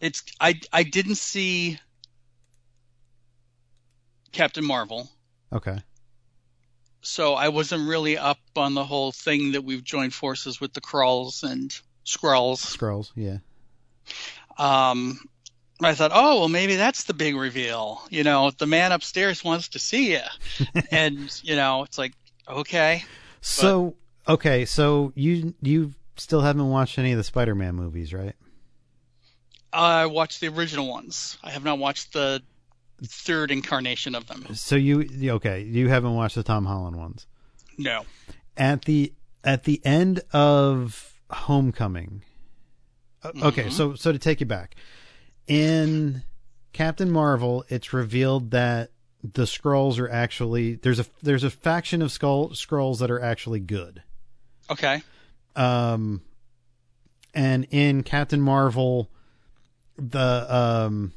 It's 0.00 0.22
I 0.40 0.60
I 0.72 0.82
didn't 0.82 1.14
see 1.16 1.78
Captain 4.32 4.64
Marvel, 4.64 5.08
Okay. 5.52 5.78
so 7.00 7.32
I 7.34 7.48
wasn't 7.48 7.88
really 7.88 8.18
up 8.18 8.38
on 8.54 8.74
the 8.74 8.84
whole 8.84 9.12
thing 9.12 9.52
that 9.52 9.62
we've 9.64 9.82
joined 9.82 10.12
forces 10.12 10.60
with 10.60 10.74
the 10.74 10.80
Krulls 10.82 11.42
and 11.42 11.74
Skrulls. 12.04 12.58
Scrolls, 12.58 13.12
yeah. 13.16 13.38
Um, 14.58 15.18
I 15.82 15.94
thought, 15.94 16.10
oh 16.14 16.40
well, 16.40 16.48
maybe 16.48 16.76
that's 16.76 17.04
the 17.04 17.14
big 17.14 17.34
reveal. 17.34 18.02
You 18.10 18.24
know, 18.24 18.50
the 18.50 18.66
man 18.66 18.92
upstairs 18.92 19.42
wants 19.42 19.68
to 19.68 19.78
see 19.78 20.12
you, 20.12 20.20
and 20.90 21.40
you 21.42 21.56
know, 21.56 21.84
it's 21.84 21.96
like, 21.96 22.12
okay, 22.46 23.04
So 23.40 23.94
okay, 24.28 24.66
so 24.66 25.12
you 25.14 25.54
you 25.62 25.94
still 26.16 26.40
haven't 26.40 26.68
watched 26.68 26.98
any 26.98 27.12
of 27.12 27.18
the 27.18 27.24
Spider-Man 27.24 27.74
movies, 27.74 28.12
right? 28.12 28.34
I 29.72 30.06
watched 30.06 30.40
the 30.40 30.48
original 30.48 30.88
ones. 30.88 31.38
I 31.42 31.50
have 31.50 31.64
not 31.64 31.78
watched 31.78 32.12
the 32.12 32.42
third 33.04 33.50
incarnation 33.50 34.14
of 34.14 34.26
them. 34.26 34.54
So 34.54 34.76
you 34.76 35.06
okay? 35.32 35.62
You 35.62 35.88
haven't 35.88 36.14
watched 36.14 36.34
the 36.34 36.42
Tom 36.42 36.64
Holland 36.64 36.96
ones. 36.96 37.26
No. 37.76 38.04
At 38.56 38.86
the 38.86 39.12
at 39.44 39.64
the 39.64 39.84
end 39.84 40.22
of 40.32 41.12
Homecoming. 41.30 42.22
uh, 43.22 43.32
Okay, 43.42 43.68
so 43.68 43.94
so 43.94 44.12
to 44.12 44.18
take 44.18 44.40
you 44.40 44.46
back, 44.46 44.76
in 45.46 46.22
Captain 46.72 47.10
Marvel, 47.10 47.64
it's 47.68 47.92
revealed 47.92 48.50
that 48.52 48.90
the 49.22 49.44
Skrulls 49.44 49.98
are 49.98 50.08
actually 50.08 50.76
there's 50.76 51.00
a 51.00 51.06
there's 51.22 51.44
a 51.44 51.50
faction 51.50 52.00
of 52.00 52.10
skull 52.12 52.50
Skrulls 52.50 52.98
that 53.00 53.10
are 53.10 53.20
actually 53.20 53.60
good. 53.60 54.02
Okay. 54.70 55.02
Um 55.56 56.22
and 57.34 57.66
in 57.70 58.02
Captain 58.02 58.40
Marvel 58.40 59.10
the 59.98 60.46
um 60.54 61.12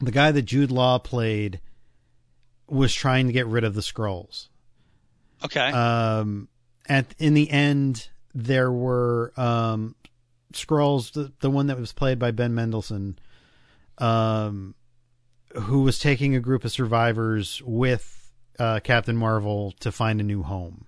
the 0.00 0.10
guy 0.10 0.32
that 0.32 0.42
Jude 0.42 0.70
Law 0.70 0.98
played 0.98 1.60
was 2.68 2.94
trying 2.94 3.26
to 3.26 3.32
get 3.32 3.46
rid 3.46 3.64
of 3.64 3.74
the 3.74 3.80
Skrulls. 3.80 4.48
Okay. 5.44 5.70
Um 5.70 6.48
at 6.88 7.14
in 7.18 7.34
the 7.34 7.50
end 7.50 8.08
there 8.34 8.72
were 8.72 9.32
um 9.36 9.94
Skrulls 10.52 11.12
the, 11.12 11.32
the 11.40 11.50
one 11.50 11.66
that 11.66 11.78
was 11.78 11.92
played 11.92 12.18
by 12.18 12.30
Ben 12.30 12.54
Mendelsohn 12.54 13.18
um 13.98 14.74
who 15.54 15.82
was 15.82 15.98
taking 15.98 16.34
a 16.34 16.40
group 16.40 16.64
of 16.64 16.72
survivors 16.72 17.62
with 17.64 18.32
uh 18.58 18.80
Captain 18.80 19.16
Marvel 19.16 19.72
to 19.80 19.92
find 19.92 20.20
a 20.20 20.24
new 20.24 20.42
home. 20.42 20.86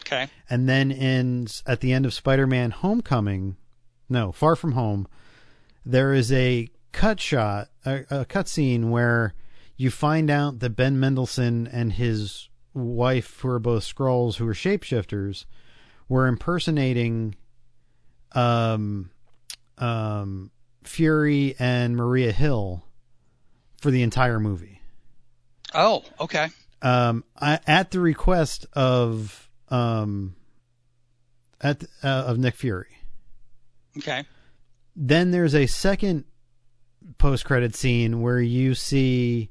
Okay. 0.00 0.28
And 0.48 0.68
then 0.68 0.90
in 0.90 1.46
at 1.66 1.80
the 1.80 1.92
end 1.92 2.06
of 2.06 2.14
Spider-Man: 2.14 2.70
Homecoming, 2.70 3.56
no, 4.08 4.32
Far 4.32 4.56
From 4.56 4.72
Home, 4.72 5.06
there 5.84 6.12
is 6.12 6.32
a 6.32 6.68
cut 6.92 7.20
shot, 7.20 7.68
a, 7.84 8.04
a 8.10 8.24
cut 8.24 8.48
scene 8.48 8.90
where 8.90 9.34
you 9.76 9.90
find 9.90 10.30
out 10.30 10.58
that 10.58 10.70
Ben 10.70 10.98
Mendelsohn 11.00 11.66
and 11.66 11.92
his 11.92 12.48
wife, 12.74 13.40
who 13.40 13.48
are 13.48 13.58
both 13.58 13.82
Skrulls, 13.82 14.36
who 14.36 14.46
are 14.46 14.54
shapeshifters, 14.54 15.44
were 16.08 16.26
impersonating 16.26 17.34
um, 18.32 19.10
um, 19.78 20.50
Fury 20.84 21.54
and 21.58 21.96
Maria 21.96 22.32
Hill 22.32 22.84
for 23.80 23.90
the 23.90 24.02
entire 24.02 24.38
movie 24.38 24.80
Oh, 25.74 26.04
okay. 26.20 26.48
um, 26.82 27.24
I, 27.40 27.60
at 27.66 27.90
the 27.90 28.00
request 28.00 28.66
of 28.74 29.48
um, 29.70 30.34
at 31.60 31.84
uh, 32.02 32.24
of 32.26 32.38
Nick 32.38 32.54
Fury. 32.54 32.96
Okay. 33.98 34.24
Then 34.96 35.30
there's 35.30 35.54
a 35.54 35.66
second 35.66 36.24
post 37.18 37.44
credit 37.44 37.74
scene 37.74 38.20
where 38.20 38.40
you 38.40 38.74
see 38.74 39.50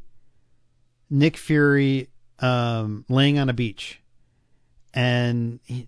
Nick 1.09 1.37
Fury 1.37 2.09
um, 2.39 3.05
laying 3.09 3.39
on 3.39 3.49
a 3.49 3.53
beach, 3.53 4.01
and 4.93 5.59
he, 5.63 5.87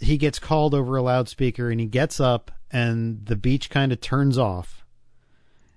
he 0.00 0.16
gets 0.16 0.38
called 0.38 0.74
over 0.74 0.96
a 0.96 1.02
loudspeaker, 1.02 1.70
and 1.70 1.80
he 1.80 1.86
gets 1.86 2.20
up, 2.20 2.50
and 2.70 3.24
the 3.26 3.36
beach 3.36 3.70
kind 3.70 3.92
of 3.92 4.00
turns 4.00 4.38
off, 4.38 4.84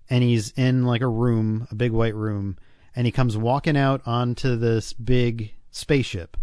and 0.10 0.24
he's 0.24 0.52
in 0.52 0.86
like 0.86 1.02
a 1.02 1.08
room, 1.08 1.68
a 1.72 1.76
big 1.76 1.92
white 1.92 2.16
room, 2.16 2.58
and 2.96 3.06
he 3.06 3.12
comes 3.12 3.38
walking 3.38 3.78
out 3.78 4.02
onto 4.06 4.56
this 4.56 4.94
big 4.94 5.54
spaceship, 5.72 6.38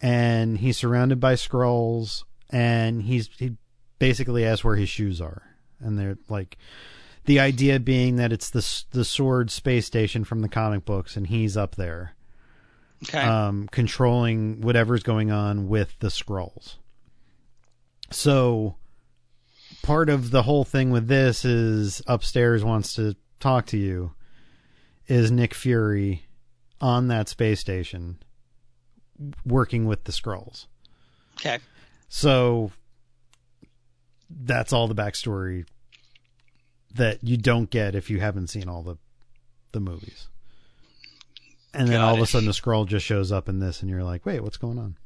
and 0.00 0.58
he's 0.58 0.76
surrounded 0.76 1.20
by 1.20 1.34
Skrulls, 1.34 2.24
and 2.50 3.02
he's 3.02 3.28
he 3.38 3.56
basically 3.98 4.44
asks 4.44 4.64
where 4.64 4.76
his 4.76 4.88
shoes 4.88 5.20
are, 5.20 5.42
and 5.80 5.98
they're 5.98 6.18
like. 6.28 6.56
The 7.24 7.40
idea 7.40 7.80
being 7.80 8.14
that 8.16 8.30
it's 8.32 8.50
the 8.50 8.60
the 8.92 9.00
S.W.O.R.D. 9.00 9.50
space 9.50 9.84
station 9.84 10.22
from 10.22 10.42
the 10.42 10.48
comic 10.48 10.84
books, 10.84 11.16
and 11.16 11.26
he's 11.26 11.56
up 11.56 11.74
there, 11.74 12.14
Okay. 13.02 13.18
um, 13.18 13.66
controlling 13.72 14.60
whatever's 14.60 15.02
going 15.02 15.32
on 15.32 15.66
with 15.66 15.98
the 15.98 16.06
Skrulls. 16.06 16.76
So, 18.12 18.76
part 19.82 20.08
of 20.08 20.30
the 20.30 20.44
whole 20.44 20.62
thing 20.62 20.90
with 20.90 21.08
this 21.08 21.44
is 21.44 22.00
upstairs 22.06 22.62
wants 22.62 22.94
to 22.94 23.16
talk 23.40 23.66
to 23.66 23.76
you. 23.76 24.12
Is 25.08 25.32
Nick 25.32 25.52
Fury 25.52 26.26
on 26.80 27.08
that 27.08 27.28
space 27.28 27.58
station 27.58 28.18
working 29.44 29.86
with 29.86 30.04
the 30.04 30.12
Skrulls? 30.12 30.66
okay. 31.40 31.58
So 32.08 32.72
that's 34.30 34.72
all 34.72 34.88
the 34.88 34.94
backstory 34.94 35.66
that 36.94 37.22
you 37.22 37.36
don't 37.36 37.70
get 37.70 37.94
if 37.94 38.10
you 38.10 38.20
haven't 38.20 38.48
seen 38.48 38.68
all 38.68 38.82
the 38.82 38.96
the 39.72 39.80
movies. 39.80 40.28
And 41.74 41.88
then 41.88 42.00
Got 42.00 42.08
all 42.08 42.14
of 42.14 42.20
a 42.20 42.26
sudden 42.26 42.46
the 42.46 42.52
Skrull 42.52 42.86
just 42.86 43.04
shows 43.04 43.30
up 43.30 43.48
in 43.48 43.60
this 43.60 43.82
and 43.82 43.90
you're 43.90 44.04
like, 44.04 44.24
"Wait, 44.24 44.42
what's 44.42 44.56
going 44.56 44.78
on?" 44.78 44.96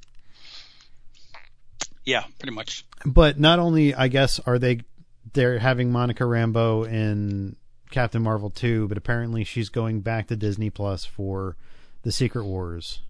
Yeah, 2.05 2.25
pretty 2.39 2.55
much. 2.55 2.85
But 3.05 3.39
not 3.41 3.59
only 3.59 3.95
I 3.95 4.09
guess 4.09 4.39
are 4.41 4.59
they 4.59 4.83
they're 5.33 5.59
having 5.59 5.91
Monica 5.91 6.25
Rambeau 6.25 6.89
in 6.89 7.57
Captain 7.91 8.23
Marvel 8.23 8.51
2, 8.51 8.89
but 8.89 8.97
apparently 8.97 9.45
she's 9.45 9.69
going 9.69 10.01
back 10.01 10.29
to 10.29 10.37
Disney 10.37 10.71
Plus 10.71 11.05
for 11.05 11.57
the 12.03 12.13
Secret 12.13 12.45
Wars 12.45 13.01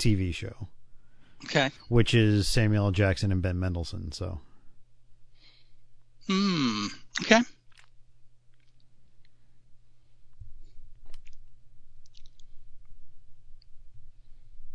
TV 0.00 0.34
show, 0.34 0.68
Okay. 1.44 1.70
which 1.88 2.12
is 2.14 2.48
Samuel 2.48 2.86
L. 2.86 2.90
Jackson 2.90 3.30
and 3.30 3.40
Ben 3.42 3.58
Mendelsohn, 3.60 4.10
so 4.12 4.40
Hmm. 6.26 6.86
Okay. 7.22 7.40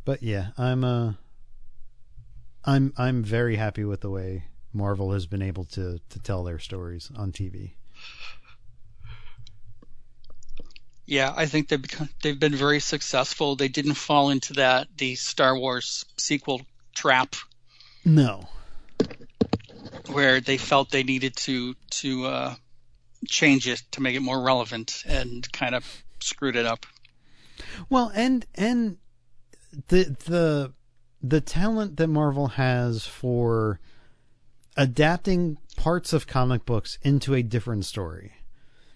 But 0.04 0.22
yeah, 0.22 0.50
I'm 0.58 0.84
uh 0.84 1.14
I'm 2.64 2.94
I'm 2.98 3.24
very 3.24 3.56
happy 3.56 3.84
with 3.84 4.02
the 4.02 4.10
way 4.10 4.46
Marvel 4.74 5.12
has 5.14 5.26
been 5.26 5.42
able 5.42 5.66
to 5.66 6.00
to 6.10 6.20
tell 6.20 6.44
their 6.44 6.60
stories 6.60 7.12
on 7.16 7.32
TV. 7.32 7.72
Yeah, 11.06 11.34
I 11.36 11.46
think 11.46 11.68
they've 11.68 11.82
become, 11.82 12.10
they've 12.24 12.40
been 12.40 12.56
very 12.56 12.80
successful. 12.80 13.56
They 13.56 13.68
didn't 13.68 13.94
fall 13.94 14.30
into 14.32 14.54
that 14.54 14.88
the 14.98 15.16
Star 15.16 15.58
Wars 15.58 16.04
sequel 16.18 16.62
trap 16.96 17.36
No. 18.04 18.48
where 20.12 20.42
they 20.42 20.58
felt 20.58 20.90
they 20.92 21.04
needed 21.04 21.36
to 21.36 21.76
to 21.92 22.26
uh, 22.26 22.56
change 23.28 23.68
it 23.68 23.84
to 23.92 24.02
make 24.02 24.16
it 24.16 24.22
more 24.22 24.42
relevant 24.42 25.04
and 25.06 25.52
kind 25.52 25.76
of 25.76 26.04
screwed 26.20 26.56
it 26.56 26.66
up. 26.66 26.86
Well, 27.90 28.12
and 28.16 28.46
and 28.56 28.98
the 29.90 30.16
the 30.26 30.74
the 31.22 31.42
talent 31.42 31.98
that 31.98 32.08
Marvel 32.08 32.48
has 32.50 33.06
for 33.06 33.80
adapting 34.78 35.58
parts 35.76 36.14
of 36.14 36.28
comic 36.28 36.66
books 36.66 36.98
into 37.02 37.34
a 37.34 37.42
different 37.44 37.86
story. 37.86 38.34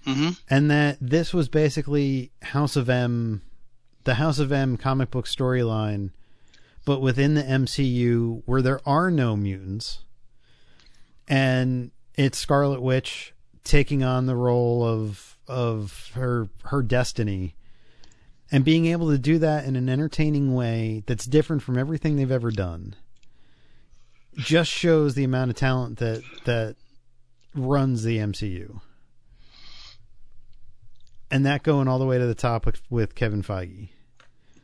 Hmm 0.06 0.30
and 0.50 0.72
that 0.72 0.98
this 1.02 1.34
was 1.34 1.50
basically 1.50 2.32
House 2.42 2.76
of 2.76 2.90
M, 2.90 3.42
the 4.06 4.16
House 4.16 4.40
of 4.40 4.52
M 4.52 4.78
comic 4.78 5.12
book 5.12 5.26
storyline, 5.26 6.12
but 6.86 7.02
within 7.02 7.36
the 7.36 7.44
MCU 7.44 8.42
where 8.46 8.62
there 8.62 8.80
are 8.88 9.12
no 9.12 9.36
mutants, 9.36 10.00
and 11.28 11.92
it's 12.16 12.38
Scarlet 12.38 12.82
Witch 12.82 13.34
taking 13.64 14.04
on 14.04 14.26
the 14.26 14.36
role 14.36 14.84
of 14.84 15.38
of 15.48 16.12
her 16.14 16.50
her 16.66 16.82
destiny, 16.82 17.56
and 18.52 18.64
being 18.64 18.86
able 18.86 19.10
to 19.10 19.18
do 19.18 19.38
that 19.40 19.66
in 19.66 19.76
an 19.76 19.90
entertaining 19.90 20.54
way 20.54 21.04
that's 21.06 21.26
different 21.26 21.62
from 21.62 21.78
everything 21.78 22.16
they've 22.16 22.32
ever 22.32 22.52
done, 22.52 22.96
just 24.36 24.72
shows 24.72 25.14
the 25.14 25.24
amount 25.24 25.52
of 25.52 25.58
talent 25.58 26.00
that 26.00 26.24
that 26.46 26.76
runs 27.54 28.04
the 28.04 28.18
MCU 28.18 28.80
and 31.32 31.46
that 31.46 31.64
going 31.64 31.88
all 31.88 32.00
the 32.00 32.06
way 32.06 32.18
to 32.18 32.26
the 32.26 32.36
top 32.36 32.66
with, 32.66 32.82
with 32.90 33.16
Kevin 33.16 33.42
Feige 33.44 33.90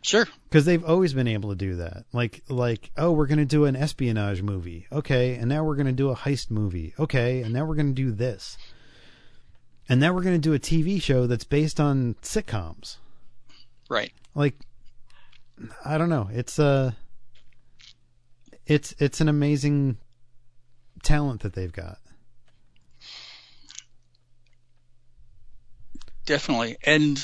Sure. 0.02 0.28
because 0.50 0.66
they've 0.66 0.84
always 0.84 1.14
been 1.14 1.28
able 1.28 1.50
to 1.50 1.56
do 1.56 1.76
that. 1.78 2.06
Like 2.14 2.44
like 2.48 2.92
oh 2.98 3.12
we're 3.12 3.28
gonna 3.28 3.46
do 3.46 3.66
an 3.66 3.76
espionage 3.76 4.42
movie, 4.42 4.88
okay, 4.92 5.36
and 5.36 5.50
now 5.50 5.64
we're 5.64 5.76
gonna 5.76 5.92
do 5.92 6.10
a 6.10 6.16
heist 6.16 6.52
movie, 6.52 6.94
okay, 7.00 7.42
and 7.42 7.54
now 7.54 7.66
we're 7.66 7.76
gonna 7.76 7.92
do 7.94 8.12
this, 8.12 8.58
and 9.90 10.00
now 10.00 10.14
we're 10.14 10.22
gonna 10.24 10.38
do 10.38 10.54
a 10.54 10.60
TV 10.60 11.02
show 11.02 11.26
that's 11.28 11.44
based 11.44 11.80
on 11.80 12.16
sitcoms. 12.22 12.98
Right. 13.90 14.12
Like 14.36 14.56
I 15.84 15.98
don't 15.98 16.10
know. 16.10 16.30
It's 16.32 16.60
a 16.60 16.96
it's 18.68 18.94
it's 19.00 19.22
an 19.22 19.30
amazing 19.30 19.98
talent 21.04 21.42
that 21.42 21.54
they've 21.54 21.72
got. 21.74 21.98
Definitely. 26.26 26.78
And 26.84 27.24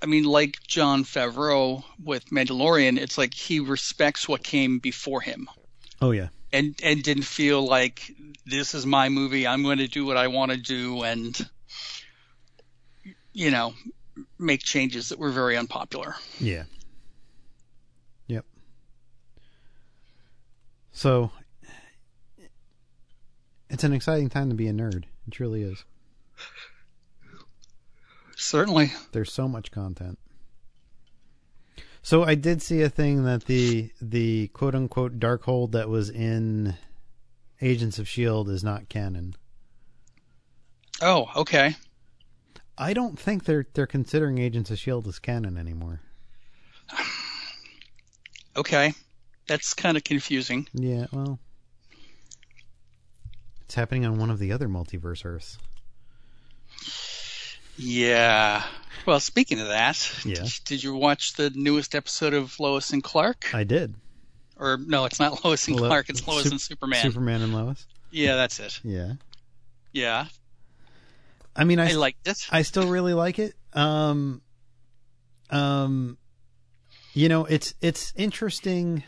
I 0.00 0.06
mean, 0.06 0.24
like 0.24 0.58
Jon 0.66 1.04
Favreau 1.04 1.84
with 2.02 2.26
Mandalorian, 2.30 2.98
it's 2.98 3.18
like 3.18 3.34
he 3.34 3.60
respects 3.60 4.28
what 4.28 4.42
came 4.42 4.78
before 4.78 5.20
him 5.20 5.48
Oh 6.00 6.10
yeah. 6.10 6.28
and 6.52 6.74
and 6.82 7.02
didn't 7.02 7.22
feel 7.24 7.64
like 7.64 8.10
this 8.46 8.74
is 8.74 8.84
my 8.86 9.08
movie. 9.08 9.46
I'm 9.46 9.62
going 9.62 9.78
to 9.78 9.86
do 9.88 10.04
what 10.04 10.16
I 10.16 10.28
want 10.28 10.50
to 10.52 10.56
do 10.56 11.02
and 11.02 11.38
you 13.32 13.50
know 13.50 13.74
make 14.38 14.62
changes 14.62 15.08
that 15.08 15.18
were 15.18 15.30
very 15.30 15.56
unpopular. 15.56 16.16
Yeah. 16.38 16.64
Yep. 18.26 18.44
So 20.92 21.30
it's 23.70 23.84
an 23.84 23.92
exciting 23.92 24.28
time 24.28 24.48
to 24.50 24.54
be 24.54 24.68
a 24.68 24.72
nerd. 24.72 25.04
It 25.26 25.30
truly 25.30 25.62
is. 25.62 25.84
Certainly. 28.42 28.92
There's 29.12 29.32
so 29.32 29.46
much 29.46 29.70
content. 29.70 30.18
So 32.02 32.24
I 32.24 32.34
did 32.34 32.60
see 32.60 32.82
a 32.82 32.88
thing 32.88 33.22
that 33.24 33.44
the 33.44 33.92
the 34.00 34.48
quote 34.48 34.74
unquote 34.74 35.20
Darkhold 35.20 35.70
that 35.72 35.88
was 35.88 36.10
in 36.10 36.74
Agents 37.60 38.00
of 38.00 38.08
Shield 38.08 38.48
is 38.48 38.64
not 38.64 38.88
canon. 38.88 39.36
Oh, 41.00 41.30
okay. 41.36 41.76
I 42.76 42.92
don't 42.92 43.16
think 43.16 43.44
they're 43.44 43.66
they're 43.74 43.86
considering 43.86 44.38
Agents 44.38 44.72
of 44.72 44.78
Shield 44.78 45.06
as 45.06 45.18
canon 45.18 45.56
anymore. 45.56 46.00
Okay. 48.54 48.92
That's 49.46 49.72
kind 49.72 49.96
of 49.96 50.04
confusing. 50.04 50.68
Yeah, 50.74 51.06
well, 51.10 51.38
it's 53.62 53.74
happening 53.74 54.04
on 54.04 54.18
one 54.18 54.28
of 54.28 54.38
the 54.38 54.52
other 54.52 54.68
multiverse 54.68 55.24
Earths. 55.24 55.56
Yeah. 57.82 58.62
Well, 59.06 59.18
speaking 59.20 59.60
of 59.60 59.68
that, 59.68 60.22
Yeah. 60.24 60.34
did, 60.42 60.52
did 60.64 60.82
you 60.84 60.94
watch 60.94 61.34
the 61.34 61.50
newest 61.50 61.94
episode 61.94 62.34
of 62.34 62.58
Lois 62.60 62.92
and 62.92 63.02
Clark? 63.02 63.52
I 63.54 63.64
did. 63.64 63.94
Or 64.56 64.78
no, 64.78 65.04
it's 65.06 65.18
not 65.18 65.44
Lois 65.44 65.66
and 65.66 65.78
Lo- 65.80 65.88
Clark. 65.88 66.08
It's 66.08 66.26
Lois 66.26 66.46
and 66.46 66.60
Superman. 66.60 67.02
Superman 67.02 67.42
and 67.42 67.52
Lois. 67.54 67.84
yeah, 68.10 68.36
that's 68.36 68.60
it. 68.60 68.78
Yeah. 68.84 69.14
Yeah, 69.94 70.26
I 71.54 71.64
mean, 71.64 71.78
I, 71.78 71.90
I 71.90 71.94
liked 71.96 72.26
it. 72.26 72.46
I 72.50 72.62
still 72.62 72.86
really 72.88 73.12
like 73.12 73.38
it. 73.38 73.54
Um, 73.74 74.40
um, 75.50 76.16
you 77.12 77.28
know, 77.28 77.44
it's 77.44 77.74
it's 77.82 78.14
interesting 78.16 79.04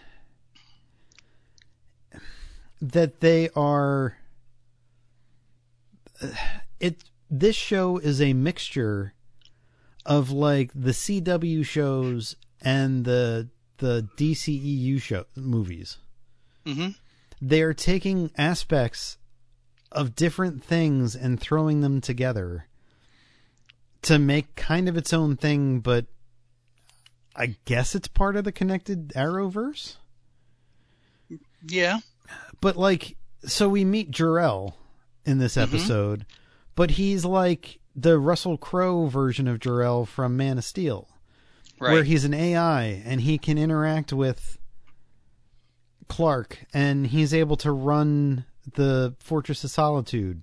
that 2.83 3.20
they 3.20 3.49
are. 3.57 4.18
It 6.81 7.03
this 7.31 7.57
show 7.57 7.99
is 7.99 8.20
a 8.20 8.33
mixture 8.33 9.14
of 10.07 10.31
like 10.31 10.70
the 10.75 10.91
CW 10.93 11.64
shows 11.64 12.37
and 12.61 13.05
the 13.05 13.49
the 13.79 14.09
DCEU 14.16 15.01
show 15.01 15.25
movies. 15.37 15.99
hmm 16.64 16.91
They 17.41 17.62
are 17.62 17.75
taking 17.75 18.31
aspects 18.37 19.18
of 19.91 20.14
different 20.14 20.64
things 20.64 21.14
and 21.14 21.39
throwing 21.41 21.81
them 21.81 22.01
together 22.01 22.66
to 24.03 24.18
make 24.18 24.55
kind 24.55 24.89
of 24.89 24.97
its 24.97 25.12
own 25.12 25.37
thing, 25.37 25.81
but 25.81 26.07
I 27.35 27.57
guess 27.64 27.95
it's 27.95 28.09
part 28.09 28.37
of 28.37 28.45
the 28.45 28.53
connected 28.53 29.09
Arrowverse. 29.14 29.97
Yeah. 31.66 31.99
But 32.61 32.77
like, 32.77 33.16
so 33.45 33.68
we 33.68 33.85
meet 33.85 34.11
Jor-El 34.11 34.77
in 35.25 35.39
this 35.39 35.57
episode, 35.57 36.27
but 36.75 36.93
he's 36.93 37.25
like 37.25 37.79
the 37.97 38.18
Russell 38.18 38.57
Crowe 38.59 39.07
version 39.07 39.47
of 39.49 39.61
Jor-El 39.61 40.05
from 40.07 40.37
Man 40.37 40.59
of 40.59 40.64
Steel, 40.64 41.09
Right. 41.81 41.93
where 41.93 42.05
he's 42.05 42.25
an 42.25 42.35
AI 42.35 42.83
and 43.05 43.20
he 43.20 43.39
can 43.39 43.57
interact 43.59 44.12
with 44.12 44.59
Clark 46.09 46.64
and 46.75 47.07
he's 47.07 47.33
able 47.33 47.57
to 47.59 47.72
run 47.72 48.45
the 48.75 49.14
Fortress 49.20 49.62
of 49.64 49.70
Solitude 49.70 50.43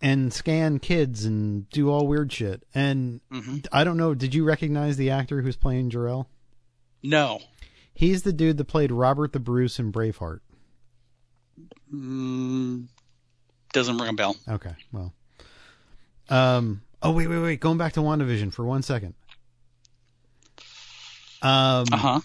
and 0.00 0.32
scan 0.32 0.78
kids 0.78 1.24
and 1.24 1.68
do 1.70 1.90
all 1.90 2.06
weird 2.06 2.32
shit. 2.32 2.62
And 2.74 3.20
hmm 3.30 3.58
I 3.72 3.84
don't 3.84 3.96
know, 3.96 4.14
did 4.14 4.34
you 4.34 4.44
recognize 4.44 4.96
the 4.96 5.10
actor 5.10 5.42
who's 5.42 5.56
playing 5.56 5.90
Jor-El? 5.90 6.28
No. 7.02 7.40
He's 7.94 8.22
the 8.22 8.32
dude 8.32 8.56
that 8.56 8.64
played 8.64 8.90
Robert 8.90 9.32
the 9.32 9.38
Bruce 9.40 9.78
in 9.78 9.92
Braveheart. 9.92 10.40
Mm, 11.92 12.88
doesn't 13.74 13.98
ring 13.98 14.08
a 14.08 14.14
bell. 14.14 14.36
Okay, 14.48 14.74
well. 14.90 15.12
Um. 16.30 16.80
Oh 17.02 17.12
wait, 17.12 17.26
wait, 17.26 17.38
wait. 17.38 17.60
Going 17.60 17.76
back 17.76 17.92
to 17.94 18.00
WandaVision 18.00 18.52
for 18.52 18.64
one 18.64 18.82
second. 18.82 19.12
Um. 21.42 21.84
Uh 21.92 21.96
huh. 21.96 22.20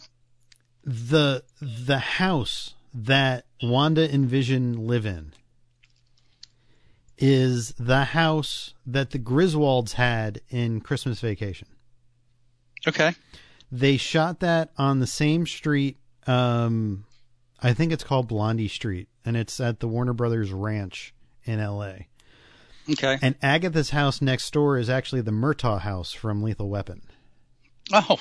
The 0.85 1.43
the 1.61 1.99
house 1.99 2.75
that 2.93 3.45
Wanda 3.61 4.09
and 4.09 4.25
Vision 4.25 4.87
live 4.87 5.05
in 5.05 5.33
is 7.17 7.73
the 7.77 8.05
house 8.05 8.73
that 8.85 9.11
the 9.11 9.19
Griswolds 9.19 9.93
had 9.93 10.39
in 10.49 10.79
Christmas 10.79 11.19
Vacation. 11.19 11.67
Okay. 12.87 13.13
They 13.71 13.97
shot 13.97 14.39
that 14.39 14.71
on 14.77 14.99
the 14.99 15.07
same 15.07 15.45
street. 15.45 15.97
Um, 16.25 17.03
I 17.61 17.73
think 17.73 17.91
it's 17.91 18.05
called 18.05 18.29
Blondie 18.29 18.69
Street, 18.69 19.09
and 19.25 19.35
it's 19.35 19.59
at 19.59 19.81
the 19.81 19.87
Warner 19.87 20.13
Brothers 20.13 20.53
Ranch 20.53 21.13
in 21.49 21.59
L.A. 21.59 22.07
Okay. 22.89 23.17
And 23.21 23.35
Agatha's 23.41 23.91
house 23.91 24.21
next 24.21 24.51
door 24.51 24.77
is 24.77 24.89
actually 24.89 25.21
the 25.21 25.31
Murtaugh 25.31 25.81
house 25.81 26.11
from 26.11 26.41
Lethal 26.41 26.69
Weapon. 26.69 27.01
Oh. 27.91 28.19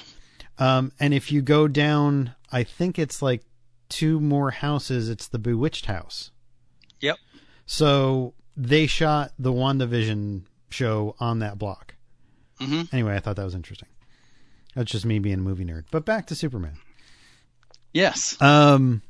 Um, 0.58 0.92
and 0.98 1.14
if 1.14 1.30
you 1.30 1.40
go 1.42 1.68
down, 1.68 2.34
I 2.50 2.64
think 2.64 2.98
it's 2.98 3.22
like 3.22 3.42
two 3.88 4.20
more 4.20 4.50
houses. 4.50 5.08
It's 5.08 5.28
the 5.28 5.38
Bewitched 5.38 5.86
house. 5.86 6.30
Yep. 7.00 7.16
So 7.66 8.34
they 8.56 8.86
shot 8.86 9.32
the 9.38 9.52
WandaVision 9.52 10.42
show 10.70 11.14
on 11.20 11.38
that 11.38 11.58
block. 11.58 11.94
hmm 12.60 12.82
Anyway, 12.92 13.14
I 13.14 13.20
thought 13.20 13.36
that 13.36 13.44
was 13.44 13.54
interesting. 13.54 13.88
That's 14.74 14.90
just 14.90 15.06
me 15.06 15.18
being 15.18 15.38
a 15.38 15.42
movie 15.42 15.64
nerd. 15.64 15.84
But 15.90 16.04
back 16.04 16.26
to 16.26 16.34
Superman. 16.34 16.78
Yes. 17.92 18.40
Um, 18.40 19.02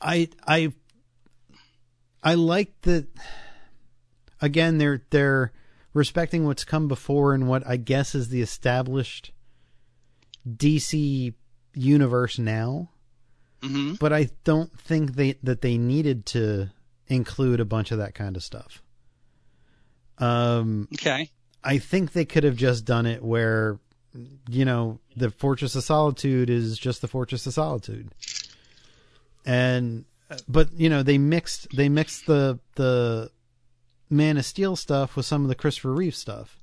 I 0.00 0.28
I 0.46 0.72
I 2.22 2.34
like 2.34 2.80
that. 2.82 3.06
Again, 4.40 4.78
they're 4.78 5.02
they're 5.10 5.52
respecting 5.94 6.44
what's 6.44 6.64
come 6.64 6.88
before 6.88 7.32
and 7.34 7.48
what 7.48 7.66
I 7.66 7.76
guess 7.76 8.14
is 8.14 8.28
the 8.28 8.42
established 8.42 9.32
DC 10.48 11.34
universe 11.74 12.38
now. 12.38 12.90
hmm 13.62 13.94
But 13.94 14.12
I 14.12 14.30
don't 14.44 14.78
think 14.78 15.14
they 15.14 15.32
that 15.42 15.62
they 15.62 15.78
needed 15.78 16.26
to 16.26 16.70
include 17.08 17.60
a 17.60 17.64
bunch 17.64 17.90
of 17.92 17.98
that 17.98 18.14
kind 18.14 18.36
of 18.36 18.42
stuff. 18.42 18.82
Um, 20.18 20.88
Okay. 20.94 21.30
I 21.62 21.78
think 21.78 22.12
they 22.12 22.24
could 22.24 22.44
have 22.44 22.56
just 22.56 22.84
done 22.84 23.06
it 23.06 23.22
where, 23.22 23.78
you 24.48 24.64
know, 24.64 25.00
the 25.16 25.30
Fortress 25.30 25.74
of 25.74 25.82
Solitude 25.84 26.48
is 26.48 26.78
just 26.78 27.00
the 27.00 27.08
Fortress 27.08 27.46
of 27.46 27.54
Solitude, 27.54 28.12
and 29.46 30.04
but 30.48 30.72
you 30.74 30.90
know 30.90 31.02
they 31.02 31.18
mixed 31.18 31.74
they 31.74 31.88
mixed 31.88 32.26
the 32.26 32.58
the 32.74 33.30
Man 34.10 34.36
of 34.36 34.44
Steel 34.44 34.76
stuff 34.76 35.16
with 35.16 35.26
some 35.26 35.42
of 35.42 35.48
the 35.48 35.54
Christopher 35.54 35.92
Reeve 35.92 36.14
stuff, 36.14 36.58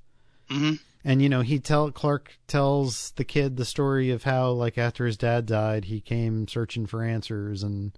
hmm 0.49 0.73
and 1.05 1.21
you 1.21 1.29
know 1.29 1.41
he 1.41 1.59
tell 1.59 1.91
Clark 1.91 2.37
tells 2.47 3.11
the 3.11 3.23
kid 3.23 3.57
the 3.57 3.65
story 3.65 4.09
of 4.09 4.23
how 4.23 4.51
like 4.51 4.77
after 4.77 5.05
his 5.05 5.17
dad 5.17 5.45
died 5.45 5.85
he 5.85 5.99
came 5.99 6.47
searching 6.47 6.85
for 6.85 7.03
answers 7.03 7.63
and 7.63 7.91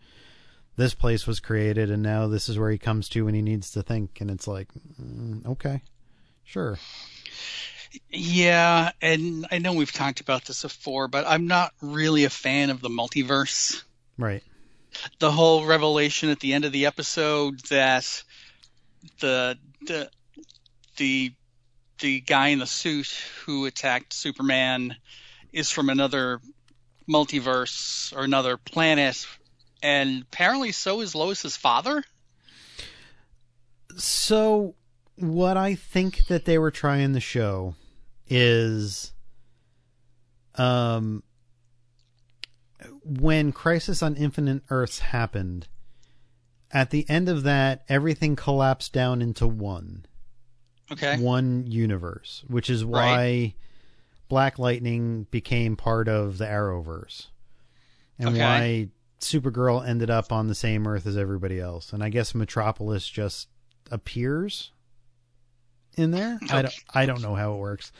this 0.75 0.93
place 0.93 1.27
was 1.27 1.39
created 1.39 1.89
and 1.91 2.01
now 2.01 2.27
this 2.27 2.49
is 2.49 2.57
where 2.57 2.71
he 2.71 2.77
comes 2.77 3.07
to 3.09 3.25
when 3.25 3.35
he 3.35 3.41
needs 3.41 3.71
to 3.71 3.81
think. 3.83 4.19
And 4.21 4.31
it's 4.31 4.47
like 4.47 4.69
mm, 5.01 5.45
okay 5.45 5.81
sure. 6.43 6.77
Yeah, 8.09 8.91
and 9.01 9.47
I 9.51 9.59
know 9.59 9.71
we've 9.73 9.91
talked 9.91 10.19
about 10.19 10.43
this 10.45 10.63
before, 10.63 11.07
but 11.07 11.25
I'm 11.25 11.47
not 11.47 11.71
really 11.81 12.25
a 12.25 12.29
fan 12.29 12.69
of 12.69 12.81
the 12.81 12.89
multiverse. 12.89 13.83
right 14.17 14.43
The 15.19 15.31
whole 15.31 15.65
revelation 15.65 16.29
at 16.29 16.39
the 16.39 16.53
end 16.53 16.65
of 16.65 16.71
the 16.71 16.85
episode 16.85 17.59
that 17.69 18.23
the 19.19 19.57
the 19.85 20.09
the 20.97 21.33
the 21.99 22.21
guy 22.21 22.49
in 22.49 22.59
the 22.59 22.67
suit 22.67 23.07
who 23.45 23.65
attacked 23.65 24.13
Superman 24.13 24.95
is 25.53 25.71
from 25.71 25.89
another 25.89 26.39
multiverse 27.09 28.15
or 28.15 28.23
another 28.23 28.57
planet, 28.57 29.25
and 29.81 30.23
apparently 30.23 30.71
so 30.71 31.01
is 31.01 31.15
Lois's 31.15 31.55
father. 31.55 32.03
So 33.97 34.75
what 35.15 35.55
I 35.55 35.75
think 35.75 36.27
that 36.27 36.45
they 36.45 36.57
were 36.57 36.71
trying 36.71 37.13
to 37.13 37.19
show 37.19 37.75
is 38.27 39.13
um 40.55 41.21
when 43.03 43.51
Crisis 43.51 44.01
on 44.01 44.15
Infinite 44.15 44.63
Earths 44.69 44.99
happened, 44.99 45.67
at 46.71 46.89
the 46.89 47.07
end 47.09 47.29
of 47.29 47.43
that, 47.43 47.83
everything 47.87 48.35
collapsed 48.35 48.91
down 48.93 49.21
into 49.21 49.47
one. 49.47 50.05
Okay. 50.91 51.17
One 51.19 51.65
universe, 51.67 52.43
which 52.47 52.69
is 52.69 52.85
why 52.85 53.55
Black 54.27 54.59
Lightning 54.59 55.27
became 55.31 55.75
part 55.75 56.07
of 56.07 56.37
the 56.37 56.45
Arrowverse. 56.45 57.27
And 58.19 58.29
Okay. 58.29 58.39
why 58.39 58.89
Supergirl 59.19 59.87
ended 59.87 60.09
up 60.09 60.31
on 60.31 60.47
the 60.47 60.55
same 60.55 60.87
Earth 60.87 61.07
as 61.07 61.17
everybody 61.17 61.59
else. 61.59 61.91
And 61.91 62.03
I 62.03 62.09
guess 62.09 62.35
Metropolis 62.35 63.07
just 63.09 63.47
appears 63.91 64.71
in 65.97 66.11
there. 66.11 66.39
I 66.49 66.61
don't 66.63 66.73
I 66.93 67.05
don't 67.05 67.21
know 67.21 67.35
how 67.35 67.53
it 67.53 67.57
works. 67.57 67.91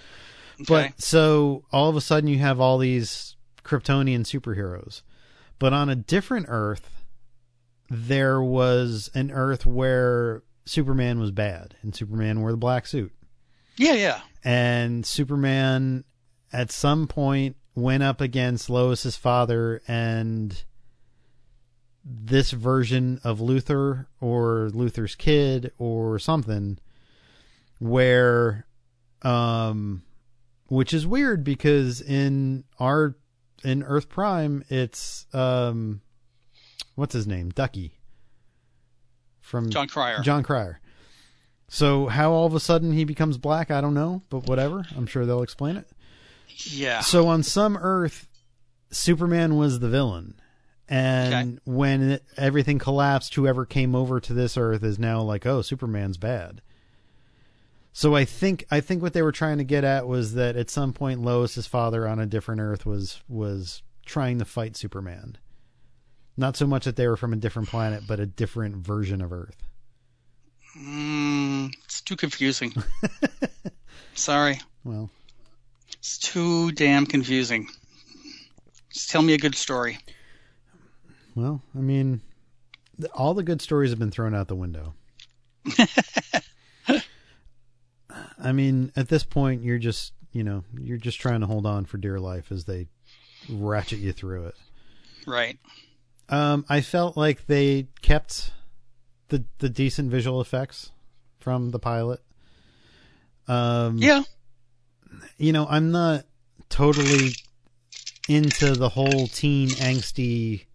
Okay. 0.55 0.65
But 0.67 1.01
so 1.01 1.63
all 1.71 1.89
of 1.89 1.95
a 1.95 2.01
sudden 2.01 2.29
you 2.29 2.37
have 2.39 2.59
all 2.59 2.77
these 2.77 3.35
Kryptonian 3.65 4.21
superheroes. 4.21 5.01
But 5.59 5.73
on 5.73 5.89
a 5.89 5.95
different 5.95 6.45
Earth, 6.49 7.03
there 7.89 8.41
was 8.41 9.09
an 9.13 9.31
Earth 9.31 9.65
where 9.65 10.43
Superman 10.65 11.19
was 11.19 11.31
bad 11.31 11.75
and 11.81 11.95
Superman 11.95 12.41
wore 12.41 12.51
the 12.51 12.57
black 12.57 12.87
suit. 12.87 13.11
yeah, 13.77 13.93
yeah. 13.93 14.21
And 14.43 15.05
Superman 15.05 16.03
at 16.53 16.71
some 16.71 17.07
point 17.07 17.55
went 17.73 18.03
up 18.03 18.21
against 18.21 18.69
Lois's 18.69 19.15
father 19.15 19.81
and 19.87 20.63
this 22.03 22.51
version 22.51 23.19
of 23.23 23.39
Luthor 23.39 24.05
or 24.21 24.69
Luthor's 24.71 25.15
kid 25.15 25.71
or 25.77 26.19
something 26.19 26.77
where 27.79 28.65
um 29.23 30.03
which 30.67 30.93
is 30.93 31.05
weird 31.05 31.43
because 31.43 32.01
in 32.01 32.63
our 32.79 33.15
in 33.65 33.83
Earth 33.83 34.07
Prime 34.09 34.63
it's 34.69 35.25
um 35.33 36.01
what's 36.95 37.13
his 37.13 37.27
name? 37.27 37.49
Ducky. 37.49 37.97
From 39.41 39.69
Jon 39.69 39.87
Cryer. 39.87 40.21
Jon 40.21 40.43
Cryer. 40.43 40.79
So 41.67 42.07
how 42.07 42.31
all 42.31 42.45
of 42.45 42.55
a 42.55 42.59
sudden 42.59 42.93
he 42.93 43.03
becomes 43.03 43.37
black, 43.37 43.71
I 43.71 43.81
don't 43.81 43.93
know, 43.93 44.21
but 44.29 44.47
whatever. 44.47 44.85
I'm 44.95 45.07
sure 45.07 45.25
they'll 45.25 45.43
explain 45.43 45.77
it. 45.77 45.87
yeah. 46.47 47.01
So 47.01 47.27
on 47.27 47.43
some 47.43 47.75
Earth, 47.77 48.27
Superman 48.91 49.55
was 49.55 49.79
the 49.79 49.89
villain, 49.89 50.39
and 50.87 51.59
when 51.65 52.11
it, 52.11 52.23
everything 52.37 52.79
collapsed, 52.79 53.33
whoever 53.35 53.65
came 53.65 53.95
over 53.95 54.19
to 54.19 54.33
this 54.33 54.57
Earth 54.57 54.83
is 54.83 54.99
now 54.99 55.21
like, 55.21 55.45
oh, 55.45 55.61
Superman's 55.61 56.17
bad. 56.17 56.61
So 57.97 58.13
I 58.13 58.25
think 58.25 58.65
I 58.69 58.81
think 58.81 59.01
what 59.01 59.13
they 59.13 59.21
were 59.21 59.31
trying 59.31 59.57
to 59.59 59.63
get 59.63 59.85
at 59.85 60.05
was 60.05 60.33
that 60.33 60.57
at 60.57 60.69
some 60.69 60.91
point 60.91 61.21
Lois's 61.21 61.65
father 61.65 62.05
on 62.05 62.19
a 62.19 62.25
different 62.25 62.59
Earth 62.59 62.85
was 62.85 63.21
was 63.29 63.83
trying 64.05 64.37
to 64.39 64.43
fight 64.43 64.75
Superman. 64.75 65.37
Not 66.35 66.57
so 66.57 66.67
much 66.67 66.83
that 66.83 66.97
they 66.97 67.07
were 67.07 67.15
from 67.15 67.31
a 67.31 67.37
different 67.37 67.69
planet, 67.69 68.03
but 68.05 68.19
a 68.19 68.25
different 68.25 68.75
version 68.75 69.21
of 69.21 69.31
Earth. 69.31 69.55
Mm, 70.77 71.73
it's 71.85 72.01
too 72.01 72.17
confusing. 72.17 72.73
Sorry. 74.13 74.59
Well, 74.83 75.09
It's 75.93 76.17
too 76.17 76.73
damn 76.73 77.05
confusing. 77.05 77.69
Just 78.91 79.09
tell 79.09 79.21
me 79.21 79.35
a 79.35 79.37
good 79.37 79.55
story. 79.55 79.99
well, 81.33 81.61
I 81.73 81.79
mean, 81.79 82.19
all 83.13 83.33
the 83.33 83.43
good 83.43 83.61
stories 83.61 83.91
have 83.91 83.99
been 83.99 84.11
thrown 84.11 84.35
out 84.35 84.49
the 84.49 84.55
window. 84.55 84.95
I 88.41 88.51
mean, 88.51 88.91
at 88.95 89.07
this 89.09 89.23
point, 89.23 89.63
you're 89.63 89.77
just, 89.77 90.13
you 90.31 90.43
know, 90.43 90.63
you're 90.79 90.97
just 90.97 91.19
trying 91.19 91.41
to 91.41 91.47
hold 91.47 91.65
on 91.65 91.85
for 91.85 91.97
dear 91.97 92.19
life 92.19 92.51
as 92.51 92.65
they 92.65 92.87
ratchet 93.49 93.99
you 93.99 94.11
through 94.11 94.47
it. 94.47 94.55
Right. 95.25 95.57
Um, 96.29 96.65
I 96.67 96.81
felt 96.81 97.15
like 97.17 97.45
they 97.47 97.87
kept 98.01 98.51
the 99.29 99.43
the 99.59 99.69
decent 99.69 100.09
visual 100.11 100.41
effects 100.41 100.91
from 101.39 101.71
the 101.71 101.79
pilot. 101.79 102.21
Um, 103.47 103.99
Yeah. 103.99 104.23
you 105.37 105.51
know, 105.53 105.67
I'm 105.69 105.91
not 105.91 106.25
totally 106.69 107.31
into 108.27 108.73
the 108.73 108.89
whole 108.89 109.27
teen 109.27 109.69
angsty 109.69 110.65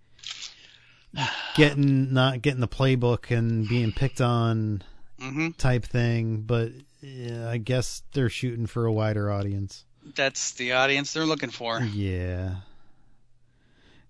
getting 1.56 2.12
not 2.12 2.42
getting 2.42 2.60
the 2.60 2.68
playbook 2.68 3.36
and 3.36 3.68
being 3.68 3.92
picked 3.92 4.20
on 4.20 4.82
hmm 5.18 5.48
type 5.58 5.84
thing, 5.84 6.42
but 6.42 6.70
yeah, 7.00 7.48
I 7.48 7.58
guess 7.58 8.02
they're 8.12 8.28
shooting 8.30 8.66
for 8.66 8.86
a 8.86 8.92
wider 8.92 9.30
audience. 9.30 9.84
That's 10.14 10.52
the 10.52 10.72
audience 10.72 11.12
they're 11.12 11.24
looking 11.26 11.50
for. 11.50 11.80
Yeah. 11.80 12.56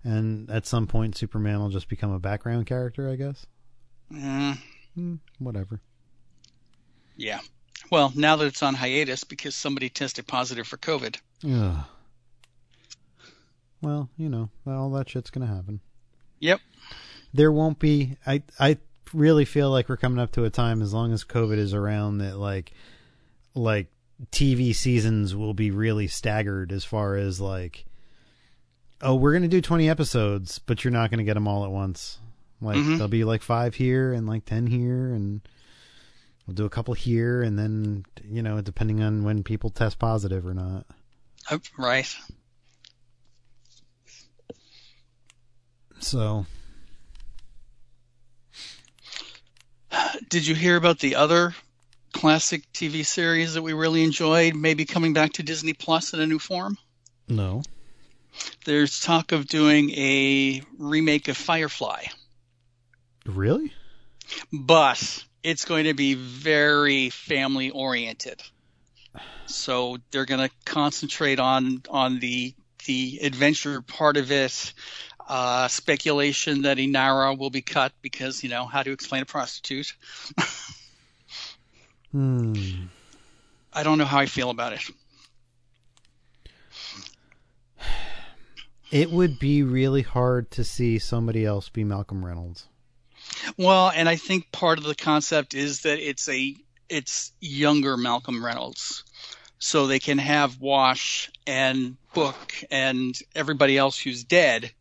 And 0.03 0.49
at 0.49 0.65
some 0.65 0.87
point 0.87 1.15
Superman 1.17 1.59
will 1.59 1.69
just 1.69 1.87
become 1.89 2.11
a 2.11 2.19
background 2.19 2.65
character, 2.65 3.09
I 3.09 3.15
guess. 3.15 3.45
Mm, 4.11 4.57
Hmm, 4.95 5.15
whatever. 5.39 5.79
yeah. 7.15 7.39
Well, 7.89 8.11
now 8.15 8.35
that 8.37 8.45
it's 8.45 8.63
on 8.63 8.73
hiatus 8.73 9.23
because 9.25 9.53
somebody 9.55 9.89
tested 9.89 10.25
positive 10.27 10.65
for 10.67 10.77
COVID. 10.77 11.17
Yeah. 11.41 11.83
Well, 13.81 14.09
you 14.17 14.29
know, 14.29 14.49
all 14.65 14.89
that 14.91 15.09
shit's 15.09 15.29
gonna 15.29 15.47
happen. 15.47 15.81
Yep. 16.39 16.59
There 17.33 17.51
won't 17.51 17.79
be. 17.79 18.17
I 18.25 18.43
I 18.59 18.77
really 19.13 19.45
feel 19.45 19.69
like 19.69 19.89
we're 19.89 19.97
coming 19.97 20.19
up 20.19 20.31
to 20.33 20.45
a 20.45 20.49
time 20.49 20.81
as 20.81 20.93
long 20.93 21.11
as 21.13 21.23
COVID 21.23 21.57
is 21.57 21.73
around 21.73 22.19
that 22.19 22.37
like 22.37 22.71
like 23.53 23.87
TV 24.31 24.73
seasons 24.75 25.35
will 25.35 25.53
be 25.53 25.71
really 25.71 26.07
staggered 26.07 26.71
as 26.71 26.83
far 26.85 27.15
as 27.15 27.41
like 27.41 27.85
oh 29.01 29.15
we're 29.15 29.33
gonna 29.33 29.47
do 29.47 29.61
twenty 29.61 29.89
episodes 29.89 30.59
but 30.59 30.83
you're 30.83 30.91
not 30.91 31.09
gonna 31.11 31.23
get 31.23 31.33
them 31.33 31.47
all 31.47 31.63
at 31.65 31.71
once. 31.71 32.19
Like 32.61 32.77
Mhm. 32.77 32.93
there'll 32.97 33.07
be 33.07 33.23
like 33.23 33.41
five 33.41 33.75
here 33.75 34.13
and 34.13 34.27
like 34.27 34.45
ten 34.45 34.67
here 34.67 35.13
and 35.13 35.41
we'll 36.45 36.53
do 36.55 36.65
a 36.65 36.69
couple 36.69 36.93
here 36.93 37.41
and 37.41 37.57
then 37.57 38.05
you 38.23 38.41
know 38.43 38.61
depending 38.61 39.01
on 39.01 39.23
when 39.23 39.43
people 39.43 39.69
test 39.71 39.97
positive 39.99 40.45
or 40.45 40.53
not. 40.53 40.85
Oh, 41.49 41.59
right. 41.77 42.07
So 45.99 46.45
Did 50.29 50.47
you 50.47 50.55
hear 50.55 50.75
about 50.77 50.99
the 50.99 51.15
other 51.15 51.53
classic 52.13 52.63
TV 52.73 53.05
series 53.05 53.53
that 53.55 53.61
we 53.61 53.73
really 53.73 54.03
enjoyed, 54.03 54.55
maybe 54.55 54.85
coming 54.85 55.13
back 55.13 55.33
to 55.33 55.43
Disney 55.43 55.73
Plus 55.73 56.13
in 56.13 56.19
a 56.19 56.27
new 56.27 56.39
form? 56.39 56.77
no. 57.27 57.63
There's 58.63 59.01
talk 59.01 59.33
of 59.33 59.45
doing 59.47 59.91
a 59.91 60.61
remake 60.77 61.27
of 61.27 61.35
Firefly, 61.35 62.05
Really? 63.25 63.73
but 64.53 65.25
it's 65.43 65.65
going 65.65 65.83
to 65.85 65.93
be 65.93 66.13
very 66.13 67.09
family 67.09 67.71
oriented. 67.71 68.41
So 69.47 69.97
they're 70.11 70.25
going 70.25 70.47
to 70.47 70.53
concentrate 70.65 71.39
on 71.39 71.83
on 71.89 72.19
the 72.19 72.53
the 72.85 73.19
adventure 73.21 73.81
part 73.81 74.15
of 74.17 74.31
it. 74.31 74.73
Uh, 75.33 75.69
speculation 75.69 76.63
that 76.63 76.75
Inara 76.75 77.37
will 77.37 77.49
be 77.49 77.61
cut 77.61 77.93
because 78.01 78.43
you 78.43 78.49
know 78.49 78.65
how 78.65 78.83
to 78.83 78.91
explain 78.91 79.21
a 79.21 79.25
prostitute. 79.25 79.95
Hmm. 82.11 82.53
I 83.71 83.83
don't 83.83 83.97
know 83.97 84.03
how 84.03 84.19
I 84.19 84.25
feel 84.25 84.49
about 84.49 84.73
it. 84.73 84.81
It 88.91 89.09
would 89.09 89.39
be 89.39 89.63
really 89.63 90.01
hard 90.01 90.51
to 90.51 90.65
see 90.65 90.99
somebody 90.99 91.45
else 91.45 91.69
be 91.69 91.85
Malcolm 91.85 92.25
Reynolds. 92.25 92.67
Well, 93.55 93.93
and 93.95 94.09
I 94.09 94.17
think 94.17 94.51
part 94.51 94.77
of 94.77 94.83
the 94.83 94.93
concept 94.93 95.53
is 95.53 95.83
that 95.83 95.99
it's 95.99 96.27
a 96.27 96.53
it's 96.89 97.31
younger 97.39 97.95
Malcolm 97.95 98.45
Reynolds, 98.45 99.05
so 99.57 99.87
they 99.87 99.99
can 99.99 100.17
have 100.17 100.59
Wash 100.59 101.31
and 101.47 101.95
Book 102.13 102.53
and 102.69 103.17
everybody 103.33 103.77
else 103.77 103.97
who's 103.97 104.25
dead 104.25 104.73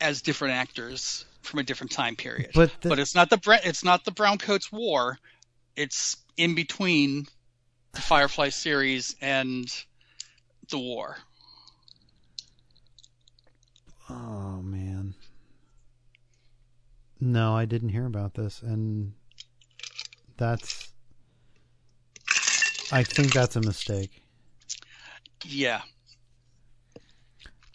as 0.00 0.22
different 0.22 0.54
actors 0.54 1.24
from 1.42 1.60
a 1.60 1.62
different 1.62 1.90
time 1.90 2.16
period. 2.16 2.50
But 2.54 2.72
the- 2.80 2.88
but 2.88 2.98
it's 2.98 3.14
not 3.14 3.30
the 3.30 3.60
it's 3.64 3.84
not 3.84 4.04
the 4.04 4.12
Browncoats 4.12 4.70
War. 4.72 5.18
It's 5.76 6.16
in 6.36 6.54
between 6.54 7.26
the 7.92 8.00
Firefly 8.00 8.50
series 8.50 9.14
and 9.20 9.68
the 10.70 10.78
war. 10.78 11.16
Oh 14.10 14.62
man. 14.62 15.14
No, 17.20 17.56
I 17.56 17.64
didn't 17.64 17.88
hear 17.90 18.06
about 18.06 18.34
this 18.34 18.62
and 18.62 19.12
that's 20.36 20.92
I 22.90 23.02
think 23.02 23.32
that's 23.32 23.56
a 23.56 23.60
mistake. 23.60 24.22
Yeah. 25.44 25.82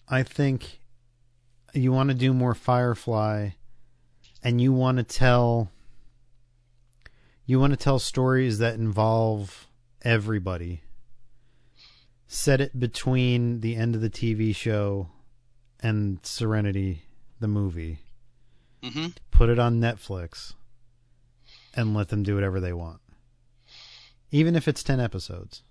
I 0.09 0.24
think 0.24 0.80
you 1.74 1.91
want 1.91 2.09
to 2.09 2.15
do 2.15 2.34
more 2.34 2.53
Firefly 2.53 3.49
and 4.43 4.61
you 4.61 4.71
want 4.74 4.97
to 4.97 5.03
tell 5.03 5.71
You 7.45 7.59
want 7.59 7.71
to 7.71 7.78
tell 7.78 7.99
stories 7.99 8.59
that 8.59 8.76
involve 8.76 9.67
everybody. 10.01 10.82
Set 12.28 12.61
it 12.61 12.80
between 12.80 13.59
the 13.59 13.76
end 13.76 13.95
of 13.95 14.01
the 14.01 14.09
TV 14.09 14.55
show 14.55 15.09
and 15.80 16.19
Serenity, 16.26 17.03
the 17.39 17.47
movie. 17.47 17.99
hmm 18.84 19.07
Put 19.32 19.49
it 19.49 19.59
on 19.59 19.80
Netflix 19.82 20.53
and 21.76 21.93
let 21.93 22.09
them 22.09 22.24
do 22.24 22.36
whatever 22.36 22.59
they 22.59 22.74
want. 22.74 23.01
Even 24.32 24.55
if 24.55 24.67
it's 24.67 24.84
10 24.84 24.99
episodes. 24.99 25.63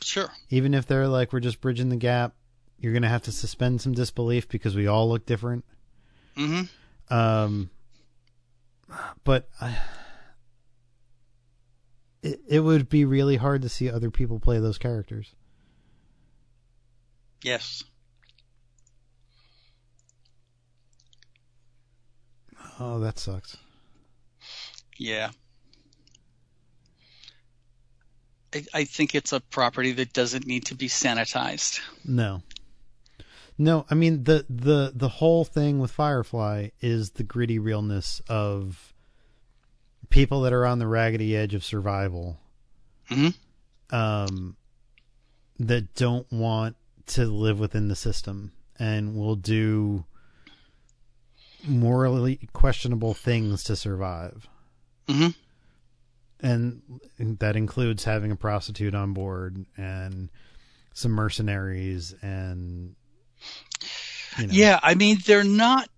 Sure. 0.00 0.30
Even 0.50 0.72
if 0.74 0.86
they're 0.86 1.08
like, 1.08 1.32
we're 1.32 1.40
just 1.40 1.60
bridging 1.60 1.88
the 1.88 1.96
gap, 1.96 2.34
you're 2.82 2.92
going 2.92 3.02
to 3.02 3.08
have 3.08 3.22
to 3.22 3.32
suspend 3.32 3.80
some 3.80 3.92
disbelief 3.92 4.48
because 4.48 4.74
we 4.74 4.88
all 4.88 5.08
look 5.08 5.24
different. 5.24 5.64
hmm 6.36 6.62
Um, 7.08 7.70
but 9.24 9.48
I, 9.60 9.78
it 12.22 12.40
it 12.48 12.60
would 12.60 12.88
be 12.88 13.04
really 13.04 13.36
hard 13.36 13.62
to 13.62 13.68
see 13.68 13.88
other 13.88 14.10
people 14.10 14.40
play 14.40 14.58
those 14.58 14.78
characters. 14.78 15.34
Yes. 17.42 17.84
Oh, 22.80 22.98
that 22.98 23.18
sucks. 23.18 23.56
Yeah. 24.98 25.30
I, 28.54 28.64
I 28.74 28.84
think 28.84 29.14
it's 29.14 29.32
a 29.32 29.40
property 29.40 29.92
that 29.92 30.12
doesn't 30.12 30.46
need 30.46 30.66
to 30.66 30.74
be 30.74 30.88
sanitized. 30.88 31.80
No. 32.04 32.42
No, 33.62 33.86
I 33.88 33.94
mean 33.94 34.24
the 34.24 34.44
the 34.50 34.90
the 34.92 35.08
whole 35.08 35.44
thing 35.44 35.78
with 35.78 35.92
Firefly 35.92 36.70
is 36.80 37.10
the 37.12 37.22
gritty 37.22 37.60
realness 37.60 38.20
of 38.28 38.92
people 40.10 40.40
that 40.40 40.52
are 40.52 40.66
on 40.66 40.80
the 40.80 40.88
raggedy 40.88 41.36
edge 41.36 41.54
of 41.54 41.64
survival. 41.64 42.40
hmm 43.06 43.28
um, 43.90 44.56
that 45.60 45.94
don't 45.94 46.26
want 46.32 46.74
to 47.06 47.26
live 47.26 47.60
within 47.60 47.86
the 47.86 47.94
system 47.94 48.50
and 48.80 49.14
will 49.14 49.36
do 49.36 50.06
morally 51.64 52.40
questionable 52.52 53.14
things 53.14 53.62
to 53.62 53.76
survive. 53.76 54.48
hmm 55.08 55.28
And 56.40 56.82
that 57.18 57.54
includes 57.54 58.02
having 58.02 58.32
a 58.32 58.36
prostitute 58.36 58.96
on 58.96 59.12
board 59.12 59.66
and 59.76 60.30
some 60.94 61.12
mercenaries 61.12 62.12
and 62.22 62.96
you 64.38 64.46
know, 64.46 64.52
Yeah, 64.52 64.80
I 64.82 64.94
mean 64.94 65.18
they're 65.24 65.44
not. 65.44 65.88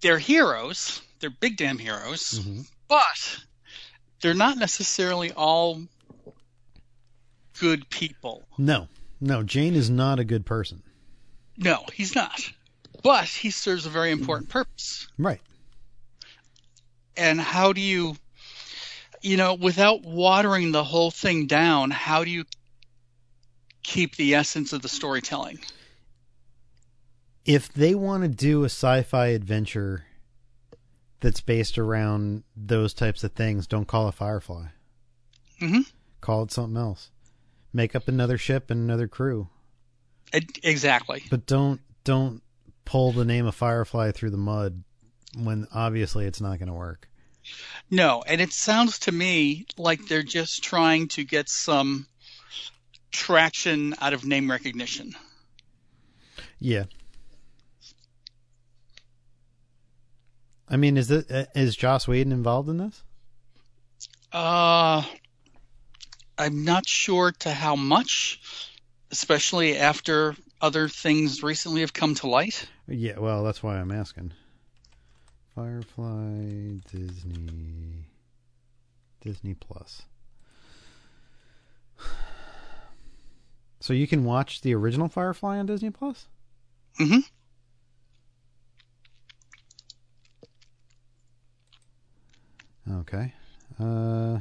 They're 0.00 0.18
heroes. 0.18 1.02
They're 1.20 1.30
big 1.30 1.56
damn 1.56 1.78
heroes, 1.78 2.40
Mhm. 2.40 2.66
but 2.88 3.38
they're 4.20 4.34
not 4.34 4.56
necessarily 4.56 5.32
all 5.32 5.82
good 7.58 7.88
people. 7.90 8.48
No, 8.56 8.88
no, 9.20 9.42
Jayne 9.42 9.74
is 9.74 9.90
not 9.90 10.18
a 10.18 10.24
good 10.24 10.46
person. 10.46 10.82
No, 11.58 11.84
he's 11.92 12.14
not. 12.14 12.40
But 13.02 13.26
he 13.28 13.50
serves 13.50 13.84
a 13.84 13.90
very 13.90 14.10
important 14.10 14.48
purpose. 14.48 15.06
Right. 15.18 15.40
And 17.16 17.38
how 17.38 17.74
do 17.74 17.80
you, 17.82 18.16
you 19.20 19.36
know, 19.36 19.52
without 19.54 20.02
watering 20.02 20.72
the 20.72 20.84
whole 20.84 21.10
thing 21.10 21.46
down, 21.46 21.90
how 21.90 22.24
do 22.24 22.30
you 22.30 22.44
keep 23.90 24.16
the 24.16 24.34
essence 24.34 24.72
of 24.72 24.82
the 24.82 24.88
storytelling? 24.88 25.58
if 27.46 27.72
they 27.72 27.94
want 27.94 28.22
to 28.22 28.28
do 28.28 28.62
a 28.62 28.66
sci-fi 28.66 29.28
adventure 29.28 30.04
that's 31.20 31.40
based 31.40 31.78
around 31.78 32.44
those 32.54 32.92
types 32.94 33.24
of 33.24 33.32
things, 33.32 33.66
don't 33.66 33.88
call 33.88 34.08
it 34.08 34.14
Firefly. 34.14 34.66
Mhm. 35.60 35.90
Call 36.20 36.42
it 36.44 36.52
something 36.52 36.76
else. 36.76 37.10
Make 37.72 37.96
up 37.96 38.08
another 38.08 38.36
ship 38.36 38.70
and 38.70 38.80
another 38.80 39.08
crew, 39.08 39.48
Exactly. 40.62 41.24
but 41.30 41.46
don't 41.46 41.80
don't 42.04 42.42
pull 42.84 43.12
the 43.12 43.24
name 43.24 43.46
of 43.46 43.54
Firefly 43.54 44.12
through 44.12 44.30
the 44.30 44.36
mud 44.36 44.84
when 45.36 45.66
obviously 45.72 46.26
it's 46.26 46.40
not 46.40 46.58
going 46.58 46.68
to 46.68 46.74
work. 46.74 47.08
No, 47.90 48.22
and 48.26 48.40
it 48.40 48.52
sounds 48.52 48.98
to 49.00 49.12
me 49.12 49.66
like 49.78 50.06
they're 50.08 50.22
just 50.22 50.62
trying 50.62 51.08
to 51.08 51.24
get 51.24 51.48
some 51.48 52.06
traction 53.10 53.94
out 54.00 54.12
of 54.12 54.24
name 54.24 54.50
recognition. 54.50 55.14
Yeah. 56.58 56.84
I 60.68 60.76
mean, 60.76 60.96
is 60.96 61.10
it 61.10 61.30
uh, 61.30 61.46
is 61.54 61.74
Joss 61.74 62.06
Whedon 62.06 62.32
involved 62.32 62.68
in 62.68 62.78
this? 62.78 63.02
Uh, 64.32 65.02
I'm 66.38 66.64
not 66.64 66.86
sure 66.86 67.32
to 67.40 67.50
how 67.50 67.74
much, 67.74 68.40
especially 69.10 69.76
after 69.76 70.36
other 70.60 70.88
things 70.88 71.42
recently 71.42 71.80
have 71.80 71.92
come 71.92 72.14
to 72.16 72.28
light. 72.28 72.68
Yeah, 72.86 73.18
well, 73.18 73.42
that's 73.42 73.62
why 73.62 73.78
I'm 73.78 73.90
asking. 73.90 74.32
Firefly 75.54 76.78
Disney 76.90 78.04
Disney 79.20 79.54
Plus. 79.54 80.02
So 83.80 83.92
you 83.94 84.06
can 84.06 84.24
watch 84.24 84.60
the 84.60 84.74
original 84.74 85.08
Firefly 85.08 85.58
on 85.58 85.66
Disney 85.66 85.90
Plus? 85.90 86.28
Mm 86.98 87.24
hmm 92.86 92.92
Okay. 93.00 93.32
Uh 93.78 94.40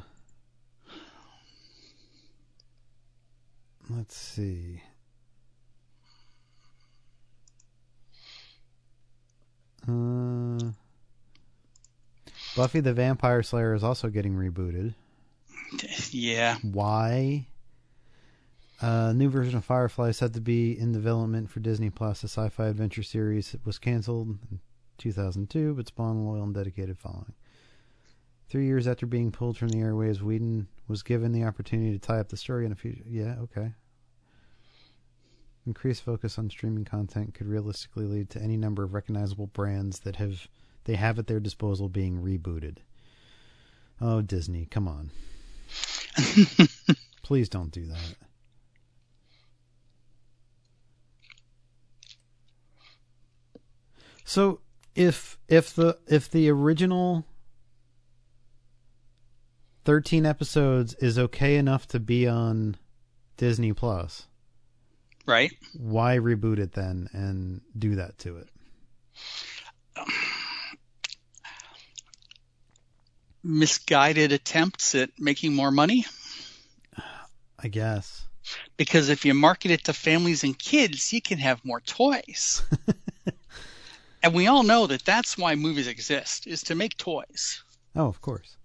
Let's 3.89 4.15
see. 4.15 4.81
Uh 9.87 10.71
Buffy 12.55 12.79
the 12.81 12.93
Vampire 12.93 13.41
Slayer 13.41 13.73
is 13.73 13.83
also 13.83 14.09
getting 14.09 14.33
rebooted. 14.33 14.93
Yeah. 16.11 16.57
Why? 16.63 17.45
A 18.81 19.13
new 19.13 19.29
version 19.29 19.57
of 19.57 19.65
Firefly 19.65 20.11
said 20.11 20.33
to 20.33 20.41
be 20.41 20.77
in 20.77 20.93
development 20.93 21.49
for 21.49 21.59
Disney 21.59 21.89
Plus. 21.89 22.21
The 22.21 22.29
sci-fi 22.29 22.67
adventure 22.67 23.03
series 23.03 23.55
was 23.65 23.77
canceled 23.77 24.37
in 24.49 24.59
2002, 24.97 25.73
but 25.73 25.87
spawned 25.87 26.19
a 26.19 26.21
loyal 26.21 26.43
and 26.43 26.53
dedicated 26.53 26.97
following. 26.97 27.33
Three 28.47 28.65
years 28.65 28.87
after 28.87 29.05
being 29.05 29.31
pulled 29.31 29.57
from 29.57 29.69
the 29.69 29.79
airwaves, 29.79 30.21
Whedon 30.21 30.67
was 30.87 31.03
given 31.03 31.33
the 31.33 31.43
opportunity 31.43 31.91
to 31.91 31.99
tie 31.99 32.19
up 32.19 32.29
the 32.29 32.37
story 32.37 32.65
in 32.65 32.71
a 32.71 32.75
future. 32.75 33.03
Yeah, 33.05 33.35
okay. 33.41 33.73
Increased 35.67 36.03
focus 36.03 36.39
on 36.39 36.49
streaming 36.49 36.85
content 36.85 37.33
could 37.33 37.47
realistically 37.47 38.05
lead 38.05 38.29
to 38.31 38.41
any 38.41 38.55
number 38.55 38.83
of 38.83 38.93
recognizable 38.93 39.47
brands 39.47 39.99
that 39.99 40.15
have 40.15 40.47
they 40.85 40.95
have 40.95 41.19
at 41.19 41.27
their 41.27 41.41
disposal 41.41 41.89
being 41.89 42.23
rebooted. 42.23 42.77
Oh, 43.99 44.21
Disney, 44.21 44.65
come 44.65 44.87
on. 44.87 45.11
Please 47.21 47.49
don't 47.49 47.71
do 47.71 47.85
that. 47.85 48.15
So 54.29 54.59
if 54.93 55.39
if 55.47 55.73
the 55.73 55.97
if 56.05 56.29
the 56.29 56.51
original 56.51 57.25
13 59.85 60.23
episodes 60.23 60.93
is 60.93 61.17
okay 61.17 61.55
enough 61.55 61.87
to 61.87 61.99
be 61.99 62.27
on 62.27 62.77
Disney 63.37 63.73
Plus, 63.73 64.27
Right. 65.25 65.51
why 65.73 66.17
reboot 66.17 66.59
it 66.59 66.73
then 66.73 67.09
and 67.11 67.61
do 67.75 67.95
that 67.95 68.19
to 68.19 68.37
it? 68.37 68.49
Misguided 73.41 74.31
attempts 74.31 74.93
at 74.93 75.09
making 75.17 75.55
more 75.55 75.71
money. 75.71 76.05
I 77.57 77.67
guess. 77.67 78.27
Because 78.77 79.09
if 79.09 79.25
you 79.25 79.33
market 79.33 79.71
it 79.71 79.85
to 79.85 79.93
families 79.93 80.43
and 80.43 80.57
kids, 80.57 81.11
you 81.11 81.19
can 81.19 81.39
have 81.39 81.65
more 81.65 81.81
toys. 81.81 82.61
and 84.23 84.33
we 84.33 84.47
all 84.47 84.63
know 84.63 84.87
that 84.87 85.05
that's 85.05 85.37
why 85.37 85.55
movies 85.55 85.87
exist, 85.87 86.47
is 86.47 86.61
to 86.63 86.75
make 86.75 86.97
toys. 86.97 87.63
Oh, 87.95 88.07
of 88.07 88.21
course. 88.21 88.57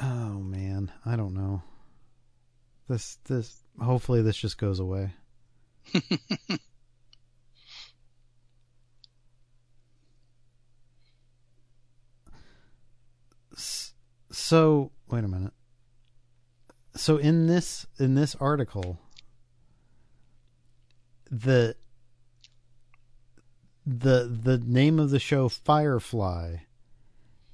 Oh 0.00 0.40
man, 0.40 0.90
I 1.06 1.16
don't 1.16 1.34
know. 1.34 1.62
This 2.88 3.18
this 3.24 3.62
hopefully 3.80 4.22
this 4.22 4.36
just 4.36 4.58
goes 4.58 4.80
away. 4.80 5.12
So, 14.34 14.90
wait 15.08 15.22
a 15.22 15.28
minute. 15.28 15.52
So 16.96 17.16
in 17.16 17.46
this 17.46 17.86
in 17.98 18.14
this 18.14 18.34
article 18.36 19.00
the 21.30 21.76
the 23.86 24.24
the 24.42 24.58
name 24.58 24.98
of 24.98 25.10
the 25.10 25.18
show 25.18 25.48
Firefly, 25.48 26.56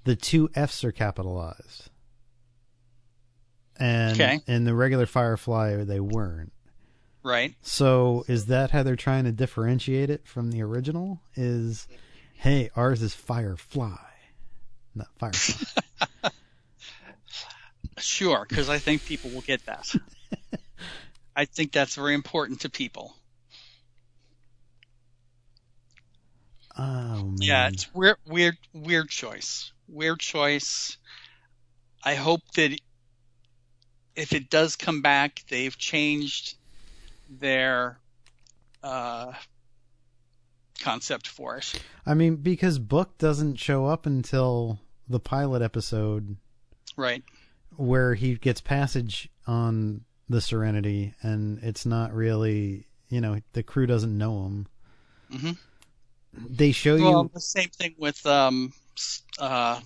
the 0.04 0.16
two 0.16 0.48
F's 0.54 0.84
are 0.84 0.92
capitalized. 0.92 1.90
And 3.78 4.12
Okay. 4.20 4.40
in 4.46 4.64
the 4.64 4.74
regular 4.74 5.06
Firefly 5.06 5.84
they 5.84 6.00
weren't. 6.00 6.52
Right. 7.22 7.54
So 7.62 8.24
is 8.28 8.46
that 8.46 8.70
how 8.70 8.82
they're 8.82 8.96
trying 8.96 9.24
to 9.24 9.32
differentiate 9.32 10.10
it 10.10 10.26
from 10.26 10.50
the 10.50 10.62
original? 10.62 11.20
Is 11.34 11.86
hey, 12.34 12.70
ours 12.76 13.02
is 13.02 13.14
Firefly, 13.14 13.96
not 14.94 15.08
Firefly. 15.18 15.82
Sure, 17.98 18.46
because 18.48 18.70
I 18.70 18.78
think 18.78 19.04
people 19.04 19.30
will 19.30 19.42
get 19.42 19.66
that. 19.66 19.94
I 21.36 21.44
think 21.44 21.70
that's 21.72 21.94
very 21.94 22.14
important 22.14 22.60
to 22.60 22.70
people. 22.70 23.14
Oh 26.80 27.24
man. 27.24 27.36
Yeah, 27.40 27.68
it's 27.68 27.92
weird, 27.94 28.16
weird, 28.26 28.56
weird 28.72 29.08
choice. 29.08 29.72
Weird 29.88 30.20
choice. 30.20 30.96
I 32.04 32.14
hope 32.14 32.40
that 32.56 32.78
if 34.16 34.32
it 34.32 34.50
does 34.50 34.76
come 34.76 35.02
back, 35.02 35.42
they've 35.48 35.76
changed 35.76 36.56
their 37.28 37.98
uh, 38.82 39.32
concept 40.80 41.28
for 41.28 41.58
it. 41.58 41.82
I 42.06 42.14
mean, 42.14 42.36
because 42.36 42.78
Book 42.78 43.18
doesn't 43.18 43.56
show 43.56 43.86
up 43.86 44.06
until 44.06 44.78
the 45.08 45.20
pilot 45.20 45.62
episode 45.62 46.36
Right. 46.96 47.22
where 47.76 48.14
he 48.14 48.36
gets 48.36 48.60
passage 48.60 49.28
on 49.46 50.04
the 50.28 50.40
Serenity, 50.40 51.14
and 51.22 51.58
it's 51.62 51.84
not 51.84 52.14
really, 52.14 52.86
you 53.08 53.20
know, 53.20 53.40
the 53.52 53.62
crew 53.62 53.86
doesn't 53.86 54.16
know 54.16 54.44
him. 54.44 54.66
Mhm. 55.32 55.58
They 56.32 56.72
show 56.72 56.96
Well, 56.96 57.22
you, 57.22 57.30
the 57.34 57.40
same 57.40 57.68
thing 57.70 57.94
with 57.98 58.24
um, 58.26 58.72
uh, 59.38 59.80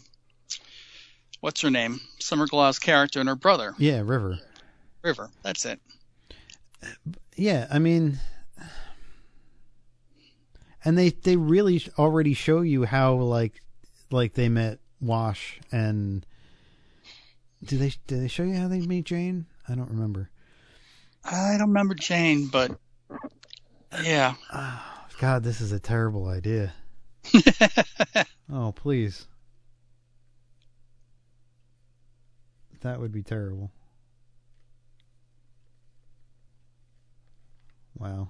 what's 1.41 1.61
her 1.63 1.71
name? 1.71 2.01
Summer 2.19 2.47
Glau's 2.47 2.79
character 2.79 3.21
and 3.21 3.29
her 3.29 3.35
brother, 3.35 3.75
yeah, 3.79 4.01
River. 4.05 4.39
River. 5.03 5.31
That's 5.43 5.65
it. 5.65 5.81
Yeah, 7.37 7.67
I 7.71 7.79
mean, 7.79 8.19
and 10.85 10.99
they 10.99 11.11
they 11.11 11.37
really 11.37 11.83
already 11.99 12.35
show 12.35 12.61
you 12.61 12.85
how 12.85 13.15
like 13.15 13.61
like 14.11 14.35
they 14.35 14.49
met 14.49 14.79
Wash 15.01 15.61
and 15.73 16.25
do 17.65 17.79
they 17.79 17.93
did 18.07 18.21
they 18.21 18.29
show 18.29 18.43
you 18.43 18.55
how 18.57 18.69
they 18.69 18.81
meet 18.81 19.07
Jayne? 19.07 19.47
I 19.69 19.75
don't 19.75 19.89
remember. 19.91 20.31
I 21.25 21.57
don't 21.59 21.69
remember 21.69 21.95
Jayne, 21.95 22.49
but 22.49 22.79
yeah. 24.03 24.35
Ah, 24.53 24.94
God, 25.19 25.43
this 25.43 25.61
is 25.61 25.73
a 25.73 25.81
terrible 25.81 26.27
idea. 26.27 26.73
Oh, 28.53 28.73
please. 28.73 29.27
That 32.83 33.01
would 33.01 33.13
be 33.13 33.23
terrible. 33.23 33.71
Wow. 37.99 38.29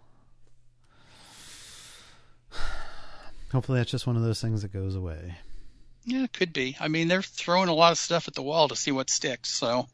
Hopefully 3.51 3.79
that's 3.79 3.91
just 3.91 4.07
one 4.07 4.17
of 4.17 4.23
those 4.23 4.41
things 4.41 4.63
that 4.63 4.73
goes 4.73 4.95
away. 4.95 5.35
Yeah, 6.05 6.25
it 6.25 6.33
could 6.33 6.53
be. 6.53 6.77
I 6.79 6.89
mean, 6.89 7.09
they're 7.09 7.23
throwing 7.23 7.69
a 7.69 7.75
lot 7.75 7.93
of 7.93 7.99
stuff 7.99 8.29
at 8.29 8.35
the 8.35 8.43
wall 8.43 8.69
to 8.69 8.77
see 8.77 8.93
what 8.93 9.11
sticks. 9.11 9.51
So, 9.51 9.89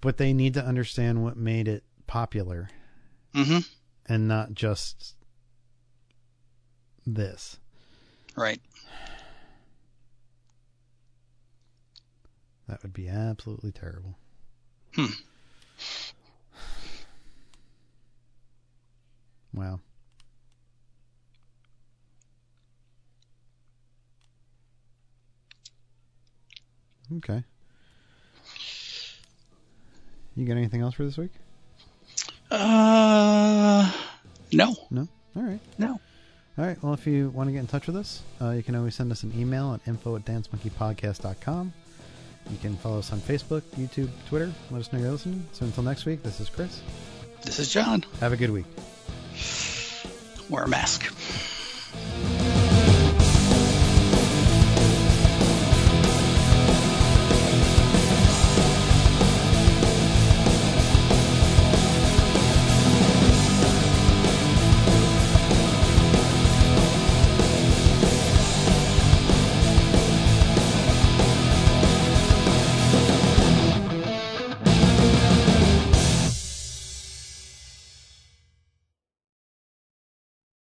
But 0.00 0.16
they 0.16 0.32
need 0.32 0.54
to 0.54 0.64
understand 0.64 1.22
what 1.22 1.36
made 1.36 1.68
it 1.68 1.84
popular 2.06 2.70
hmm 3.34 3.58
and 4.06 4.28
not 4.28 4.52
just 4.54 5.14
this. 7.06 7.58
right. 8.36 8.60
That 12.68 12.82
would 12.82 12.92
be 12.92 13.08
absolutely 13.08 13.72
terrible. 13.72 14.16
Hmm. 14.94 15.06
Wow. 19.54 19.80
Okay. 27.18 27.44
You 30.34 30.46
got 30.46 30.56
anything 30.56 30.80
else 30.80 30.94
for 30.94 31.04
this 31.04 31.18
week? 31.18 31.32
Uh, 32.52 33.90
no, 34.52 34.76
No? 34.90 35.08
All 35.34 35.42
right. 35.42 35.60
no. 35.78 35.98
All 36.58 36.64
right. 36.66 36.76
Well, 36.82 36.92
if 36.92 37.06
you 37.06 37.30
want 37.30 37.48
to 37.48 37.52
get 37.52 37.60
in 37.60 37.66
touch 37.66 37.86
with 37.86 37.96
us, 37.96 38.22
uh, 38.42 38.50
you 38.50 38.62
can 38.62 38.74
always 38.74 38.94
send 38.94 39.10
us 39.10 39.22
an 39.22 39.32
email 39.34 39.72
at 39.72 39.80
info 39.88 40.16
at 40.16 40.26
dancemonkeypodcast.com. 40.26 41.72
You 42.50 42.58
can 42.58 42.76
follow 42.76 42.98
us 42.98 43.10
on 43.12 43.20
Facebook, 43.20 43.62
YouTube, 43.78 44.10
Twitter. 44.28 44.52
Let 44.70 44.80
us 44.80 44.92
know 44.92 44.98
you're 44.98 45.12
listening. 45.12 45.46
So 45.52 45.64
until 45.64 45.82
next 45.84 46.04
week, 46.04 46.22
this 46.22 46.40
is 46.40 46.50
Chris. 46.50 46.82
This 47.42 47.58
is 47.58 47.72
John. 47.72 48.04
Have 48.20 48.34
a 48.34 48.36
good 48.36 48.50
week. 48.50 48.66
Wear 50.50 50.64
a 50.64 50.68
mask. 50.68 51.10